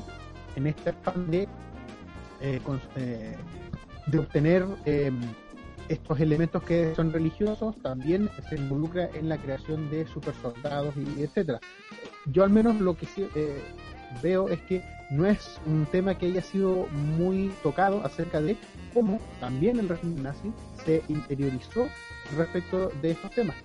en 0.57 0.66
este 0.66 0.90
afán 0.90 1.30
de 1.30 1.49
eh, 2.40 2.61
eh, 2.96 3.36
de 4.07 4.18
obtener 4.18 4.64
eh, 4.86 5.11
estos 5.88 6.20
elementos 6.20 6.62
que 6.62 6.94
son 6.94 7.12
religiosos, 7.12 7.76
también 7.82 8.30
se 8.49 8.57
involucra 8.57 9.11
en 9.12 9.28
la 9.28 9.36
creación 9.38 9.90
de 9.90 10.07
super 10.07 10.34
soldados 10.34 10.94
y 10.96 11.22
etcétera. 11.22 11.61
Yo 12.26 12.44
al 12.44 12.51
menos 12.51 12.80
lo 12.80 12.96
que 12.96 13.07
veo 14.22 14.49
es 14.49 14.61
que 14.62 14.82
no 15.11 15.26
es 15.26 15.59
un 15.66 15.86
tema 15.86 16.16
que 16.16 16.26
haya 16.26 16.42
sido 16.42 16.86
muy 17.16 17.53
tocado 17.62 18.05
acerca 18.05 18.40
de 18.40 18.57
cómo 18.93 19.18
también 19.41 19.78
el 19.78 19.89
régimen 19.89 20.22
nazi 20.22 20.53
se 20.84 21.03
interiorizó 21.09 21.89
respecto 22.36 22.91
de 23.03 23.12
estos 23.12 23.30
temas. 23.32 23.57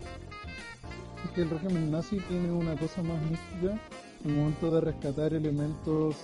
Es 1.25 1.31
que 1.31 1.41
el 1.41 1.49
régimen 1.49 1.91
nazi 1.91 2.17
tiene 2.27 2.51
una 2.51 2.75
cosa 2.75 3.01
más 3.03 3.21
mística, 3.23 3.79
un 4.25 4.35
momento 4.35 4.71
de 4.71 4.81
rescatar 4.81 5.33
elementos 5.33 6.15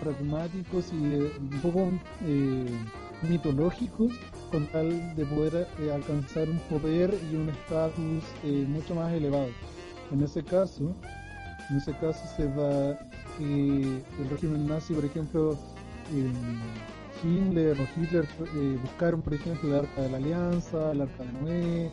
pragmáticos 0.00 0.92
y 0.92 1.14
eh, 1.14 1.32
un 1.38 1.60
poco 1.60 1.90
eh, 2.26 2.66
mitológicos 3.28 4.12
con 4.50 4.66
tal 4.68 5.14
de 5.14 5.26
poder 5.26 5.68
eh, 5.78 5.92
alcanzar 5.92 6.48
un 6.48 6.58
poder 6.60 7.14
y 7.30 7.36
un 7.36 7.50
estatus 7.50 8.24
mucho 8.68 8.94
más 8.94 9.12
elevado. 9.12 9.48
En 10.10 10.22
ese 10.22 10.42
caso, 10.42 10.94
en 11.68 11.76
ese 11.76 11.92
caso 11.98 12.20
se 12.36 12.48
da 12.48 12.98
el 13.38 14.30
régimen 14.30 14.66
nazi, 14.66 14.92
por 14.94 15.04
ejemplo, 15.04 15.58
Hitler 17.22 17.76
o 17.80 18.00
Hitler 18.00 18.26
buscaron, 18.82 19.22
por 19.22 19.34
ejemplo, 19.34 19.68
el 19.68 19.74
Arca 19.80 20.02
de 20.02 20.10
la 20.10 20.16
Alianza, 20.16 20.92
el 20.92 21.02
Arca 21.02 21.24
de 21.24 21.32
Noé, 21.32 21.90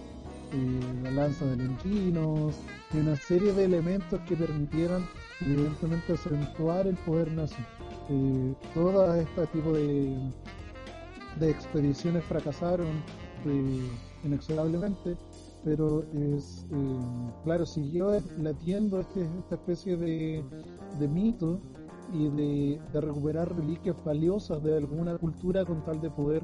eh, 0.53 0.79
la 1.03 1.11
lanza 1.11 1.45
de 1.45 1.57
Longinos 1.57 2.55
y 2.93 2.99
una 2.99 3.15
serie 3.17 3.51
de 3.53 3.65
elementos 3.65 4.19
que 4.21 4.35
permitieran 4.35 5.05
evidentemente 5.41 6.13
acentuar 6.13 6.87
el 6.87 6.95
poder 6.97 7.31
nazi. 7.33 7.61
Eh, 8.09 8.53
todo 8.73 9.13
este 9.15 9.47
tipo 9.47 9.73
de, 9.73 10.31
de 11.39 11.49
expediciones 11.49 12.23
fracasaron 12.23 12.87
eh, 13.45 13.89
inexorablemente, 14.23 15.17
pero 15.63 16.03
es 16.13 16.65
eh, 16.71 17.31
claro, 17.43 17.65
siguió 17.65 18.17
latiendo 18.37 19.01
este, 19.01 19.27
esta 19.39 19.55
especie 19.55 19.97
de, 19.97 20.43
de 20.99 21.07
mito 21.07 21.59
y 22.13 22.29
de, 22.29 22.81
recuperar 22.93 23.55
reliquias 23.55 23.95
valiosas 24.03 24.63
de 24.63 24.77
alguna 24.77 25.17
cultura 25.17 25.65
con 25.65 25.83
tal 25.83 26.01
de 26.01 26.09
poder 26.09 26.43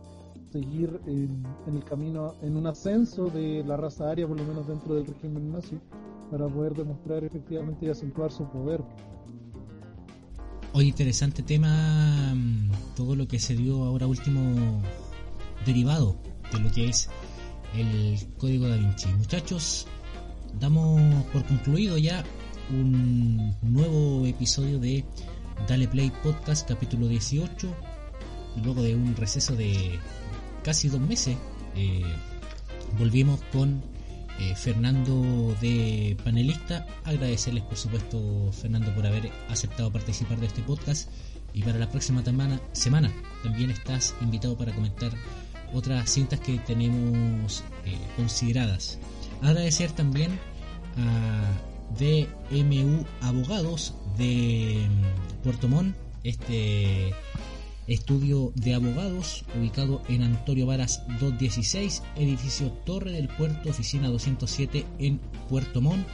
seguir 0.51 0.99
en, 1.07 1.43
en, 1.67 1.75
el 1.75 1.83
camino, 1.83 2.35
en 2.41 2.57
un 2.57 2.67
ascenso 2.67 3.29
de 3.29 3.63
la 3.65 3.77
raza 3.77 4.11
aria, 4.11 4.27
por 4.27 4.39
lo 4.39 4.45
menos 4.45 4.67
dentro 4.67 4.95
del 4.95 5.07
régimen 5.07 5.51
nazi, 5.51 5.79
para 6.29 6.47
poder 6.47 6.73
demostrar 6.73 7.23
efectivamente 7.23 7.85
y 7.85 7.89
acentuar 7.89 8.31
su 8.31 8.45
poder. 8.45 8.83
Hoy 10.73 10.87
interesante 10.87 11.43
tema, 11.43 12.33
mm, 12.35 12.95
todo 12.95 13.15
lo 13.15 13.27
que 13.27 13.39
se 13.39 13.55
dio 13.55 13.83
ahora 13.83 14.07
último 14.07 14.81
derivado 15.65 16.15
de 16.51 16.59
lo 16.59 16.71
que 16.71 16.89
es 16.89 17.09
el 17.75 18.17
código 18.37 18.67
da 18.67 18.77
Vinci. 18.77 19.09
Muchachos, 19.17 19.87
damos 20.59 20.99
por 21.31 21.43
concluido 21.45 21.97
ya 21.97 22.23
un 22.71 23.55
nuevo 23.61 24.25
episodio 24.25 24.79
de 24.79 25.05
Dale 25.67 25.87
Play 25.87 26.11
Podcast 26.23 26.67
capítulo 26.67 27.07
18. 27.07 27.73
Luego 28.63 28.81
de 28.83 28.95
un 28.95 29.15
receso 29.15 29.55
de 29.55 29.99
casi 30.63 30.89
dos 30.89 30.99
meses, 30.99 31.37
eh, 31.75 32.03
volvimos 32.99 33.41
con 33.51 33.81
eh, 34.39 34.55
Fernando 34.55 35.55
de 35.61 36.17
panelista. 36.23 36.85
Agradecerles 37.05 37.63
por 37.63 37.77
supuesto 37.77 38.51
Fernando 38.51 38.93
por 38.93 39.05
haber 39.05 39.31
aceptado 39.49 39.91
participar 39.91 40.39
de 40.39 40.47
este 40.47 40.61
podcast. 40.61 41.09
Y 41.53 41.61
para 41.61 41.77
la 41.77 41.89
próxima 41.89 42.23
semana, 42.73 43.11
también 43.43 43.69
estás 43.69 44.15
invitado 44.21 44.57
para 44.57 44.73
comentar 44.73 45.11
otras 45.73 46.09
cintas 46.09 46.39
que 46.39 46.57
tenemos 46.59 47.63
eh, 47.85 47.97
consideradas. 48.15 48.99
Agradecer 49.41 49.91
también 49.91 50.39
a 50.97 51.51
DMU 51.97 53.05
Abogados 53.21 53.93
de 54.17 54.87
Puerto 55.43 55.67
Montt, 55.67 55.95
este 56.23 57.13
estudio 57.87 58.53
de 58.55 58.75
abogados 58.75 59.43
ubicado 59.59 60.01
en 60.07 60.23
Antonio 60.23 60.65
Varas 60.65 61.03
216, 61.19 62.01
edificio 62.15 62.71
Torre 62.85 63.11
del 63.11 63.27
Puerto, 63.27 63.69
oficina 63.69 64.07
207 64.07 64.85
en 64.99 65.19
Puerto 65.49 65.81
Montt. 65.81 66.07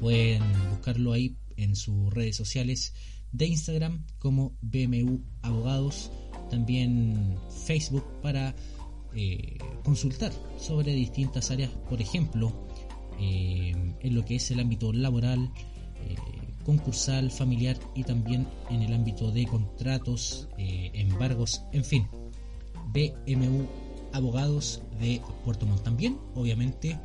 Pueden 0.00 0.42
buscarlo 0.70 1.12
ahí 1.12 1.36
en 1.56 1.74
sus 1.74 2.14
redes 2.14 2.36
sociales 2.36 2.94
de 3.32 3.46
Instagram 3.46 4.04
como 4.20 4.56
BMU 4.62 5.20
Abogados, 5.42 6.12
también 6.48 7.36
Facebook 7.64 8.04
para 8.22 8.54
eh, 9.16 9.58
consultar 9.82 10.32
sobre 10.58 10.92
distintas 10.92 11.50
áreas, 11.50 11.70
por 11.90 12.00
ejemplo, 12.00 12.52
eh, 13.18 13.74
en 14.00 14.14
lo 14.14 14.24
que 14.24 14.36
es 14.36 14.48
el 14.52 14.60
ámbito 14.60 14.92
laboral, 14.92 15.50
eh, 16.08 16.43
concursal, 16.64 17.30
familiar 17.30 17.78
y 17.94 18.04
también 18.04 18.46
en 18.70 18.82
el 18.82 18.92
ámbito 18.92 19.30
de 19.30 19.46
contratos, 19.46 20.48
eh, 20.58 20.90
embargos, 20.94 21.62
en 21.72 21.84
fin. 21.84 22.08
BMU 22.92 23.66
Abogados 24.12 24.82
de 25.00 25.20
Puerto 25.44 25.66
Montt. 25.66 25.82
También, 25.82 26.18
obviamente, 26.34 26.98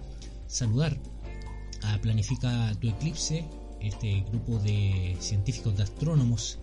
saludar 0.47 0.97
a 1.83 1.97
Planifica 1.99 2.73
tu 2.79 2.87
Eclipse, 2.87 3.45
este 3.79 4.23
grupo 4.29 4.59
de 4.59 5.17
científicos, 5.19 5.75
de 5.77 5.83
astrónomos 5.83 6.59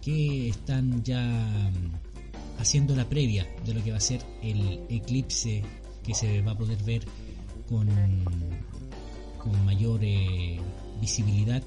que 0.00 0.48
están 0.48 1.02
ya 1.02 1.20
mm, 1.20 2.60
haciendo 2.60 2.94
la 2.94 3.08
previa 3.08 3.46
de 3.64 3.74
lo 3.74 3.82
que 3.82 3.90
va 3.90 3.96
a 3.96 4.00
ser 4.00 4.20
el 4.42 4.80
eclipse 4.88 5.62
que 6.02 6.14
se 6.14 6.40
va 6.42 6.52
a 6.52 6.58
poder 6.58 6.82
ver 6.82 7.04
con, 7.68 7.88
con 9.38 9.64
mayor 9.64 10.00
eh, 10.02 10.58
visibilidad 11.00 11.62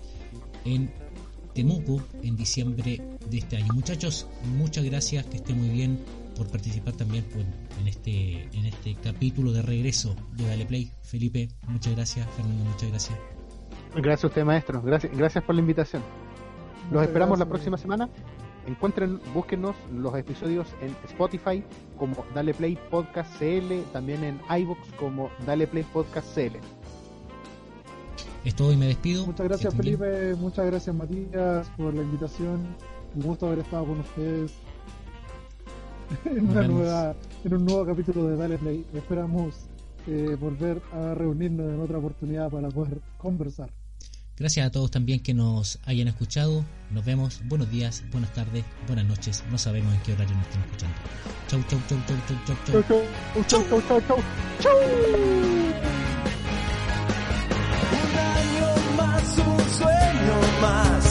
en 0.65 0.91
Temuco 1.53 2.01
en 2.23 2.35
diciembre 2.35 3.01
de 3.29 3.37
este 3.37 3.57
año. 3.57 3.73
Muchachos, 3.73 4.27
muchas 4.57 4.83
gracias, 4.85 5.25
que 5.25 5.37
estén 5.37 5.57
muy 5.57 5.69
bien 5.69 5.99
por 6.35 6.47
participar 6.47 6.93
también 6.93 7.25
pues, 7.31 7.45
en 7.79 7.87
este 7.87 8.43
en 8.57 8.65
este 8.65 8.95
capítulo 8.95 9.51
de 9.51 9.61
regreso 9.61 10.15
de 10.33 10.47
Dale 10.47 10.65
Play. 10.65 10.91
Felipe, 11.01 11.49
muchas 11.67 11.95
gracias. 11.95 12.27
Fernando, 12.35 12.63
muchas 12.63 12.89
gracias. 12.89 13.19
Gracias 13.95 14.23
a 14.23 14.27
usted, 14.27 14.45
maestro. 14.45 14.81
Gracias, 14.81 15.17
gracias 15.17 15.43
por 15.43 15.55
la 15.55 15.61
invitación. 15.61 16.01
Los 16.83 16.91
Muchas 16.91 17.07
esperamos 17.07 17.39
la 17.39 17.45
próxima 17.45 17.77
semana. 17.77 18.09
Encuentren, 18.67 19.19
búsquenos 19.33 19.75
los 19.91 20.15
episodios 20.15 20.67
en 20.81 20.95
Spotify 21.05 21.63
como 21.97 22.25
Dale 22.33 22.53
Play 22.53 22.77
Podcast 22.89 23.35
CL, 23.39 23.81
también 23.91 24.23
en 24.23 24.39
iVoox 24.49 24.79
como 24.97 25.31
Dale 25.45 25.67
Play 25.67 25.83
Podcast 25.83 26.33
CL. 26.35 26.57
Es 28.43 28.55
todo 28.55 28.71
y 28.71 28.77
me 28.77 28.87
despido. 28.87 29.25
Muchas 29.25 29.47
gracias. 29.47 29.73
Felipe, 29.75 30.35
muchas 30.35 30.65
gracias 30.65 30.95
Matías 30.95 31.69
por 31.77 31.93
la 31.93 32.01
invitación. 32.01 32.75
Un 33.15 33.21
gusto 33.21 33.47
haber 33.47 33.59
estado 33.59 33.85
con 33.85 33.99
ustedes 33.99 34.51
en, 36.25 36.49
una 36.49 36.67
nueva, 36.67 37.15
en 37.43 37.53
un 37.53 37.65
nuevo 37.65 37.85
capítulo 37.85 38.27
de 38.27 38.37
Dale 38.37 38.57
Play. 38.57 38.85
Esperamos 38.93 39.55
eh, 40.07 40.35
volver 40.39 40.81
a 40.93 41.13
reunirnos 41.13 41.71
en 41.71 41.79
otra 41.79 41.99
oportunidad 41.99 42.49
para 42.49 42.69
poder 42.69 42.99
conversar. 43.17 43.69
Gracias 44.37 44.65
a 44.65 44.71
todos 44.71 44.89
también 44.89 45.19
que 45.19 45.35
nos 45.35 45.77
hayan 45.85 46.07
escuchado. 46.07 46.65
Nos 46.89 47.05
vemos. 47.05 47.41
Buenos 47.47 47.69
días, 47.69 48.03
buenas 48.11 48.33
tardes, 48.33 48.65
buenas 48.87 49.05
noches. 49.05 49.43
No 49.51 49.57
sabemos 49.59 49.93
en 49.93 50.01
qué 50.01 50.13
horario 50.13 50.35
nos 50.35 50.47
están 50.47 50.63
escuchando. 50.63 50.97
Chau, 51.47 51.63
chau, 51.69 51.79
chau, 51.87 51.99
chau, 52.07 52.17
chau, 52.27 52.37
chau, 52.47 52.83
chau. 52.83 53.03
Chau, 53.47 53.63
chau, 53.69 53.81
chau, 53.87 54.01
chau, 54.01 54.19
chau. 54.59 54.73
Un 54.73 55.70
más, 60.61 61.10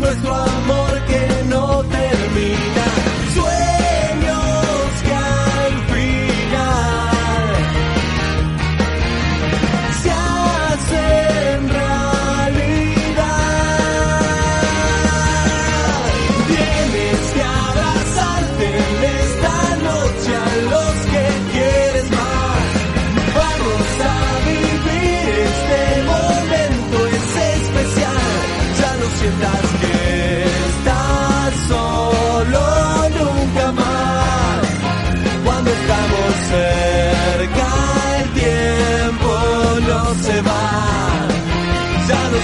nuestro 0.00 0.34
amor 0.34 0.87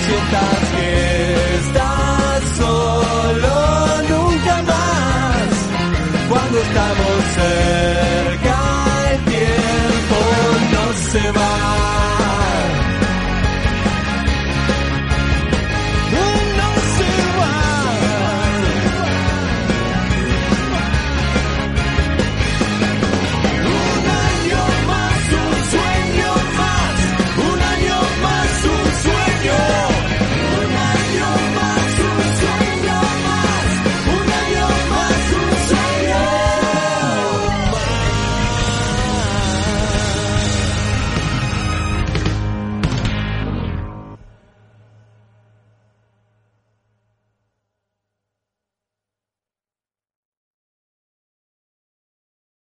sentar 0.04 0.63